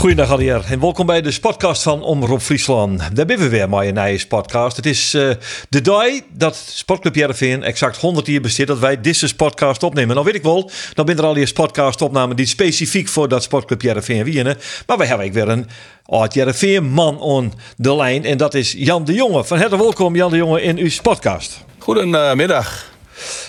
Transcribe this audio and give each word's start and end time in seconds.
Goedendag 0.00 0.30
alweer 0.30 0.64
en 0.66 0.80
welkom 0.80 1.06
bij 1.06 1.22
de 1.22 1.38
podcast 1.40 1.82
van 1.82 2.02
Omroep 2.02 2.40
Friesland. 2.40 2.98
Daar 2.98 3.26
zijn 3.26 3.38
we 3.38 3.48
weer, 3.48 3.68
maar 3.68 3.86
een 3.86 3.94
nieuwe 3.94 4.26
podcast. 4.26 4.76
Het 4.76 4.86
is 4.86 5.14
eh, 5.14 5.30
de 5.68 5.80
dag 5.80 6.06
dat 6.32 6.56
Sportclub 6.56 7.14
Jereveen 7.14 7.62
exact 7.62 7.96
100 7.96 8.26
jaar 8.26 8.40
bestaat 8.40 8.66
dat 8.66 8.78
wij 8.78 9.00
deze 9.00 9.34
podcast 9.36 9.82
opnemen. 9.82 10.14
Nou 10.14 10.26
weet 10.26 10.34
ik 10.34 10.42
wel, 10.42 10.70
dan 10.94 11.06
ben 11.06 11.18
er 11.18 11.24
al 11.24 11.36
eens 11.36 11.52
podcast 11.52 12.02
opnamen 12.02 12.36
die 12.36 12.46
specifiek 12.46 13.08
voor 13.08 13.28
dat 13.28 13.42
Sportclub 13.42 13.82
Jereveen 13.82 14.24
winnen. 14.24 14.58
Maar 14.86 14.98
we 14.98 15.06
hebben 15.06 15.32
weer 15.32 15.48
een 15.48 15.68
oud 16.04 16.34
Jereveen 16.34 16.84
man 16.84 17.20
on 17.20 17.52
de 17.76 17.96
lijn 17.96 18.24
en 18.24 18.36
dat 18.36 18.54
is 18.54 18.72
Jan 18.72 19.04
de 19.04 19.12
Jonge. 19.12 19.44
Van 19.44 19.58
harte 19.58 19.76
welkom 19.76 20.16
Jan 20.16 20.30
de 20.30 20.36
Jonge 20.36 20.62
in 20.62 20.78
uw 20.78 20.90
podcast. 21.02 21.64
Goedemiddag. 21.78 22.89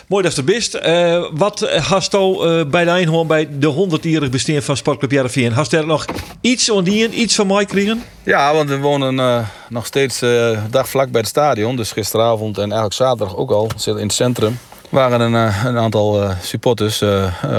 Mooi 0.08 0.24
dat 0.24 0.36
je 0.36 0.42
er 0.42 0.44
bent. 0.44 0.74
Eh, 0.74 1.26
wat 1.32 1.70
hast 1.70 2.14
u 2.14 2.18
uh, 2.18 2.66
bij 2.66 2.84
de 2.84 2.90
Eindhoorn 2.90 3.28
bij 3.28 3.48
de 3.60 3.88
100-jarig 3.90 4.30
bestaan 4.30 4.62
van 4.62 4.78
Sportclub 4.78 5.12
Jereveen? 5.12 5.52
Hast 5.52 5.74
er 5.74 5.86
nog 5.86 6.06
iets 6.42 6.66
van 6.66 6.84
die, 6.84 7.10
iets 7.10 7.36
van 7.36 7.48
mij 7.48 7.66
kregen? 7.66 8.04
Ja, 8.24 8.54
want 8.54 8.70
we 8.70 8.78
wonen 8.78 9.46
nog 9.70 9.86
steeds 9.86 10.22
uh, 10.22 10.60
dag 10.70 10.90
vlak 10.90 11.12
bij 11.12 11.22
het 11.22 11.30
stadion. 11.30 11.76
Dus 11.76 11.92
gisteravond 11.92 12.56
en 12.58 12.64
eigenlijk 12.64 12.94
zaterdag 12.94 13.36
ook 13.38 13.52
al, 13.52 13.70
in 13.86 13.96
het 13.98 14.14
centrum. 14.14 14.60
waren 14.90 15.20
een, 15.20 15.34
een 15.66 15.78
aantal 15.78 16.24
supporters 16.42 17.04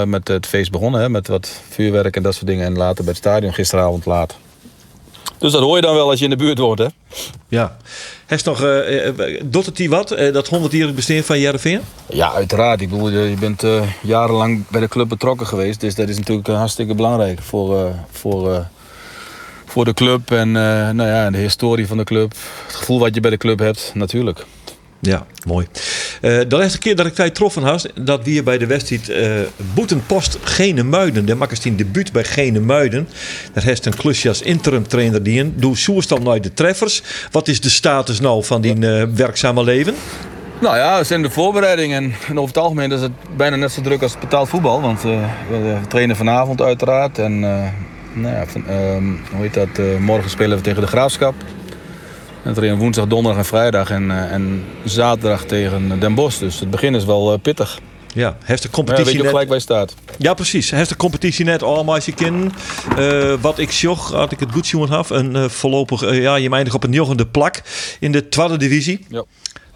met 0.05 0.27
het 0.27 0.45
feest 0.47 0.71
begonnen. 0.71 1.01
Hè, 1.01 1.09
met 1.09 1.27
wat 1.27 1.61
vuurwerk 1.69 2.15
en 2.15 2.23
dat 2.23 2.33
soort 2.33 2.47
dingen. 2.47 2.65
En 2.65 2.77
later 2.77 3.03
bij 3.03 3.13
het 3.13 3.23
stadion 3.23 3.53
gisteravond 3.53 4.05
laat. 4.05 4.35
Dus 5.37 5.51
dat 5.51 5.61
hoor 5.61 5.75
je 5.75 5.81
dan 5.81 5.95
wel 5.95 6.09
als 6.09 6.19
je 6.19 6.23
in 6.23 6.29
de 6.29 6.35
buurt 6.35 6.57
woont, 6.57 6.79
hè? 6.79 6.87
Ja. 7.47 7.77
Heeft 8.25 8.45
nog, 8.45 8.63
uh, 8.63 9.09
doet 9.43 9.65
het 9.65 9.75
die 9.75 9.89
wat, 9.89 10.19
uh, 10.19 10.33
dat 10.33 10.49
100-jarig 10.49 10.93
bestaan 10.93 11.23
van 11.23 11.39
Jereveen? 11.39 11.81
Ja, 12.09 12.33
uiteraard. 12.33 12.81
Ik 12.81 12.89
bedoel, 12.89 13.09
je 13.09 13.35
bent 13.39 13.63
uh, 13.63 13.83
jarenlang 14.01 14.67
bij 14.67 14.81
de 14.81 14.87
club 14.87 15.09
betrokken 15.09 15.47
geweest. 15.47 15.79
Dus 15.79 15.95
dat 15.95 16.09
is 16.09 16.17
natuurlijk 16.17 16.47
hartstikke 16.47 16.95
belangrijk 16.95 17.41
voor, 17.41 17.91
voor, 18.11 18.67
voor 19.65 19.85
de 19.85 19.93
club. 19.93 20.31
En 20.31 20.51
nou 20.51 21.09
ja, 21.09 21.31
de 21.31 21.37
historie 21.37 21.87
van 21.87 21.97
de 21.97 22.03
club. 22.03 22.33
Het 22.65 22.75
gevoel 22.75 22.99
wat 22.99 23.15
je 23.15 23.21
bij 23.21 23.31
de 23.31 23.37
club 23.37 23.59
hebt, 23.59 23.91
natuurlijk. 23.93 24.45
Ja, 25.05 25.25
mooi. 25.45 25.67
Uh, 26.21 26.39
de 26.47 26.57
laatste 26.57 26.79
keer 26.79 26.95
dat 26.95 27.05
ik 27.05 27.13
tijd 27.13 27.35
troffen 27.35 27.63
had, 27.63 27.89
dat 27.95 28.23
we 28.23 28.29
hier 28.29 28.43
bij 28.43 28.57
de 28.57 28.65
wedstrijd 28.65 29.09
uh, 29.09 29.31
Boetenpost 29.73 30.37
Gene 30.43 30.83
Muiden. 30.83 31.25
De 31.25 31.35
makkers 31.35 31.65
in 31.65 31.75
debuut 31.75 32.11
bij 32.11 32.23
Gene 32.23 32.59
Muiden. 32.59 33.07
Daar 33.53 33.63
heeft 33.63 33.85
een 33.85 33.95
klusje 33.95 34.27
als 34.27 34.41
interim 34.41 34.87
trainer 34.87 35.23
die 35.23 35.39
in. 35.39 35.53
Doe 35.57 35.75
dan 36.07 36.23
naar 36.23 36.41
de 36.41 36.53
treffers. 36.53 37.01
Wat 37.31 37.47
is 37.47 37.61
de 37.61 37.69
status 37.69 38.19
nou 38.19 38.43
van 38.43 38.61
die 38.61 38.75
uh, 38.75 39.03
werkzame 39.15 39.63
leven? 39.63 39.95
Nou 40.61 40.77
ja, 40.77 40.97
we 40.97 41.03
zijn 41.03 41.21
de 41.21 41.29
voorbereiding 41.29 41.93
en, 41.93 42.13
over 42.29 42.47
het 42.47 42.57
algemeen 42.57 42.91
is 42.91 43.01
het 43.01 43.11
bijna 43.37 43.55
net 43.55 43.71
zo 43.71 43.81
druk 43.81 44.01
als 44.01 44.19
betaald 44.19 44.49
voetbal. 44.49 44.81
Want 44.81 45.01
we 45.01 45.77
trainen 45.87 46.15
vanavond 46.15 46.61
uiteraard. 46.61 47.19
En 47.19 47.39
nou 48.13 48.35
ja, 48.35 48.45
van, 48.47 48.67
ehm, 48.67 49.05
hoe 49.31 49.41
heet 49.41 49.53
dat? 49.53 49.99
morgen 49.99 50.29
spelen 50.29 50.57
we 50.57 50.63
tegen 50.63 50.81
de 50.81 50.87
Graafschap. 50.87 51.33
En 52.43 52.53
trainen 52.53 52.77
woensdag, 52.77 53.07
donderdag 53.07 53.39
en 53.39 53.45
vrijdag 53.45 53.89
en, 53.89 54.03
uh, 54.03 54.31
en 54.31 54.63
zaterdag 54.83 55.43
tegen 55.43 55.99
Den 55.99 56.15
Bosch. 56.15 56.39
Dus 56.39 56.59
het 56.59 56.69
begin 56.69 56.95
is 56.95 57.05
wel 57.05 57.33
uh, 57.33 57.39
pittig. 57.41 57.79
Ja, 58.13 58.37
heeft 58.43 58.61
de 58.61 58.69
competitie 58.69 59.05
ja, 59.05 59.11
weet 59.11 59.17
je 59.17 59.21
net... 59.21 59.31
gelijk 59.31 59.49
bij 59.49 59.59
staat. 59.59 59.95
Ja, 60.17 60.33
precies. 60.33 60.71
Heeft 60.71 60.89
de 60.89 60.95
competitie 60.95 61.45
net 61.45 61.63
allemaal 61.63 61.97
je 62.03 62.11
kind. 62.11 62.53
Uh, 62.99 63.33
wat 63.41 63.59
ik 63.59 63.71
zocht, 63.71 64.13
had 64.13 64.31
ik 64.31 64.39
het 64.39 64.51
goed 64.51 64.65
zien 64.65 64.87
had, 64.87 65.09
een 65.09 65.35
uh, 65.35 65.49
voorlopig, 65.49 66.03
uh, 66.03 66.21
ja, 66.21 66.35
je 66.35 66.49
eindigt 66.49 66.75
op 66.75 66.83
een 66.83 66.91
joggende 66.91 67.27
plak 67.27 67.61
in 67.99 68.11
de 68.11 68.29
tweede 68.29 68.57
divisie. 68.57 69.05
Ja. 69.09 69.23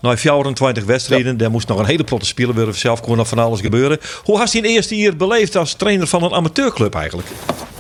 Nou, 0.02 0.18
24 0.18 0.84
wedstrijden, 0.84 1.32
ja. 1.32 1.38
daar 1.38 1.52
moest 1.52 1.68
nog 1.68 1.80
een 1.80 1.86
hele 1.86 2.04
plotte 2.04 2.26
spelen 2.26 2.56
worden. 2.56 2.76
Zelf 2.76 3.02
kon 3.02 3.18
nog 3.18 3.28
van 3.28 3.40
alles 3.40 3.62
gebeuren. 3.62 4.00
Hoe 4.24 4.38
had 4.38 4.52
je 4.52 4.58
in 4.58 4.64
eerste 4.64 4.96
jaar 4.96 5.16
beleefd 5.16 5.56
als 5.56 5.74
trainer 5.74 6.08
van 6.08 6.24
een 6.24 6.34
amateurclub 6.34 6.96
eigenlijk? 6.96 7.28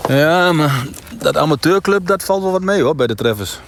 Ja, 0.07 0.51
maar 0.51 0.85
dat 1.19 1.38
amateurclub, 1.38 2.07
dat 2.07 2.23
valt 2.23 2.44
wel 2.44 2.51
wat 2.51 2.62
mee 2.62 2.81
hoor, 2.81 2.95
bij 2.95 3.07
de 3.07 3.16
treffers. 3.16 3.59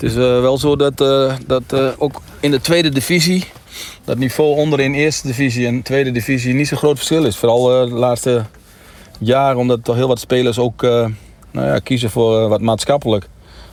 Het 0.00 0.10
is 0.10 0.16
uh, 0.16 0.40
wel 0.40 0.58
zo 0.58 0.76
dat, 0.76 1.00
uh, 1.00 1.34
dat 1.46 1.62
uh, 1.74 1.88
ook 1.98 2.20
in 2.40 2.50
de 2.50 2.60
tweede 2.60 2.88
divisie, 2.88 3.44
dat 4.04 4.18
niveau 4.18 4.56
onderin 4.56 4.94
eerste 4.94 5.26
divisie 5.26 5.66
en 5.66 5.82
tweede 5.82 6.10
divisie 6.10 6.54
niet 6.54 6.68
zo 6.68 6.76
groot 6.76 6.96
verschil 6.96 7.24
is. 7.24 7.36
Vooral 7.36 7.62
de 7.88 7.94
laatste 7.94 8.44
jaren, 9.18 9.58
omdat 9.58 9.86
heel 9.86 10.08
wat 10.08 10.20
spelers 10.20 10.58
ook 10.58 10.82
nou 11.50 11.66
ja, 11.66 11.78
kiezen 11.78 12.10
voor 12.10 12.48
wat 12.48 12.60
maatschappelijk. 12.60 13.28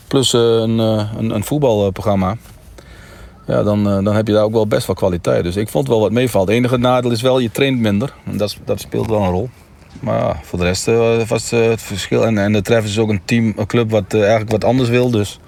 Plus 0.08 0.34
een, 0.34 0.78
een, 0.80 1.36
een, 1.36 1.44
voetbalprogramma. 1.44 2.38
Ja, 3.46 3.64
dan, 3.64 3.84
dan 3.84 4.16
heb 4.16 4.28
je 4.28 4.34
daar 4.34 4.44
ook 4.44 4.54
wel 4.54 4.68
best 4.68 4.88
wel 4.88 4.96
kwaliteit. 4.96 5.44
Dus 5.44 5.56
ik 5.56 5.70
vond 5.70 5.88
wel 5.88 6.00
wat 6.00 6.12
meevalt. 6.12 6.48
Het 6.48 6.58
enige 6.58 6.78
nadeel 6.78 7.12
is 7.12 7.22
wel, 7.22 7.40
je 7.40 7.52
traint 7.52 7.80
minder. 7.80 8.14
En 8.26 8.38
dat, 8.38 8.58
dat 8.66 8.80
speelt 8.80 9.10
wel 9.10 9.22
een 9.22 9.32
rol. 9.32 9.50
Maar 10.00 10.40
voor 10.44 10.60
de 10.60 10.66
rest 10.66 10.86
was 11.28 11.50
het 11.50 11.82
verschil. 11.82 12.26
En, 12.26 12.38
en 12.38 12.54
de 12.54 12.62
Treffers 12.62 12.92
is 12.92 13.00
ook 13.00 13.10
een 13.10 13.22
team, 13.26 13.54
een 13.58 13.68
club 13.68 13.92
wat 13.92 14.14
eigenlijk 14.14 14.52
wat 14.52 14.64
anders 14.64 14.90
wil. 14.90 15.12
Dus 15.12 15.40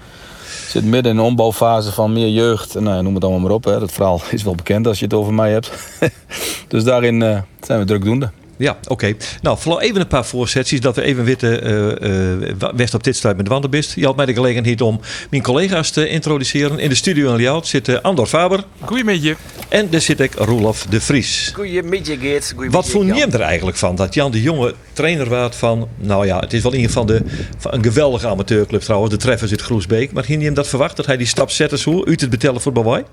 zit 0.69 0.85
midden 0.85 1.12
in 1.12 1.18
een 1.18 1.24
ombouwfase 1.24 1.91
van 1.91 2.13
meer 2.13 2.30
jeugd. 2.30 2.80
Nou, 2.80 3.03
noem 3.03 3.13
het 3.13 3.24
allemaal 3.24 3.41
maar 3.41 3.52
op. 3.52 3.63
Hè. 3.63 3.80
Dat 3.80 3.91
verhaal 3.91 4.22
is 4.31 4.44
wel 4.44 4.56
bekend 4.56 4.88
als 4.88 5.00
je 5.00 5.06
het 5.06 5.13
over 5.13 5.34
mij 5.34 5.52
hebt. 5.52 5.72
dus 6.68 6.84
daarin 6.84 7.22
uh, 7.22 7.40
zijn 7.62 7.80
we 7.80 7.85
drukdoende. 7.85 8.31
Ja, 8.59 8.78
oké. 8.81 8.92
Okay. 8.92 9.16
Nou, 9.42 9.80
even 9.80 10.02
een 10.02 10.08
paar 10.08 10.25
voorzetjes 10.25 10.81
dat 10.81 10.96
we 10.96 11.02
even 11.02 11.24
weten 11.24 11.68
uh, 12.02 12.42
uh, 12.42 12.70
West 12.75 12.94
op 12.94 13.03
dit 13.03 13.16
stuit 13.16 13.36
met 13.36 13.46
de 13.46 13.52
wandelbist. 13.52 13.96
Je 13.96 14.06
had 14.06 14.16
mij 14.16 14.25
de 14.25 14.34
gelegenheid 14.34 14.81
om 14.81 15.00
mijn 15.30 15.44
collega's 15.44 15.92
te 15.92 16.09
introduceren. 16.09 16.80
In 16.80 16.90
de 16.90 16.96
studio 16.96 17.30
in 17.30 17.36
Liaut 17.36 17.68
zit 17.68 17.88
uh, 17.88 17.97
Andor 18.02 18.28
Faber. 18.28 18.64
Goedemiddag. 18.80 19.38
En 19.70 19.90
daar 19.90 20.02
zit 20.02 20.20
ik 20.20 20.34
Roelof 20.34 20.86
de 20.86 21.02
Vries. 21.02 21.52
Goedemiddag 21.56 22.20
Geert. 22.20 22.53
Wat 22.70 22.90
vond 22.90 23.16
je 23.16 23.25
er 23.25 23.42
eigenlijk 23.42 23.78
van 23.78 23.96
dat 23.96 24.14
Jan 24.14 24.31
de 24.31 24.42
Jonge 24.42 24.74
trainer 24.94 25.30
werd 25.30 25.56
van, 25.56 25.88
nou 25.96 26.26
ja, 26.26 26.40
het 26.40 26.53
is 26.53 26.62
wel 26.62 26.72
in 26.72 26.80
ieder 26.80 26.94
geval 26.94 27.08
de, 27.08 27.22
van 27.58 27.74
een 27.74 27.84
geweldige 27.84 28.28
amateurclub 28.28 28.81
trouwens, 28.81 29.12
de 29.12 29.18
Treffers 29.18 29.52
uit 29.52 29.62
Groesbeek. 29.62 30.12
Maar 30.12 30.24
ging 30.24 30.40
je 30.40 30.46
hem 30.46 30.53
dat 30.53 30.68
verwacht 30.68 30.96
dat 30.96 31.06
hij 31.06 31.18
die 31.18 31.28
stap 31.28 31.52
zette 31.52 31.78
zo 31.78 32.06
uit 32.06 32.22
het 32.22 32.30
betellen 32.30 32.62
voor 32.62 32.72
Bawai? 32.72 33.03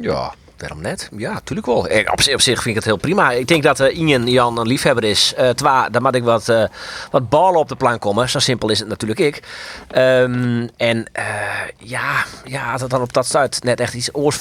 Ja, 0.00 0.34
waarom 0.60 0.80
net? 0.80 1.08
Ja, 1.16 1.32
natuurlijk 1.32 1.66
wel. 1.66 1.76
Op, 1.76 2.20
op, 2.32 2.40
zich 2.40 2.42
vind 2.42 2.66
ik 2.66 2.74
het 2.74 2.84
heel 2.84 2.96
prima. 2.96 3.30
Ik 3.30 3.48
denk 3.48 3.62
dat 3.62 3.80
uh, 3.80 3.96
Ingen 3.96 4.26
Jan 4.26 4.58
een 4.58 4.66
liefhebber 4.66 5.04
is. 5.04 5.34
Uh, 5.38 5.48
twa, 5.48 5.88
dan 5.88 6.02
moet 6.02 6.14
ik 6.14 6.22
wat, 6.22 6.48
uh, 6.48 6.64
wat 7.10 7.28
ballen 7.28 7.60
op 7.60 7.68
de 7.68 7.76
plank 7.76 8.00
komen. 8.00 8.28
Zo 8.28 8.38
simpel 8.38 8.68
is 8.68 8.78
het 8.78 8.88
natuurlijk 8.88 9.20
ik. 9.20 9.42
Um, 9.96 10.68
en 10.76 11.06
ja, 11.78 12.24
ja, 12.44 12.72
als 12.72 12.80
het 12.80 12.90
dan 12.90 13.00
op 13.00 13.12
dat 13.12 13.26
stuit 13.26 13.64
net 13.64 13.80
echt 13.80 13.94
iets 13.94 14.14
oors 14.14 14.38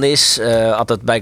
is. 0.00 0.40
als 0.40 0.88
het 0.88 1.02
bij 1.02 1.20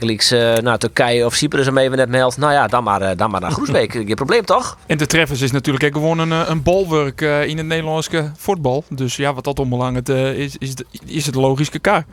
naar 0.63 0.79
Turkije 0.79 1.25
of 1.25 1.35
Cyprus 1.35 1.67
hem 1.67 1.79
even 1.79 1.97
net 1.97 2.09
meldt. 2.09 2.37
Nou 2.37 2.53
ja, 2.53 2.67
dan 2.67 2.85
maar, 2.85 3.17
dan 3.17 3.31
maar 3.31 3.41
naar 3.41 3.51
Groesbeek. 3.51 3.93
Je 4.09 4.15
probleem 4.15 4.45
toch? 4.45 4.79
En 4.87 4.99
de 4.99 5.07
Treffers 5.07 5.41
is 5.41 5.51
natuurlijk 5.51 5.93
gewoon 5.93 6.19
een, 6.19 6.51
een 6.51 6.63
bolwerk 6.63 7.21
in 7.21 7.57
het 7.57 7.67
Nederlandse 7.67 8.33
voetbal. 8.37 8.85
Dus 8.89 9.17
ja, 9.17 9.35
wat 9.35 9.45
dat 9.45 9.59
onbelangrijk 9.59 10.09
is, 10.37 10.57
is, 10.59 10.75
is 11.07 11.27
het 11.27 11.35
logische 11.35 11.79
kaart. 11.79 12.07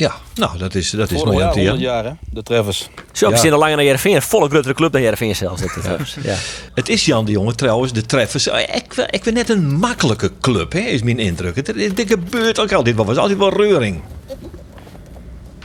Ja, 0.00 0.14
nou, 0.34 0.58
dat 0.58 0.74
is, 0.74 0.90
dat 0.90 1.10
is 1.10 1.24
mooi 1.24 1.36
jaar, 1.38 1.46
om 1.46 1.52
te 1.52 1.58
100 1.60 1.80
jaar, 1.80 2.04
hè? 2.04 2.10
De 2.30 2.42
Treffers. 2.42 2.88
Zo, 3.12 3.24
we 3.26 3.30
Ja. 3.32 3.36
zitten 3.36 3.52
al 3.52 3.58
langer 3.58 3.76
naar 3.76 3.84
Jereveen. 3.84 4.14
Een 4.14 4.22
volle 4.22 4.48
grotere 4.48 4.74
club 4.74 4.92
dan 4.92 5.02
Jereveen 5.02 5.36
zelfs. 5.36 5.60
Dat, 5.60 5.70
ja. 5.84 5.96
Ja. 6.22 6.34
Het 6.74 6.88
is 6.88 7.04
Jan 7.04 7.24
de 7.24 7.32
Jonge 7.32 7.54
trouwens, 7.54 7.92
de 7.92 8.06
treffers. 8.06 8.48
eh, 8.48 8.74
Ik, 8.76 8.92
wil- 8.92 9.06
ik 9.10 9.22
vind 9.22 9.34
net 9.36 9.48
een 9.48 9.74
makkelijke 9.74 10.30
club, 10.40 10.72
hè, 10.72 10.78
is 10.78 11.02
mijn 11.02 11.18
indruk. 11.18 11.56
Het, 11.56 11.66
het, 11.66 11.76
het 11.98 12.04
gebeurt 12.10 12.60
ook 12.60 12.72
altijd 12.72 12.96
wel. 12.96 13.04
was 13.04 13.16
altijd 13.16 13.38
wel 13.38 13.52
reuring. 13.56 14.00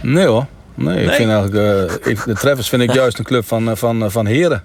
Nee 0.02 0.26
hoor. 0.26 0.46
Nee, 0.76 1.04
ik 1.04 1.12
vind 1.12 1.30
eigenlijk... 1.30 1.56
eh, 2.04 2.12
ik, 2.12 2.24
de 2.26 2.34
Treffers 2.34 2.70
vind 2.70 2.82
ik 2.82 2.94
juist 2.94 3.18
een 3.20 3.26
club 3.26 3.46
van, 3.48 3.70
eh, 3.70 3.76
van, 3.76 4.04
eh, 4.04 4.10
van 4.10 4.26
heren. 4.26 4.64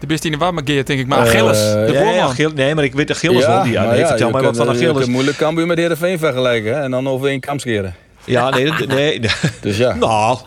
De 0.00 0.06
best 0.06 0.24
in 0.24 0.30
de 0.32 0.38
warmageer, 0.38 0.84
denk 0.84 1.00
ik. 1.00 1.06
Maar 1.06 1.18
Achilles, 1.18 1.58
de 1.58 1.90
Ja, 1.92 2.32
ja, 2.36 2.48
nee, 2.54 2.74
maar 2.74 2.84
ik 2.84 2.94
weet 2.94 3.10
Achilles 3.10 3.46
wel. 3.46 3.62
Die, 3.62 3.72
ja, 3.72 3.84
nee, 3.90 3.98
ja, 3.98 4.06
vertel 4.08 4.30
mij 4.30 4.42
wat 4.42 4.56
van 4.56 4.66
Je 4.66 4.72
Achilles. 4.72 4.96
kunt 4.96 5.06
moeilijk 5.08 5.36
Cambuur 5.36 5.66
met 5.66 5.78
Heerenveen 5.78 6.18
vergelijken, 6.18 6.74
hè? 6.74 6.80
En 6.82 6.90
dan 6.90 7.08
over 7.08 7.28
één 7.28 7.40
kam 7.40 7.58
scheren. 7.58 7.94
Ja, 8.28 8.50
nee, 8.50 8.64
dat- 8.64 8.86
nee. 8.86 9.20
Dus 9.60 9.76
ja. 9.76 9.94
nou, 9.94 10.38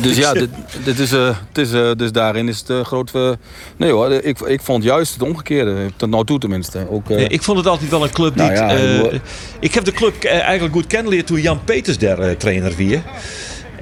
Dus 0.00 0.16
ja, 0.16 0.32
dit, 0.32 0.48
dit 0.84 0.98
is, 0.98 1.12
eh, 1.12 1.26
het 1.48 1.58
is, 1.58 1.72
eh, 1.72 1.90
dus 1.96 2.12
daarin 2.12 2.48
is 2.48 2.58
het 2.58 2.70
uh, 2.70 2.84
groot... 2.84 3.10
eh, 3.14 3.30
nee 3.76 3.90
hoor, 3.90 4.10
ik, 4.12 4.40
ik 4.40 4.60
vond 4.62 4.82
juist 4.84 5.12
het 5.12 5.22
omgekeerde. 5.22 5.76
Tot 5.96 6.10
nou 6.10 6.24
toe 6.24 6.38
tenminste. 6.38 6.86
Ook, 6.90 7.10
eh, 7.10 7.16
nee, 7.16 7.28
ik 7.28 7.42
vond 7.42 7.58
het 7.58 7.66
altijd 7.66 7.90
wel 7.90 8.02
een 8.04 8.10
club 8.10 8.34
die... 8.36 8.42
Nou 8.42 8.54
ja, 8.54 8.68
eh, 9.10 9.20
ik 9.60 9.74
heb 9.74 9.84
de 9.84 9.92
club 9.92 10.22
eh, 10.24 10.40
eigenlijk 10.40 10.74
goed 10.74 10.86
kennen 10.86 11.24
toen 11.24 11.40
Jan 11.40 11.64
Peters 11.64 11.98
daar 11.98 12.18
eh, 12.18 12.36
trainer 12.36 12.76
weer. 12.76 13.02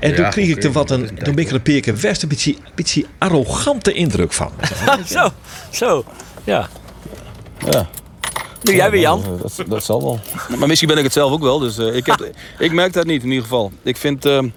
En 0.00 0.14
toen 0.14 0.28
kreeg 0.30 0.48
ik 0.48 0.64
er 0.64 0.72
wat 0.72 0.90
een, 0.90 1.00
een 1.02 1.14
toen 1.24 1.34
ben 1.34 1.44
ik 1.44 1.48
er 1.50 1.54
een 1.54 1.62
paar 1.62 1.80
keer 1.80 1.96
West 2.00 2.22
een 2.22 2.28
beetje, 2.28 2.54
beetje 2.74 3.04
arrogante 3.18 3.92
indruk 3.92 4.32
van. 4.32 4.50
zo, 5.06 5.28
zo. 5.70 6.04
Ja. 6.44 6.68
ja. 7.70 7.88
Nu 8.66 8.74
jij 8.74 8.90
weer, 8.90 9.00
Jan. 9.00 9.22
Dat, 9.42 9.52
dat, 9.56 9.66
dat 9.68 9.84
zal 9.84 10.02
wel. 10.02 10.18
Maar 10.58 10.68
misschien 10.68 10.88
ben 10.88 10.98
ik 10.98 11.04
het 11.04 11.12
zelf 11.12 11.32
ook 11.32 11.42
wel. 11.42 11.58
Dus 11.58 11.78
eh, 11.78 11.96
ik, 11.96 12.06
heb, 12.06 12.30
ik 12.58 12.72
merk 12.72 12.92
dat 12.92 13.06
niet 13.06 13.22
in 13.22 13.28
ieder 13.28 13.42
geval. 13.42 13.70
Ik 13.82 13.96
vind... 13.96 14.24
eh, 14.24 14.36
En 14.36 14.52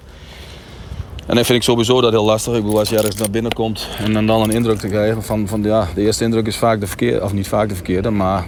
dan 1.35 1.45
vind 1.45 1.57
ik 1.57 1.63
sowieso 1.63 2.01
dat 2.01 2.11
heel 2.11 2.25
lastig. 2.25 2.53
Ik 2.55 2.63
bedoel, 2.63 2.79
als 2.79 2.89
je 2.89 2.97
ergens 2.97 3.15
naar 3.15 3.29
binnen 3.29 3.53
komt 3.53 3.87
en 4.03 4.13
dan, 4.13 4.25
dan 4.27 4.41
een 4.41 4.51
indruk 4.51 4.79
te 4.79 4.87
krijgen 4.87 5.23
van, 5.23 5.47
van 5.47 5.63
ja, 5.63 5.87
de 5.95 6.01
eerste 6.01 6.23
indruk 6.23 6.47
is 6.47 6.57
vaak 6.57 6.79
de 6.79 6.87
verkeerde, 6.87 7.23
of 7.23 7.33
niet 7.33 7.47
vaak 7.47 7.69
de 7.69 7.75
verkeerde, 7.75 8.09
maar. 8.09 8.45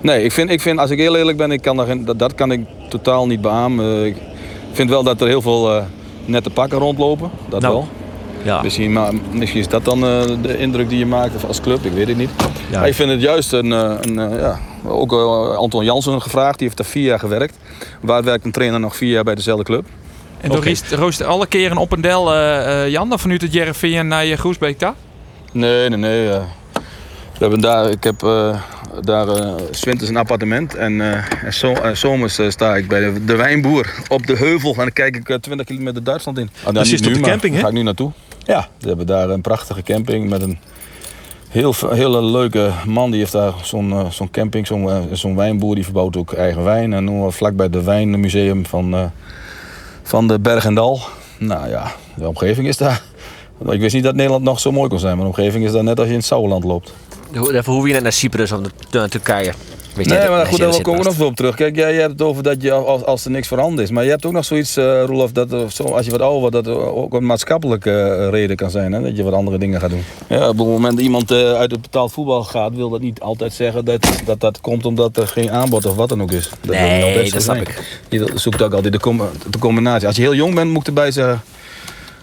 Nee, 0.00 0.24
ik 0.24 0.32
vind, 0.32 0.50
ik 0.50 0.60
vind, 0.60 0.78
als 0.78 0.90
ik 0.90 0.98
heel 0.98 1.16
eerlijk 1.16 1.36
ben, 1.36 1.50
ik 1.50 1.62
kan 1.62 1.76
daar, 1.76 2.04
dat, 2.04 2.18
dat 2.18 2.34
kan 2.34 2.52
ik 2.52 2.60
totaal 2.88 3.26
niet 3.26 3.40
beamen. 3.40 4.06
Ik 4.06 4.16
vind 4.72 4.90
wel 4.90 5.02
dat 5.02 5.20
er 5.20 5.26
heel 5.26 5.42
veel 5.42 5.76
uh, 5.76 5.82
nette 6.24 6.50
pakken 6.50 6.78
rondlopen, 6.78 7.30
dat 7.48 7.60
Nou, 7.60 7.74
wel. 7.74 7.88
Ja. 8.42 8.62
Misschien, 8.62 8.92
maar, 8.92 9.12
misschien 9.30 9.60
is 9.60 9.68
dat 9.68 9.84
dan 9.84 10.04
eh, 10.04 10.22
de 10.42 10.58
indruk 10.58 10.88
die 10.88 10.98
je 10.98 11.06
maakt 11.06 11.46
als 11.46 11.60
club, 11.60 11.84
ik 11.84 11.92
weet 11.92 12.08
het 12.08 12.16
niet. 12.16 12.30
Ja. 12.70 12.78
Maar 12.78 12.88
ik 12.88 12.94
vind 12.94 13.10
het 13.10 13.20
juist 13.20 13.52
een, 13.52 13.72
eh, 13.72 13.94
een 14.00 14.18
eh, 14.18 14.40
ja, 14.40 14.58
ook 14.84 15.12
eh, 15.12 15.56
Anton 15.56 15.84
Jansen 15.84 16.22
gevraagd, 16.22 16.58
die 16.58 16.66
heeft 16.66 16.78
daar 16.80 16.90
vier 16.90 17.04
jaar 17.04 17.18
gewerkt. 17.18 17.56
Waar 18.00 18.22
werkt 18.24 18.44
een 18.44 18.52
trainer 18.52 18.80
nog 18.80 18.96
vier 18.96 19.10
jaar 19.10 19.24
bij 19.24 19.34
dezelfde 19.34 19.64
club? 19.64 19.84
En 20.40 20.48
toen 20.50 20.58
Oké. 20.58 20.74
roost- 20.96 21.22
alle 21.24 21.46
keren 21.46 21.76
op 21.76 21.92
een 21.92 22.00
del, 22.00 22.34
eh, 22.34 22.82
eh, 22.84 22.90
Jan, 22.90 23.08
dan 23.08 23.18
vanuit 23.18 23.42
het 23.42 23.52
Jereveen 23.52 24.08
naar 24.08 24.24
je 24.24 24.36
Groesbeek 24.36 24.78
daar? 24.80 24.94
Nee, 25.52 25.88
nee, 25.88 25.98
nee. 25.98 26.30
eh. 26.30 26.42
we 27.32 27.38
hebben 27.38 27.60
daar, 27.60 27.90
ik 27.90 28.04
heb 28.04 28.22
eh, 28.22 28.60
daar 29.00 29.28
eh, 29.28 29.54
's 29.70 29.84
winters 29.84 30.08
een 30.10 30.16
appartement 30.16 30.74
en, 30.74 31.00
eh, 31.00 31.24
en 31.44 31.54
zo, 31.54 31.74
zomers 31.92 32.38
sta 32.48 32.76
ik 32.76 32.88
bij 32.88 33.00
de, 33.00 33.24
de 33.24 33.36
wijnboer 33.36 33.94
op 34.08 34.26
de 34.26 34.36
heuvel 34.36 34.70
en 34.70 34.76
dan 34.76 34.92
kijk 34.92 35.16
ik 35.16 35.28
eh, 35.28 35.36
20 35.36 35.66
kilometer 35.66 36.04
Duitsland 36.04 36.38
in. 36.38 36.50
Ah, 36.64 36.74
Dus 36.74 36.88
je 36.90 36.94
is 36.98 37.06
op 37.06 37.12
de 37.14 37.20
camping, 37.20 37.54
hè? 37.54 37.60
Ga 37.60 37.66
ik 37.66 37.72
nu 37.72 37.82
naartoe? 37.82 38.12
Ja, 38.44 38.68
we 38.80 38.88
hebben 38.88 39.06
daar 39.06 39.30
een 39.30 39.40
prachtige 39.40 39.82
camping 39.82 40.28
met 40.28 40.42
een 40.42 40.58
heel, 41.48 41.74
hele 41.90 42.22
leuke 42.22 42.70
man. 42.86 43.10
Die 43.10 43.20
heeft 43.20 43.32
daar 43.32 43.52
zo'n 43.62 43.92
eh, 43.92 44.10
zo'n 44.10 44.30
camping, 44.30 44.66
zo'n 44.66 44.90
eh, 44.90 44.98
zo'n 45.12 45.36
wijnboer 45.36 45.74
die 45.74 45.84
verbouwt 45.84 46.16
ook 46.16 46.32
eigen 46.32 46.64
wijn. 46.64 46.92
En 46.92 47.04
nu 47.04 47.32
vlakbij 47.32 47.68
het 47.70 47.84
wijnmuseum 47.84 48.66
van, 48.66 48.94
eh, 48.94 49.04
van 50.02 50.28
de 50.28 50.38
Berg 50.40 50.64
en 50.64 50.74
Dal. 50.74 51.00
Nou 51.38 51.68
ja, 51.68 51.92
de 52.14 52.28
omgeving 52.28 52.68
is 52.68 52.76
daar. 52.76 53.02
Ik 53.70 53.80
wist 53.80 53.94
niet 53.94 54.04
dat 54.04 54.14
Nederland 54.14 54.44
nog 54.44 54.60
zo 54.60 54.72
mooi 54.72 54.88
kon 54.88 54.98
zijn, 54.98 55.14
maar 55.16 55.22
de 55.26 55.30
omgeving 55.36 55.64
is 55.64 55.72
daar 55.72 55.84
net 55.84 55.96
als 55.98 56.06
je 56.06 56.12
in 56.12 56.18
het 56.18 56.26
Sauerland 56.28 56.64
loopt. 56.64 56.92
Hoe- 57.36 57.62
hoef 57.64 57.86
je 57.86 57.92
net 57.92 58.02
naar 58.02 58.12
Cyprus 58.12 58.52
of 58.52 58.60
naar 58.90 59.08
Turkije. 59.08 59.52
Weet 59.98 60.18
Nee, 60.18 60.28
maar 60.28 60.46
goed, 60.46 60.58
daar 60.58 60.82
komen 60.82 60.84
we 60.84 60.96
zit 60.96 61.04
nog 61.04 61.16
wel 61.16 61.26
op 61.26 61.36
terug. 61.36 61.54
Kijk, 61.54 61.76
jij, 61.76 61.92
jij 61.92 62.00
hebt 62.00 62.12
het 62.12 62.22
over 62.22 62.42
dat 62.42 62.62
je 62.62 62.72
als, 62.72 63.04
als 63.04 63.24
er 63.24 63.30
niks 63.30 63.48
veranderd 63.48 63.80
is. 63.88 63.90
Maar 63.94 64.04
je 64.04 64.10
hebt 64.10 64.26
ook 64.26 64.32
nog 64.32 64.44
zoiets, 64.44 64.76
eh 64.76 65.02
Roelof, 65.06 65.32
dat 65.32 65.52
er 65.52 65.70
zo, 65.70 65.82
als 65.84 66.04
je 66.04 66.10
wat 66.10 66.20
ouder 66.20 66.40
wordt, 66.40 66.54
dat 66.54 66.66
er 66.66 66.94
ook 66.94 67.14
een 67.14 67.26
maatschappelijke 67.26 67.90
eh, 67.90 68.28
reden 68.30 68.56
kan 68.56 68.70
zijn. 68.70 68.92
Hè? 68.92 69.02
Dat 69.02 69.16
je 69.16 69.22
wat 69.22 69.32
andere 69.32 69.58
dingen 69.58 69.80
gaat 69.80 69.90
doen. 69.90 70.04
Ja, 70.28 70.48
op 70.48 70.58
het 70.58 70.66
moment 70.66 70.94
dat 70.94 71.04
iemand 71.04 71.30
eh, 71.30 71.52
uit 71.52 71.70
het 71.70 71.82
betaald 71.82 72.12
voetbal 72.12 72.42
gaat, 72.44 72.74
wil 72.74 72.88
dat 72.88 73.00
niet 73.00 73.20
altijd 73.20 73.52
zeggen 73.52 73.84
dat, 73.84 74.08
dat 74.24 74.40
dat 74.40 74.60
komt 74.60 74.84
omdat 74.86 75.16
er 75.16 75.26
geen 75.26 75.50
aanbod 75.50 75.86
of 75.86 75.94
wat 75.96 76.08
dan 76.08 76.22
ook 76.22 76.32
is. 76.32 76.50
Dat 76.60 76.74
Nee, 76.74 77.30
dat 77.30 77.42
snap 77.42 77.56
ik. 77.56 78.00
Je 78.08 78.30
zoekt 78.34 78.62
ook 78.62 78.72
altijd 78.72 78.92
de, 78.92 79.00
com- 79.00 79.30
de 79.50 79.58
combinatie. 79.58 80.06
Als 80.06 80.16
je 80.16 80.22
heel 80.22 80.34
jong 80.34 80.54
bent, 80.54 80.70
moet 80.70 80.80
ik 80.80 80.86
erbij 80.86 81.10
zeggen, 81.10 81.40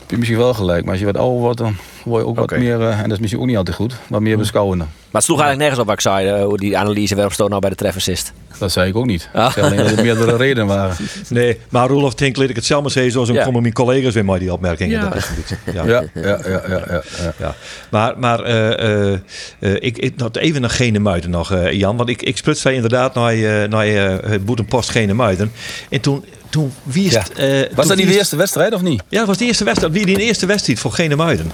heb 0.06 0.14
je 0.14 0.18
misschien 0.18 0.38
wel 0.38 0.54
gelijk. 0.54 0.82
Maar 0.84 0.92
als 0.92 1.00
je 1.00 1.06
wat 1.06 1.18
ouder 1.18 1.40
wordt, 1.40 1.58
dan 1.58 1.76
word 2.04 2.22
je 2.22 2.28
ook 2.28 2.36
wat 2.36 2.52
meer, 2.58 2.82
eh, 2.82 2.98
en 3.00 3.04
dat 3.04 3.12
is 3.12 3.20
misschien 3.20 3.42
ook 3.42 3.48
niet 3.48 3.58
altijd 3.58 3.76
goed, 3.76 3.96
wat 4.08 4.22
meer 4.22 4.38
beschouwender. 4.38 4.88
Maar 4.88 5.24
het 5.24 5.24
sloeg 5.24 5.40
eigenlijk 5.42 5.60
nergens 5.60 5.80
op 5.80 5.86
wat 5.86 5.96
ik 5.96 6.02
zei, 6.26 6.28
eh, 6.42 6.46
hoe 6.46 6.58
die 6.58 6.78
analyse 6.78 7.14
waarom 7.16 7.34
stond 7.34 7.50
nou 7.50 7.62
bij 7.62 7.70
de 7.70 7.76
treffers 7.76 8.08
is. 8.08 8.32
Dat 8.60 8.72
zei 8.72 8.90
ik 8.90 8.96
ook 8.96 9.06
niet. 9.06 9.30
Ah. 9.34 9.46
Ik 9.46 9.52
zei 9.52 9.66
alleen 9.66 9.78
dat 9.78 9.98
er 9.98 10.04
meerdere 10.04 10.36
redenen 10.46 10.68
waren. 10.68 10.96
Nee, 11.30 11.60
maar 11.70 11.88
Roelof 11.88 12.14
Tink 12.14 12.38
liet 12.38 12.50
ik 12.50 12.56
het 12.56 12.66
zelf 12.66 12.82
maar 12.82 12.92
zeggen, 12.92 13.12
zoals 13.12 13.30
Ja. 13.30 13.44
komen 13.44 13.62
mijn 13.62 13.74
collega's 13.74 14.14
weer 14.14 14.26
met 14.26 14.40
die 14.40 14.54
opmerkingen. 14.54 15.00
Ja. 15.00 15.10
Dat 15.10 15.16
is 15.16 15.30
een 15.30 15.36
beetje- 15.36 15.58
ja. 15.74 15.84
Ja, 15.86 16.04
ja, 16.14 16.40
ja, 16.46 16.62
ja, 16.68 16.82
ja. 16.88 17.02
ja. 17.20 17.34
Ja, 17.38 17.56
maar, 17.90 18.14
maar 18.20 18.40
eh, 18.40 19.14
ik, 19.60 19.98
ik, 19.98 20.16
nog 20.16 20.30
even 20.34 20.62
naar 20.62 20.70
Gene 20.70 21.00
Muiden 21.00 21.30
nog, 21.30 21.52
eh, 21.52 21.72
Jan. 21.72 21.98
Want 21.98 22.10
ik, 22.10 22.22
ik 22.22 22.38
splitste 22.38 22.74
inderdaad 22.74 23.14
naar, 23.14 23.34
eh, 23.34 23.70
naar 23.70 23.88
eh, 23.88 24.30
het 24.32 24.46
Boetenpost 24.46 24.90
Gene 24.90 25.14
Muiden. 25.14 25.52
En 25.90 26.02
toen, 26.02 26.26
toen 26.56 26.74
Ja. 27.14 27.26
eh, 27.36 27.60
Was 27.60 27.68
toen 27.70 27.88
dat 27.88 27.98
niet 27.98 28.08
de 28.08 28.18
eerste 28.18 28.36
wedstrijd 28.36 28.74
of 28.74 28.82
niet? 28.82 29.04
Ja, 29.10 29.18
dat 29.18 29.28
was 29.28 29.38
de 29.38 29.46
eerste 29.46 29.64
wedstrijd. 29.64 29.94
Wie 29.94 30.06
die 30.06 30.18
eerste 30.18 30.46
wedstrijd 30.46 30.80
voor 30.80 30.92
Gene 30.92 31.16
Muiden. 31.16 31.52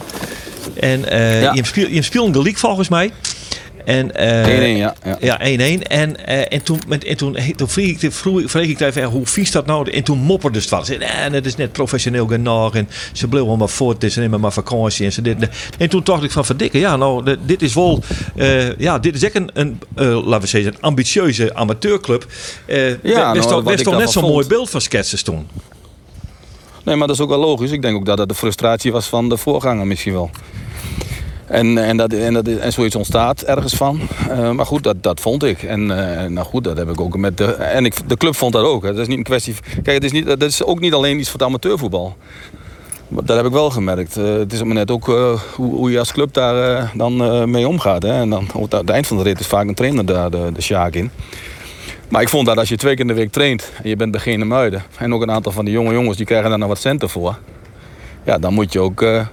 En 0.80 1.00
Ja. 1.42 1.54
je 1.54 1.66
speel, 1.66 1.88
je 1.88 2.02
speelde 2.02 2.32
de 2.32 2.38
league 2.42 2.60
volgens 2.60 2.90
mij. 2.90 3.12
En, 3.92 4.16
eh, 4.16 4.76
1-1, 4.76 4.78
ja. 4.78 4.96
ja. 5.06 5.18
Ja, 5.20 5.40
1-1. 5.40 5.82
En, 5.88 6.26
eh, 6.26 6.54
en 6.54 6.64
toen, 6.64 6.80
met, 6.88 7.04
en 7.04 7.18
toen, 7.18 7.38
he- 7.38 7.56
toen 7.56 7.70
vroeg 7.70 7.86
ik, 7.86 8.12
vroeg, 8.12 8.42
vroeg 8.46 8.64
ik 8.64 8.80
even, 8.80 9.04
hoe 9.04 9.26
vies 9.26 9.52
dat 9.52 9.66
nou? 9.66 9.92
En 9.92 10.04
toen 10.04 10.18
mopperde 10.18 10.60
het. 10.60 10.68
Ze 10.68 10.80
zei, 10.84 10.98
nee, 11.00 11.30
dat 11.30 11.46
is 11.46 11.56
net 11.56 11.72
professioneel 11.72 12.28
genoeg. 12.28 12.76
En 12.76 12.90
ze 13.14 13.28
bleven 13.28 13.48
allemaal 13.48 13.68
voort. 13.68 14.02
Het 14.02 14.04
is 14.04 14.16
nemen 14.16 14.40
maar 14.40 14.52
vakantie. 14.52 15.06
En, 15.06 15.14
ze 15.14 15.22
dit, 15.22 15.36
en 15.78 15.90
toen 15.90 16.02
dacht 16.04 16.24
ik 16.24 16.32
van, 16.32 16.46
verdikken, 16.46 16.80
ja, 16.80 16.96
nou, 16.96 17.36
dit 17.46 17.62
is 17.62 17.74
wel, 17.74 18.04
eh, 18.36 18.78
ja, 18.78 19.00
dit 19.00 19.16
is 19.16 19.24
echt 19.24 19.36
een, 19.36 19.50
een 19.54 19.80
eh, 19.96 20.26
laten 20.26 20.42
we 20.42 20.48
zeggen, 20.48 20.74
een 20.74 20.82
ambitieuze 20.82 21.56
amateurclub. 21.56 22.26
Eh 22.66 22.90
ja, 23.04 23.34
nou, 23.34 23.34
wist 23.34 23.50
toch, 23.84 23.98
net 23.98 24.10
zo'n 24.12 24.24
mooi 24.24 24.48
beeld 24.48 24.70
van 24.70 24.82
sketsen 24.82 25.24
toen? 25.24 25.48
Nee, 26.84 26.96
maar 26.96 27.08
dat 27.08 27.16
is 27.16 27.22
ook 27.22 27.30
wel 27.30 27.40
logisch. 27.40 27.72
Ik 27.72 27.82
denk 27.82 27.96
ook 27.96 28.06
dat 28.06 28.18
dat 28.18 28.30
de 28.30 28.36
frustratie 28.36 28.92
was 28.92 29.06
van 29.08 29.30
de 29.30 29.38
voorganger 29.38 29.88
misschien 29.88 30.14
wel. 30.14 30.30
En, 31.52 31.78
en, 31.78 31.98
dat, 31.98 32.14
en, 32.14 32.34
dat, 32.34 32.48
en 32.48 32.74
zoiets 32.74 32.96
ontstaat 32.96 33.42
ergens 33.42 33.74
van. 33.74 34.00
Eh, 34.30 34.52
maar 34.52 34.66
goed, 34.66 34.84
dat, 34.84 35.04
dat 35.04 35.20
vond 35.20 35.44
ik. 35.44 35.64
En 35.64 35.82
eh, 36.22 36.30
nou 36.30 36.48
goed, 36.48 36.64
dat 36.64 36.78
heb 36.78 36.90
ik 36.90 37.02
ook 37.02 37.18
met 37.18 37.38
de. 37.38 37.46
En 37.54 37.86
ik, 37.86 38.10
de 38.10 38.18
club 38.18 38.36
vond 38.36 38.54
dat 38.54 38.66
ook. 38.66 38.84
Het 38.84 38.98
is 38.98 39.08
niet 39.08 39.18
een 39.18 39.24
kwestie. 39.24 39.56
Kijk, 39.74 39.96
het 39.96 40.04
is, 40.04 40.12
niet, 40.12 40.26
dat 40.26 40.42
is 40.42 40.64
ook 40.64 40.80
niet 40.80 40.94
alleen 40.94 41.20
iets 41.20 41.30
voor 41.30 41.40
het 41.40 41.48
amateurvoetbal. 41.48 42.16
Dat 43.08 43.38
heb 43.38 43.46
ik 43.46 43.52
wel 43.52 43.70
gemerkt. 43.70 44.18
Eh, 44.18 44.24
het 44.24 44.54
is 44.54 44.64
maar 44.64 44.74
net 44.74 44.92
ook 44.92 45.10
eh, 45.10 45.40
hoe, 45.56 45.76
hoe 45.76 45.92
je 45.92 46.00
als 46.00 46.12
club 46.12 46.34
daar 46.34 46.78
eh, 46.78 46.90
dan 46.94 47.24
eh, 47.24 47.44
mee 47.44 47.68
omgaat. 47.68 48.04
Hè? 48.04 48.14
En 48.14 48.30
dan 48.30 48.48
op 48.54 48.72
het 48.72 48.90
eind 48.90 49.08
van 49.08 49.18
de 49.18 49.24
rit 49.24 49.40
is 49.40 49.48
vaak 49.48 49.68
een 49.68 49.74
trainer 49.74 50.06
daar 50.06 50.32
de, 50.32 50.50
de 50.54 50.62
sjaak 50.62 50.94
in. 50.94 51.12
Maar 52.10 52.22
ik 52.22 52.30
vond 52.30 52.46
dat 52.46 52.58
als 52.58 52.70
je 52.70 52.78
twee 52.78 52.92
keer 52.96 53.02
in 53.02 53.08
de 53.08 53.14
week 53.14 53.32
traint 53.32 53.72
en 53.84 53.90
je 53.90 53.96
bent 53.96 54.18
Gene 54.18 54.46
Muiden... 54.46 54.84
en 54.98 55.14
ook 55.14 55.22
een 55.22 55.32
aantal 55.32 55.52
van 55.52 55.66
die 55.66 55.74
jonge 55.74 55.94
jongens 55.94 56.18
die 56.18 56.26
krijgen 56.26 56.50
daar 56.50 56.60
nog 56.60 56.68
wat 56.68 56.80
centen 56.80 57.10
voor... 57.10 57.38
ja, 58.24 58.38
dan 58.38 58.54
moet 58.54 58.74
je 58.74 58.80
ook 58.80 59.02
eh, 59.02 59.26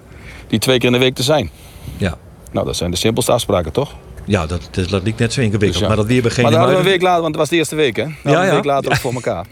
die 0.47 0.59
twee 0.59 0.79
keer 0.79 0.87
in 0.87 0.93
de 0.93 0.99
week 0.99 1.15
te 1.15 1.23
zijn. 1.23 1.51
Ja. 1.99 2.17
Nou, 2.53 2.67
dat 2.67 2.77
zijn 2.77 2.91
de 2.91 2.97
simpelste 2.97 3.33
afspraken, 3.33 3.73
toch? 3.73 3.95
Ja, 4.29 4.47
dat, 4.47 4.69
dat, 4.71 4.89
dat 4.89 5.03
liep 5.03 5.19
net 5.19 5.33
zo 5.33 5.41
ingewikkeld. 5.41 5.73
Dus 5.73 5.83
ja. 5.83 5.89
Maar 5.89 5.97
dat 5.97 6.07
weer 6.07 6.23
maar 6.23 6.51
dan 6.51 6.61
hadden 6.61 6.77
we 6.77 6.83
een 6.83 6.89
week 6.89 7.03
later, 7.03 7.21
want 7.21 7.35
het 7.35 7.37
was 7.37 7.49
de 7.49 7.57
eerste 7.57 7.75
week, 7.75 7.97
hè? 7.97 8.03
Dan 8.03 8.15
we 8.23 8.31
ja. 8.31 8.49
een 8.49 8.55
week 8.55 8.65
later 8.65 8.91
ook 8.91 8.97
voor 8.97 9.15
elkaar. 9.21 9.47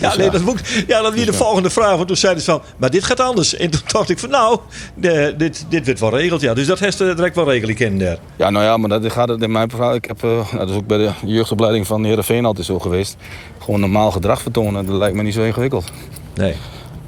Ja, 0.00 0.16
nee, 0.16 0.30
dat, 0.30 0.42
moet, 0.42 0.84
ja, 0.86 1.02
dat 1.02 1.14
weer 1.14 1.26
de 1.26 1.32
volgende 1.32 1.70
vraag. 1.70 1.94
Want 1.96 2.06
toen 2.06 2.16
zeiden 2.16 2.42
ze 2.42 2.50
van, 2.50 2.62
maar 2.76 2.90
dit 2.90 3.04
gaat 3.04 3.20
anders. 3.20 3.56
En 3.56 3.70
toen 3.70 3.80
dacht 3.86 4.10
ik 4.10 4.18
van, 4.18 4.30
nou, 4.30 4.58
de, 4.94 5.34
dit, 5.36 5.66
dit 5.68 5.86
werd 5.86 6.00
wel 6.00 6.16
regeld. 6.16 6.40
Ja, 6.40 6.54
dus 6.54 6.66
dat 6.66 6.78
heeft 6.78 6.98
direct 6.98 7.34
wel 7.34 7.50
regeling 7.50 7.78
in 7.78 7.98
daar. 7.98 8.18
Ja, 8.36 8.50
nou 8.50 8.64
ja, 8.64 8.76
maar 8.76 8.88
dat 8.88 9.12
gaat 9.12 9.28
het 9.28 9.42
in 9.42 9.52
mijn 9.52 9.70
verhaal. 9.70 9.94
Ik 9.94 10.04
heb, 10.04 10.24
eh, 10.24 10.30
nou, 10.30 10.58
dat 10.58 10.68
is 10.68 10.74
ook 10.74 10.86
bij 10.86 10.98
de 10.98 11.10
jeugdopleiding 11.26 11.86
van 11.86 12.04
Heerenveen 12.04 12.44
altijd 12.44 12.66
zo 12.66 12.78
geweest. 12.78 13.16
Gewoon 13.58 13.80
normaal 13.80 14.10
gedrag 14.10 14.42
vertonen, 14.42 14.86
dat 14.86 14.96
lijkt 14.96 15.16
me 15.16 15.22
niet 15.22 15.34
zo 15.34 15.42
ingewikkeld. 15.42 15.92
Nee. 16.34 16.54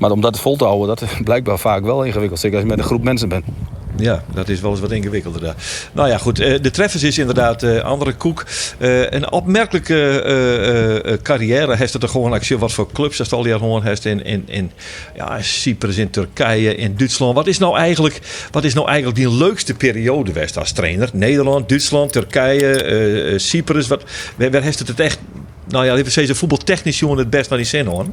Maar 0.03 0.11
om 0.11 0.21
dat 0.21 0.41
vol 0.41 0.57
te 0.57 0.65
houden, 0.65 0.87
dat 0.87 1.05
blijkbaar 1.25 1.59
vaak 1.59 1.85
wel 1.85 2.05
ingewikkeld. 2.05 2.41
Zeker 2.41 2.57
als 2.57 2.65
je 2.65 2.71
met 2.71 2.81
een 2.81 2.91
groep 2.91 3.03
mensen 3.03 3.29
bent. 3.29 3.45
Ja, 3.97 4.25
dat 4.35 4.49
is 4.49 4.61
wel 4.61 4.71
eens 4.71 4.81
wat 4.81 4.91
ingewikkelder 4.91 5.41
daar. 5.41 5.55
Nou 5.93 6.09
ja, 6.09 6.19
goed. 6.19 6.41
eh, 6.41 6.63
De 6.63 6.71
Treffers 6.71 7.03
is 7.03 7.19
inderdaad 7.19 7.63
eh 7.63 7.81
andere 7.81 8.13
koek. 8.13 8.45
Eh, 8.79 9.11
een 9.11 9.33
opmerkelijke 9.33 11.19
carrière 11.23 11.77
heeft 11.77 11.93
het 11.93 12.03
er 12.03 12.09
gewoon. 12.09 12.41
Je 12.43 12.59
wat 12.59 12.73
voor 12.73 12.93
clubs 12.93 13.19
het 13.19 13.33
al 13.33 13.43
die 13.43 13.53
gewoon 13.53 13.83
heeft 13.83 14.05
in, 14.05 14.25
in, 14.25 14.43
in 14.47 14.71
ja, 15.17 15.43
Cyprus, 15.43 15.97
in 15.97 16.11
Turkije, 16.11 16.75
in 16.75 16.97
Duitsland. 16.97 17.35
Wat 17.35 17.47
is 17.47 17.59
nou 17.59 17.77
eigenlijk, 17.77 18.21
wat 18.51 18.65
is 18.65 18.75
nou 18.75 18.89
eigenlijk 18.89 19.17
die 19.17 19.37
leukste 19.37 19.75
periode 19.75 20.33
geweest 20.33 20.59
als 20.59 20.73
trainer? 20.73 21.11
Nederland, 21.13 21.69
Duitsland, 21.69 22.13
Turkije, 22.13 23.35
Cyprus. 23.37 23.89
Wat, 23.89 24.03
waar, 24.37 24.63
heeft 24.63 24.79
het 24.79 24.89
het 24.89 25.01
echt... 25.01 25.19
Nou 25.69 25.85
ja, 25.85 25.95
even 25.97 26.13
zeggen, 26.13 26.37
voetbaltechnisch 26.37 26.99
jongen 26.99 27.19
het 27.19 27.31
best 27.31 27.49
naar 27.49 27.59
die 27.59 27.67
zin 27.67 27.87
hoor. 27.87 28.07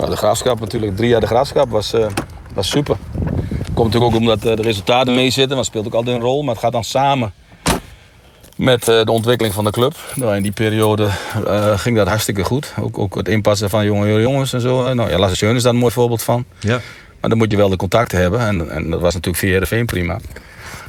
Ja, 0.00 0.06
de 0.06 0.16
graafschap 0.16 0.60
natuurlijk, 0.60 0.96
drie 0.96 1.08
jaar 1.08 1.20
de 1.20 1.26
graafschap 1.26 1.70
was, 1.70 1.92
eh, 1.92 2.06
was 2.54 2.70
super. 2.70 2.96
Komt 3.74 3.92
natuurlijk 3.92 4.12
ook 4.12 4.20
omdat 4.20 4.44
eh, 4.44 4.56
de 4.56 4.62
resultaten 4.62 5.14
meezitten, 5.14 5.56
maar 5.56 5.64
speelt 5.64 5.86
ook 5.86 5.94
altijd 5.94 6.16
een 6.16 6.22
rol. 6.22 6.42
Maar 6.42 6.54
het 6.54 6.62
gaat 6.62 6.72
dan 6.72 6.84
samen 6.84 7.32
met 8.56 8.88
eh, 8.88 9.04
de 9.04 9.12
ontwikkeling 9.12 9.54
van 9.54 9.64
de 9.64 9.70
club. 9.70 9.96
Nou, 10.14 10.36
in 10.36 10.42
die 10.42 10.52
periode 10.52 11.08
eh, 11.46 11.78
ging 11.78 11.96
dat 11.96 12.08
hartstikke 12.08 12.44
goed. 12.44 12.74
Ook, 12.80 12.98
ook 12.98 13.14
het 13.14 13.28
inpassen 13.28 13.70
van 13.70 13.84
jonge 13.84 14.20
jongens 14.20 14.52
en 14.52 14.60
zo. 14.60 14.94
Nou, 14.94 15.10
ja, 15.10 15.18
Lasse 15.18 15.46
is 15.46 15.62
daar 15.62 15.72
een 15.72 15.78
mooi 15.78 15.92
voorbeeld 15.92 16.22
van. 16.22 16.44
Ja. 16.60 16.80
Maar 17.20 17.30
dan 17.30 17.38
moet 17.38 17.50
je 17.50 17.56
wel 17.56 17.68
de 17.68 17.76
contacten 17.76 18.18
hebben. 18.18 18.40
En, 18.40 18.70
en 18.70 18.90
dat 18.90 19.00
was 19.00 19.14
natuurlijk 19.14 19.42
via 19.42 19.50
Heerenveen 19.50 19.86
prima. 19.86 20.18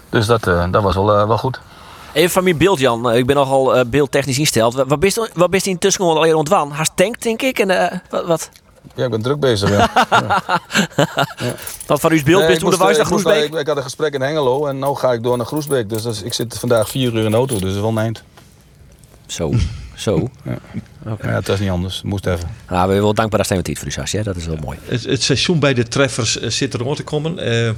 Dus 0.10 0.25
dat, 0.25 0.48
eh, 0.48 0.72
dat 0.72 0.84
was 0.84 0.96
wel, 0.96 1.27
wel 1.27 1.38
goed. 1.38 1.60
Even 2.13 2.30
van 2.30 2.44
mijn 2.44 2.58
beeld, 2.58 2.80
Jan. 2.80 3.13
Ik 3.13 3.25
ben 3.25 3.36
nogal 3.36 3.75
eh, 3.75 3.86
beeldtechnisch 3.86 4.38
ingesteld. 4.38 4.74
Wat 4.74 5.00
bist 5.00 5.15
je 5.15 5.30
wat 5.34 5.50
bist 5.50 5.65
je 5.65 5.72
intussen 5.72 6.03
al 6.03 6.15
alweer 6.15 6.36
ontwan? 6.36 6.72
Haast 6.72 6.91
tank, 6.96 7.22
denk 7.22 7.41
ik. 7.41 7.60
En 7.60 7.70
eh, 7.70 7.98
wat, 8.10 8.25
wat, 8.25 8.50
Ja, 8.96 9.04
ik 9.06 9.12
ben 9.12 9.22
druk 9.22 9.40
bezig. 9.40 9.70
Ja. 9.70 9.90
wat 11.88 12.00
van 12.00 12.12
uw 12.12 12.24
beeld 12.24 12.42
Nee, 12.42 12.50
hoe 12.50 12.58
de 12.60 12.66
moest, 12.66 12.78
wijs 12.78 12.92
eh, 12.92 12.98
naar 12.98 13.06
Groesbeek? 13.06 13.44
Ik, 13.44 13.54
ik 13.60 13.68
had 13.68 13.78
een 13.78 13.84
gesprek 13.84 14.14
in 14.14 14.22
Hengelo 14.22 14.66
en 14.68 14.80
nu 14.80 14.96
ga 14.96 15.12
ik 15.14 15.24
door 15.24 15.38
naar 15.38 15.46
Groesbeek. 15.46 15.90
Dus 15.90 16.02
dat 16.02 16.14
is- 16.14 16.22
ik 16.22 16.34
zit 16.34 16.58
vandaag 16.60 16.90
vier 16.90 17.14
uur 17.14 17.24
in 17.26 17.32
de 17.32 17.38
auto, 17.38 17.54
dus 17.54 17.64
dat 17.64 17.74
is 17.76 17.80
wel 17.80 17.90
een 17.90 17.98
eind. 17.98 18.24
Zo, 19.28 19.54
zo. 19.96 20.30
Ja, 21.06 21.18
het 21.30 21.48
was 21.48 21.60
niet 21.60 21.70
anders. 21.70 21.96
Het 21.96 22.04
moest 22.04 22.26
even. 22.26 22.50
Nou, 22.70 22.82
we 22.88 22.92
zijn 22.92 23.04
wel 23.04 23.14
dankbaar 23.14 23.38
dat 23.40 23.48
zijn 23.48 23.60
we 23.60 23.66
tijd 23.66 23.78
voor 23.80 23.88
u, 23.88 23.92
Sasje. 23.92 24.24
Dat 24.24 24.36
is 24.36 24.46
wel 24.46 24.58
mooi. 24.64 24.78
Het, 24.86 25.04
het 25.04 25.24
seizoen 25.24 25.60
bij 25.60 25.74
de 25.74 25.88
treffers 25.88 26.40
eh, 26.40 26.50
zit 26.50 26.74
er 26.74 26.96
te 26.96 27.04
komen. 27.04 27.40
Eh, 27.40 27.72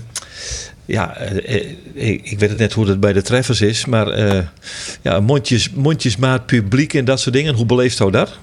ja, 0.86 1.16
eh, 1.16 1.56
eh, 1.56 1.72
ik, 1.94 2.30
ik 2.30 2.40
weet 2.40 2.50
het 2.50 2.60
net 2.60 2.74
hoe 2.74 2.88
het 2.88 3.00
bij 3.00 3.14
de 3.14 3.22
treffers 3.22 3.62
is. 3.62 3.86
Maar 3.86 4.08
eh, 4.08 4.44
ja, 5.02 5.20
mondjes, 5.20 5.70
mondjesmaat 5.70 6.46
publiek 6.46 6.94
en 6.94 7.06
dat 7.06 7.20
soort 7.20 7.36
dingen. 7.36 7.56
Hoe 7.56 7.66
beleeft 7.66 8.00
u 8.00 8.12
dat? 8.12 8.38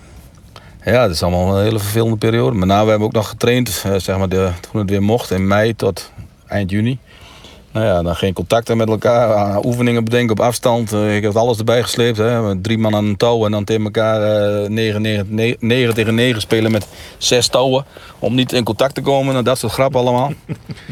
Ja, 0.85 1.03
het 1.03 1.11
is 1.11 1.23
allemaal 1.23 1.57
een 1.59 1.65
hele 1.65 1.79
vervelende 1.79 2.17
periode. 2.17 2.57
Maar 2.57 2.67
nou, 2.67 2.85
we 2.85 2.91
hebben 2.91 3.09
ook 3.09 3.15
nog 3.15 3.29
getraind, 3.29 3.83
eh, 3.87 3.95
zeg 3.97 4.19
maar, 4.19 4.29
de, 4.29 4.51
toen 4.71 4.81
het 4.81 4.91
weer 4.91 5.03
mocht, 5.03 5.31
in 5.31 5.47
mei 5.47 5.77
tot 5.77 6.13
eind 6.47 6.71
juni. 6.71 6.99
Nou 7.73 7.87
ja, 7.87 8.03
dan 8.03 8.17
geen 8.17 8.33
contacten 8.33 8.77
met 8.77 8.89
elkaar, 8.89 9.31
eh, 9.31 9.65
oefeningen 9.65 10.05
bedenken 10.05 10.31
op 10.31 10.41
afstand. 10.41 10.93
Eh, 10.93 11.17
ik 11.17 11.23
heb 11.23 11.37
alles 11.37 11.59
erbij 11.59 11.83
gesleept. 11.83 12.17
Hè. 12.19 12.61
Drie 12.61 12.79
man 12.79 12.95
aan 12.95 13.05
een 13.05 13.17
touw 13.17 13.45
en 13.45 13.51
dan 13.51 13.65
tegen 13.65 13.85
elkaar 13.85 14.23
eh 14.63 14.69
9, 14.69 15.03
9, 15.03 15.57
9 15.61 15.95
tegen 15.95 16.15
9 16.15 16.41
spelen 16.41 16.71
met 16.71 16.87
zes 17.19 17.49
touwen. 17.49 17.85
Om 18.19 18.35
niet 18.35 18.53
in 18.53 18.65
contact 18.65 18.95
te 18.95 19.01
komen 19.01 19.37
en 19.37 19.45
dat 19.45 19.59
soort 19.59 19.73
grappen 19.73 20.01
allemaal. 20.01 20.33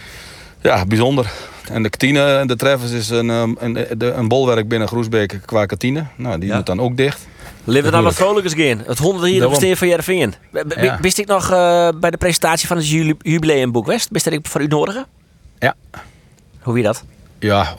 ja, 0.62 0.84
bijzonder. 0.86 1.30
En 1.72 1.82
de 1.82 1.88
kantine, 1.90 2.46
de 2.46 2.56
Treffers, 2.56 2.90
is 2.90 3.08
een, 3.10 3.30
ehm, 3.30 3.54
een, 3.58 4.18
een 4.18 4.28
bolwerk 4.28 4.68
binnen 4.68 4.88
Groesbeek 4.88 5.40
qua 5.44 5.66
kantine. 5.66 6.04
Nou, 6.16 6.38
die 6.38 6.48
Ja. 6.48 6.56
moet 6.56 6.66
dan 6.66 6.80
ook 6.80 6.96
dicht. 6.96 7.26
Laten 7.64 7.82
we 7.84 7.90
dan 7.90 8.02
wat 8.02 8.14
vrolijkers 8.14 8.54
gaan. 8.54 8.82
Het 8.86 8.98
100 8.98 9.24
jaar 9.24 9.38
Daarom. 9.38 9.58
bestaan 9.58 9.76
van 9.76 9.88
Jereveen. 9.88 10.34
Ja. 10.68 10.98
Wist 11.00 11.18
ik 11.18 11.26
nog 11.26 11.50
eh, 11.50 11.88
bij 12.00 12.10
de 12.10 12.16
presentatie 12.16 12.66
van 12.66 12.76
het 12.76 12.88
jubileumboek 13.22 13.86
West? 13.86 14.08
Wist 14.10 14.24
dat 14.24 14.34
ik 14.34 14.46
voor 14.46 14.60
u 14.60 14.66
nodig? 14.66 15.06
Ja. 15.58 15.74
Hoe 16.60 16.74
wie 16.74 16.82
dat? 16.82 17.04
Ja, 17.38 17.76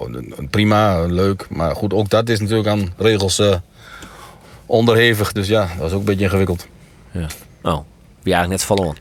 prima, 0.50 1.05
leuk. 1.05 1.48
Maar 1.50 1.75
goed, 1.75 1.93
ook 1.93 2.09
dat 2.09 2.29
is 2.29 2.39
natuurlijk 2.39 2.67
aan 2.67 2.93
regels 2.98 3.39
eh, 3.39 3.55
onderhevig. 4.65 5.31
Dus 5.31 5.48
ja, 5.48 5.69
dat 5.77 5.88
is 5.88 5.93
ook 5.93 6.00
een 6.00 6.05
beetje 6.05 6.24
ingewikkeld. 6.24 6.67
Oh, 7.62 7.79
wie 8.21 8.33
eigenlijk 8.33 8.50
net 8.50 8.63
verloren. 8.63 8.98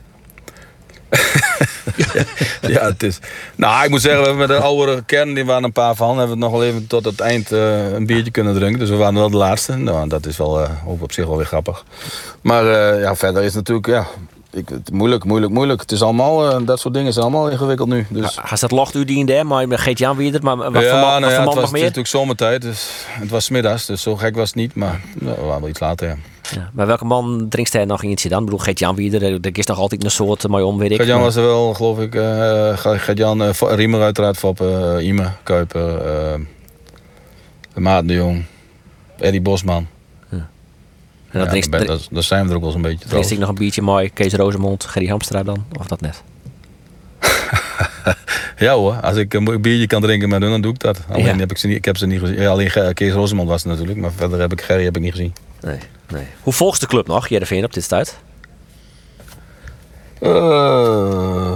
ja, 2.75 2.85
het 2.87 3.03
is... 3.03 3.19
Nou, 3.57 3.85
ik 3.85 3.91
moet 3.91 4.01
zeggen, 4.01 4.21
we 4.21 4.27
hebben 4.27 4.49
met 4.49 4.57
de 4.57 4.65
oudere 4.65 5.03
kern, 5.03 5.35
die 5.35 5.45
waren 5.45 5.65
een 5.65 5.73
paar 5.73 5.95
van, 5.95 6.19
hebben 6.19 6.37
we 6.37 6.43
nog 6.43 6.53
wel 6.53 6.65
even 6.65 6.87
tot 6.87 7.05
het 7.05 7.21
eind 7.21 7.53
eh, 7.53 7.93
een 7.93 8.07
biertje 8.07 8.31
kunnen 8.31 8.55
drinken. 8.55 8.79
Dus 8.79 8.89
we 8.89 8.97
waren 8.97 9.15
wel 9.15 9.31
de 9.31 9.37
laatste. 9.37 9.77
Nou, 9.77 10.09
dat 10.09 10.27
is 10.27 10.37
wel 10.37 10.63
eh, 10.63 10.71
ook 10.87 11.03
op 11.03 11.13
zich 11.13 11.27
wel 11.27 11.37
weer 11.37 11.47
grappig. 11.47 11.85
Maar 12.41 12.67
eh, 12.67 13.01
ja, 13.01 13.17
verder 13.17 13.43
is 13.43 13.55
het 13.55 13.69
natuurlijk, 13.69 13.87
ja, 13.87 14.07
ik, 14.51 14.69
het, 14.69 14.93
moeilijk, 14.93 15.25
moeilijk, 15.25 15.53
moeilijk. 15.53 15.81
Het 15.81 15.93
is 15.93 16.03
allemaal, 16.03 16.65
dat 16.65 16.81
soort 16.81 16.95
dingen 16.95 17.13
zijn 17.13 17.25
allemaal 17.25 17.49
ingewikkeld 17.49 17.89
nu. 17.89 18.07
Dus... 18.09 18.37
Has 18.37 18.61
dat 18.61 18.71
locht 18.71 18.95
u 18.95 19.05
die 19.05 19.19
in 19.19 19.27
daar, 19.27 19.47
maar 19.47 19.69
met 19.69 19.81
Geert-Jan 19.81 20.17
wie 20.17 20.33
het, 20.33 20.43
maar 20.43 20.57
wat 20.57 20.73
voor 20.73 20.83
ja, 20.83 21.01
man, 21.01 21.21
nou 21.21 21.21
wat 21.21 21.31
voor 21.33 21.39
het 21.39 21.47
was 21.47 21.55
nog 21.55 21.65
het 21.65 21.75
is 21.75 21.81
natuurlijk 21.81 22.09
zomertijd, 22.09 22.63
dus 22.63 22.91
het 23.09 23.31
was 23.31 23.49
middags, 23.49 23.87
dus 23.87 24.03
zo 24.03 24.17
gek 24.17 24.37
was 24.37 24.47
het 24.47 24.57
niet. 24.57 24.75
Maar 24.75 25.01
ja, 25.21 25.35
we 25.35 25.41
waren 25.41 25.61
wel 25.61 25.69
iets 25.69 25.81
later, 25.81 26.09
ja. 26.09 26.17
Ja, 26.55 26.71
maar 26.73 26.87
welke 26.87 27.05
man 27.05 27.47
drinkt 27.49 27.73
hij 27.73 27.85
nog 27.85 28.03
eentje 28.05 28.29
dan? 28.29 28.39
Ik 28.39 28.45
bedoel, 28.45 28.61
Geert-Jan 28.61 28.95
wie 28.95 29.21
er, 29.21 29.23
er 29.47 29.59
is 29.59 29.67
nog 29.67 29.79
altijd 29.79 30.05
een 30.05 30.11
soort 30.11 30.49
mooi 30.49 30.65
om, 30.65 30.79
weet 30.79 30.91
ik. 30.91 30.97
Gert-Jan 30.97 31.21
was 31.21 31.37
er 31.37 31.43
wel, 31.43 31.75
geloof 31.75 31.99
ik. 32.01 32.15
eh 32.15 32.77
Gert-Jan, 32.79 33.43
eh, 33.43 33.51
Riemer 33.59 34.01
uiteraard, 34.03 34.37
Foppe, 34.37 34.95
eh, 34.99 35.07
Ime, 35.07 35.31
Kuiper, 35.43 35.97
eh 36.01 36.35
Maarten 37.75 38.07
de 38.07 38.15
Jong, 38.15 38.45
Eddie 39.19 39.41
Bosman. 39.41 39.87
en 40.31 40.47
Ja, 41.33 41.47
drinkt, 41.47 41.71
drinkt, 41.71 41.87
dat, 41.89 42.09
dat 42.11 42.25
zijn 42.25 42.45
we 42.45 42.51
er 42.51 42.57
ook 42.57 42.63
wel 42.63 42.71
zo'n 42.73 42.83
beetje. 42.83 43.09
drinkt 43.09 43.31
ik 43.31 43.39
nog 43.39 43.49
een 43.49 43.55
biertje 43.55 43.83
mooi. 43.83 44.11
Kees 44.11 44.33
Rozemond, 44.35 44.85
Gerry 44.85 45.07
Hamstra 45.09 45.43
dan? 45.43 45.65
Of 45.79 45.87
dat 45.87 46.01
net? 46.01 46.23
Ja 48.59 48.75
hoor, 48.75 48.95
als 49.01 49.17
ik 49.17 49.35
een 49.35 49.45
biertje 49.61 49.87
kan 49.87 50.01
drinken 50.03 50.29
met 50.29 50.41
hun, 50.43 50.51
dan 50.51 50.61
doe 50.61 50.73
ik 50.73 50.79
dat. 50.79 51.01
Alleen 51.11 51.25
Ja. 51.25 51.37
heb 51.37 51.51
ik 51.51 51.57
ze 51.59 51.67
niet, 51.67 51.77
ik 51.77 51.85
heb 51.85 51.97
ze 51.97 52.07
niet 52.07 52.21
gezien. 52.21 52.41
Ja, 52.41 52.49
alleen 52.51 52.71
Kees 52.95 53.13
Rosemond 53.13 53.49
was 53.49 53.63
het 53.63 53.71
natuurlijk, 53.73 53.99
maar 53.99 54.11
verder 54.17 54.41
heb 54.41 54.53
ik 54.53 54.61
Gerry 54.63 54.85
heb 54.85 54.97
ik 54.97 55.03
niet 55.03 55.11
gezien. 55.11 55.33
Nee, 55.61 55.79
nee. 56.09 56.27
Hoe 56.43 56.53
volgt 56.53 56.81
de 56.81 56.87
club 56.87 57.07
nog, 57.07 57.29
Jereveen, 57.29 57.65
op 57.65 57.73
dit 57.73 57.85
stuit? 57.85 58.19
Eh, 60.21 61.55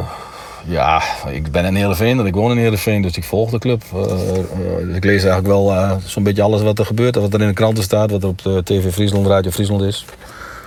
ja, 0.65 1.03
ik 1.31 1.51
ben 1.53 1.65
in 1.65 1.75
Heerenveen, 1.75 2.27
ik 2.27 2.35
woon 2.35 2.51
in 2.51 2.57
Heerenveen, 2.57 3.03
dus 3.03 3.17
ik 3.17 3.25
volg 3.25 3.51
de 3.51 3.59
club. 3.59 3.83
Eh, 3.95 4.39
eh, 4.39 4.95
ik 4.95 5.05
lees 5.05 5.25
eigenlijk 5.25 5.47
wel 5.47 5.99
zo'n 6.05 6.23
beetje 6.23 6.43
alles 6.43 6.63
wat 6.63 6.79
er 6.79 6.87
gebeurt, 6.87 7.15
wat 7.15 7.35
er 7.35 7.41
in 7.41 7.47
de 7.47 7.53
kranten 7.53 7.85
staat, 7.85 8.11
wat 8.11 8.23
er 8.23 8.29
op 8.29 8.43
de 8.43 8.63
TV 8.65 8.93
Friesland, 8.93 9.27
Radio 9.27 9.51
Friesland 9.51 9.83
is. 9.83 10.05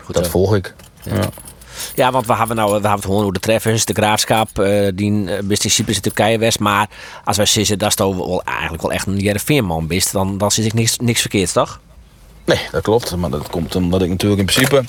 Goed 0.04 0.16
dat 0.16 0.28
volg 0.28 0.56
ik. 0.56 0.74
Ja. 1.04 1.30
Ja, 1.96 2.12
want 2.12 2.28
we 2.28 2.36
hebben 2.36 2.56
nou, 2.56 2.68
we 2.68 2.74
hebben 2.74 2.92
het 2.92 3.06
gewoon 3.06 3.22
over 3.22 3.34
de 3.34 3.40
treffers, 3.40 3.86
de 3.86 3.94
graafschap, 3.94 4.50
die 4.96 5.44
best 5.44 5.64
in 5.64 5.72
Cyprus 5.72 5.96
en 5.96 6.02
Turkije 6.02 6.38
west. 6.38 6.60
Maar 6.60 6.90
als 7.24 7.38
wij 7.38 7.46
zeggen 7.46 7.80
dat 7.80 7.96
wel 7.96 8.42
eigenlijk 8.46 8.82
wel 8.82 8.92
echt 8.92 9.08
een 9.08 9.18
Jereveen-man 9.18 9.88
bent, 9.88 10.12
dan, 10.12 10.38
dan 10.38 10.52
zit 10.52 10.66
ik 10.66 10.74
niks, 10.74 10.98
niks 10.98 11.22
verkeerds, 11.22 11.52
toch? 11.52 11.80
Nee, 12.46 12.60
dat 12.72 12.82
klopt. 12.82 13.16
Maar 13.16 13.30
dat 13.30 13.50
komt 13.50 13.76
omdat 13.76 14.02
ik 14.02 14.10
natuurlijk 14.10 14.40
in 14.40 14.46
principe... 14.46 14.84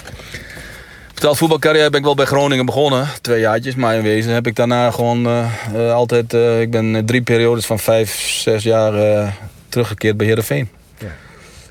Betaald 1.15 1.37
voetbalcarrière 1.37 1.91
ben 1.91 1.99
ik 1.99 2.05
wel 2.05 2.15
bij 2.15 2.25
Groningen 2.25 2.67
begonnen. 2.67 3.09
Twee 3.21 3.41
jaartjes. 3.41 3.75
Maar 3.75 3.95
in 3.95 4.03
wezen 4.03 4.33
heb 4.33 4.47
ik 4.47 4.57
daarna 4.57 4.91
gewoon 4.91 5.27
eh, 5.27 5.45
eh, 5.75 5.93
altijd... 5.93 6.35
eh, 6.35 6.61
ik 6.61 6.71
ben 6.71 7.07
drie 7.07 7.23
periodes 7.23 7.67
van 7.67 7.79
vijf, 7.79 8.21
zes 8.21 8.63
jaar 8.63 8.95
eh, 8.95 9.29
teruggekeerd 9.69 10.17
bij 10.17 10.27
Heerenveen. 10.27 10.69
Ja. 10.99 11.07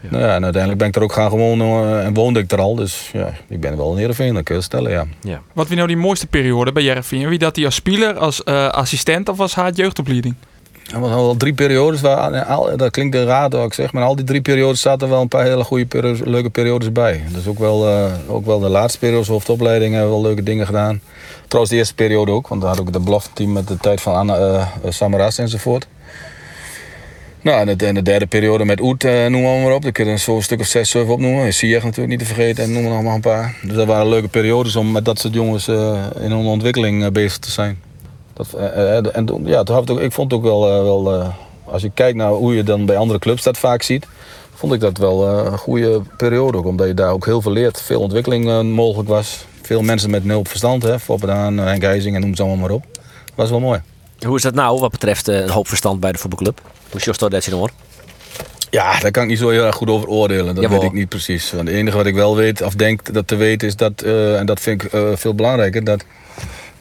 Nou 0.10 0.24
ja, 0.24 0.36
en 0.36 0.44
uiteindelijk 0.44 0.77
ben 0.77 0.88
ik 0.88 0.96
er 0.96 1.04
ook 1.04 1.13
gaan 1.13 1.30
wonen 1.30 1.68
eh, 1.68 2.06
en 2.06 2.13
woonde 2.13 2.39
ik 2.39 2.51
er 2.51 2.60
al. 2.60 2.75
Dus 2.75 3.10
ja, 3.13 3.34
ik 3.48 3.60
ben 3.60 3.77
wel 3.77 3.92
in 3.92 3.98
Heerenveen, 3.98 4.34
dat 4.34 4.44
kun 4.44 4.56
je 4.56 4.62
stellen, 4.62 4.92
ja. 4.92 5.06
Ja. 5.22 5.42
Wat 5.54 5.68
wie 5.68 5.75
nou 5.75 5.88
die 5.88 5.98
mooiste 5.98 6.27
periode 6.27 6.72
bij 6.72 6.84
Jereveen? 6.84 7.30
Wie 7.30 7.39
dat 7.39 7.56
die 7.56 7.65
als 7.65 7.75
speler, 7.75 8.18
als 8.18 8.44
eh, 8.44 8.68
assistent 8.68 9.30
of 9.30 9.39
als 9.39 9.56
haat 9.56 9.77
jeugdopleiding? 9.77 10.36
Er 10.94 11.00
waren 11.00 11.15
al 11.15 11.38
drie 11.38 11.54
periodes, 11.54 12.01
waar, 12.01 12.77
dat 12.77 12.92
klinkt 12.92 13.15
raar 13.15 13.50
wat 13.50 13.65
ik 13.65 13.74
zeg, 13.74 13.94
maar 13.94 14.04
al 14.04 14.15
die 14.15 14.25
drie 14.25 14.42
periodes 14.42 14.82
zaten 14.82 15.10
wel 15.10 15.22
een 15.22 15.27
paar 15.27 15.46
hele 15.46 15.63
goede 15.63 16.15
leuke 16.24 16.50
periodes 16.50 16.92
bij. 16.92 17.24
Dus 17.34 17.48
ook 17.48 17.60
wel, 17.60 17.88
eh, 17.88 18.12
ook 18.27 18.46
wel 18.46 18.60
de 18.60 18.70
laatste 18.70 19.00
periodes, 19.00 19.27
hoofdopleiding, 19.27 19.94
hebben 19.94 20.12
we 20.12 20.18
wel 20.18 20.25
leuke 20.25 20.44
dingen 20.44 20.65
gedaan. 20.65 21.01
Trouwens 21.48 21.74
de 21.74 21.80
eerste 21.80 21.96
periode 21.96 22.32
ook, 22.32 22.48
want 22.48 22.62
daar 22.62 22.70
had 22.70 22.80
ik 22.88 22.94
het 22.94 23.04
belofte 23.04 23.48
met 23.48 23.68
de 23.68 23.77
tijd 23.77 24.01
van 24.01 24.15
Anna 24.15 24.36
eh, 24.36 24.56
eh, 24.56 24.68
Samaras 24.89 25.38
enzovoort. 25.38 25.88
Nou, 27.42 27.60
en 27.60 27.77
de, 27.77 27.94
de 27.94 28.01
derde 28.01 28.25
periode 28.25 28.65
met 28.65 28.82
Oet, 28.82 29.04
noemen 29.04 29.56
we 29.56 29.62
maar 29.63 29.74
op. 29.74 29.82
Daar 29.82 29.92
kun 29.92 30.08
je 30.08 30.18
zo'n 30.18 30.42
stuk 30.42 30.60
of 30.60 30.65
zes, 30.65 30.89
zeven 30.89 31.13
opnoemen. 31.13 31.54
Sieg 31.54 31.84
natuurlijk 31.84 32.10
niet 32.10 32.20
te 32.20 32.25
vergeten 32.25 32.63
en 32.63 32.74
noem 32.74 32.84
nog 32.84 33.04
maar 33.04 33.15
een 33.15 33.22
paar. 33.22 33.56
Dus 33.63 33.75
dat 33.75 33.88
waren 33.88 34.10
leuke 34.10 34.27
periodes 34.27 34.75
om 34.75 34.92
met 34.92 35.06
dat 35.06 35.20
soort 35.20 35.34
jongens 35.34 35.68
in 35.68 36.32
hun 36.32 36.46
ontwikkeling 36.46 37.12
bezig 37.12 37.38
te 37.38 37.51
zijn. 37.51 37.85
Dat, 38.36 38.48
eh, 38.54 38.98
eh, 38.98 39.06
en 39.15 39.25
toen- 39.25 39.46
ja, 39.48 39.63
toen 39.63 39.75
had 39.75 39.89
ik, 39.89 40.12
vond 40.12 40.32
het 40.32 40.39
ook 40.39 40.46
wel, 40.46 40.68
eh, 40.70 40.82
wel 40.84 41.13
eh, 41.13 41.27
als 41.65 41.82
je 41.82 41.92
kijkt 41.94 42.18
naar 42.18 42.30
hoe 42.32 42.56
je 42.56 42.63
dan 42.63 42.86
bij 42.86 42.98
andere 42.98 43.20
clubs 43.20 43.44
dat 43.44 43.58
vaak 43.58 43.82
ziet, 43.82 44.08
vond 44.54 44.74
ik 44.74 44.80
dat 44.80 44.98
wel 44.98 45.27
eh, 45.27 45.46
een 45.51 45.58
goede 45.58 46.01
periode. 46.18 46.58
Ook, 46.58 46.65
omdat 46.65 46.88
je 46.88 46.94
daar 46.94 47.12
ook 47.12 47.25
heel 47.25 47.42
veel 47.42 47.51
leert, 47.51 47.82
veel 47.82 48.01
ontwikkeling 48.01 48.48
eh, 48.50 48.62
mogelijk 48.62 49.10
was. 49.10 49.46
Veel 49.62 49.82
mensen 49.82 50.10
met 50.10 50.25
nul 50.25 50.44
verstand, 50.46 50.84
hè, 50.84 51.00
Henk 51.65 51.84
IJzing 51.84 52.15
en 52.15 52.22
noem 52.22 52.36
ze 52.36 52.42
allemaal 52.42 52.60
maar 52.62 52.72
op. 52.75 52.86
was 53.36 53.50
wel 53.50 53.60
mooi. 53.60 53.82
Hoe 54.25 54.36
is 54.36 54.42
dat 54.42 54.54
nou 54.54 54.80
wat 54.80 54.92
betreft 54.92 55.27
eh, 55.27 55.39
een 55.39 55.50
hoop 55.50 55.68
verstand 55.68 56.00
bij 56.00 56.12
de 56.12 56.18
voetbalclub? 56.18 56.62
Hoe 56.92 57.00
is 57.00 57.18
dat 57.18 57.32
dat 57.32 57.46
je 57.46 57.54
hoor? 57.56 57.70
Ja, 58.70 59.00
daar 59.00 59.12
kan 59.12 59.24
ik 59.24 59.30
niet 59.30 59.38
zo 59.39 59.50
heel 59.50 59.63
erg 59.65 59.75
goed 59.75 59.89
over 59.89 60.08
oordelen. 60.08 60.46
Dat 60.56 60.63
Jawel. 60.63 60.80
weet 60.80 60.89
ik 60.89 60.96
niet 60.96 61.10
precies. 61.10 61.51
Want 61.51 61.68
het 61.68 61.77
enige 61.77 61.98
wat 61.98 62.06
ik 62.06 62.15
wel 62.15 62.36
weet, 62.36 62.62
of 62.62 62.74
denk 62.74 63.13
dat 63.13 63.27
te 63.27 63.36
weten, 63.36 63.68
is 63.68 63.75
dat, 63.75 64.01
eh, 64.01 64.39
en 64.39 64.46
dat 64.46 64.60
vind 64.60 64.84
ik 64.84 64.94
eh, 64.94 65.01
veel 65.13 65.34
belangrijker, 65.36 65.84
dat, 65.84 66.06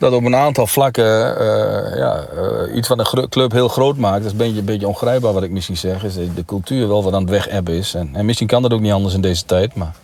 dat 0.05 0.13
op 0.13 0.25
een 0.25 0.37
aantal 0.37 0.67
vlakken 0.67 1.39
eh, 1.39 1.99
ja, 1.99 2.25
eh, 2.37 2.77
iets 2.77 2.89
van 2.89 2.99
een 2.99 3.29
club 3.29 3.53
heel 3.53 3.69
groot 3.69 3.97
maakt. 3.97 4.17
Dat 4.17 4.25
is 4.25 4.31
een 4.31 4.37
beetje, 4.37 4.59
een 4.59 4.65
beetje 4.65 4.89
ongrijpbaar 4.89 5.33
wat 5.33 5.43
ik 5.43 5.51
misschien 5.51 5.77
zeg. 5.77 6.05
Is 6.05 6.15
de 6.15 6.45
cultuur 6.47 6.89
wel 6.89 7.03
wat 7.03 7.13
aan 7.13 7.21
het 7.21 7.31
weg 7.31 7.49
is. 7.69 7.95
En, 7.95 8.11
en 8.13 8.25
misschien 8.25 8.47
kan 8.47 8.63
dat 8.63 8.73
ook 8.73 8.81
niet 8.81 8.93
anders 8.93 9.15
in 9.15 9.21
deze 9.21 9.45
tijd, 9.45 9.75
maar 9.75 9.95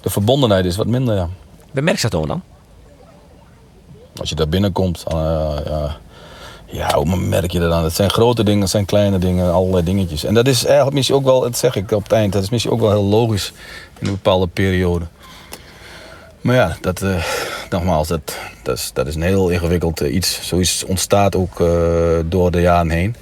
de 0.00 0.10
verbondenheid 0.10 0.64
is 0.64 0.76
wat 0.76 0.86
minder. 0.86 1.14
Ja. 1.14 1.28
Je 1.72 2.08
dat 2.08 2.26
dan? 2.26 2.42
Als 4.16 4.28
je 4.28 4.34
daar 4.34 4.48
binnenkomt, 4.48 5.04
eh, 5.08 5.14
ja, 5.66 5.96
ja, 6.66 6.94
hoe 6.94 7.16
merk 7.16 7.50
je 7.50 7.60
dat 7.60 7.70
dan? 7.70 7.84
Het 7.84 7.94
zijn 7.94 8.10
grote 8.10 8.44
dingen, 8.44 8.60
het 8.60 8.70
zijn 8.70 8.84
kleine 8.84 9.18
dingen, 9.18 9.52
allerlei 9.52 9.84
dingetjes. 9.84 10.24
En 10.24 10.34
dat 10.34 10.46
is 10.46 10.64
eigenlijk 10.64 10.96
misschien 10.96 11.16
ook 11.16 11.24
wel, 11.24 11.40
dat 11.40 11.58
zeg 11.58 11.76
ik 11.76 11.90
op 11.90 12.02
het 12.02 12.12
eind, 12.12 12.32
dat 12.32 12.42
is 12.42 12.50
misschien 12.50 12.72
ook 12.72 12.80
wel 12.80 12.90
heel 12.90 13.04
logisch 13.04 13.52
in 13.98 14.06
een 14.06 14.12
bepaalde 14.12 14.46
periode. 14.46 15.04
Maar 16.40 16.54
ja, 16.54 16.76
dat, 16.80 17.02
nogmaals, 17.70 18.08
dat, 18.08 18.38
dat, 18.62 18.76
is, 18.76 18.90
dat 18.92 19.06
is 19.06 19.14
een 19.14 19.22
heel 19.22 19.48
ingewikkeld 19.48 20.00
eh, 20.00 20.14
iets. 20.14 20.48
Zoiets 20.48 20.84
ontstaat 20.84 21.36
ook 21.36 21.60
eh, 21.60 21.68
door 22.24 22.50
de 22.50 22.60
jaren 22.60 22.90
heen. 22.90 23.16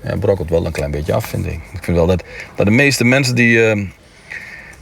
En 0.00 0.18
brokkelt 0.18 0.50
wel 0.50 0.66
een 0.66 0.72
klein 0.72 0.90
beetje 0.90 1.14
af, 1.14 1.26
vind 1.26 1.46
ik. 1.46 1.60
Ik 1.72 1.84
vind 1.84 1.96
wel 1.96 2.06
dat, 2.06 2.24
dat 2.56 2.66
de 2.66 2.72
meeste 2.72 3.04
mensen 3.04 3.34
die, 3.34 3.66
eh, 3.66 3.86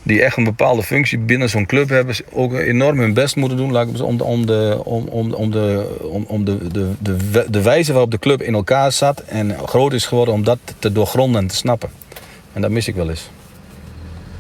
die 0.03 0.23
echt 0.23 0.37
een 0.37 0.45
bepaalde 0.45 0.83
functie 0.83 1.19
binnen 1.19 1.49
zo'n 1.49 1.67
club 1.67 1.89
hebben, 1.89 2.17
ook 2.33 2.53
enorm 2.53 2.99
hun 2.99 3.15
best 3.15 3.37
moeten 3.37 3.59
doen 3.59 3.77
om, 3.77 4.17
de, 4.17 4.25
om, 4.25 4.47
de, 4.47 4.81
om, 4.85 5.09
om, 5.09 5.33
om, 5.33 5.51
de, 5.51 5.97
om, 6.11 6.25
om 6.29 6.45
de, 6.45 6.59
de, 7.03 7.47
de 7.51 7.63
wijze 7.63 7.93
waarop 7.93 8.11
de 8.11 8.19
club 8.19 8.43
in 8.43 8.55
elkaar 8.55 8.93
zat 8.93 9.21
en 9.21 9.59
groot 9.67 9.93
is 9.93 10.07
geworden 10.07 10.35
om 10.35 10.45
dat 10.45 10.59
te 10.79 10.93
doorgronden 10.93 11.41
en 11.41 11.47
te 11.47 11.57
snappen. 11.57 11.89
En 12.53 12.61
dat 12.63 12.71
mis 12.71 12.89
ik 12.89 12.95
wel 12.95 13.11
eens. 13.11 13.29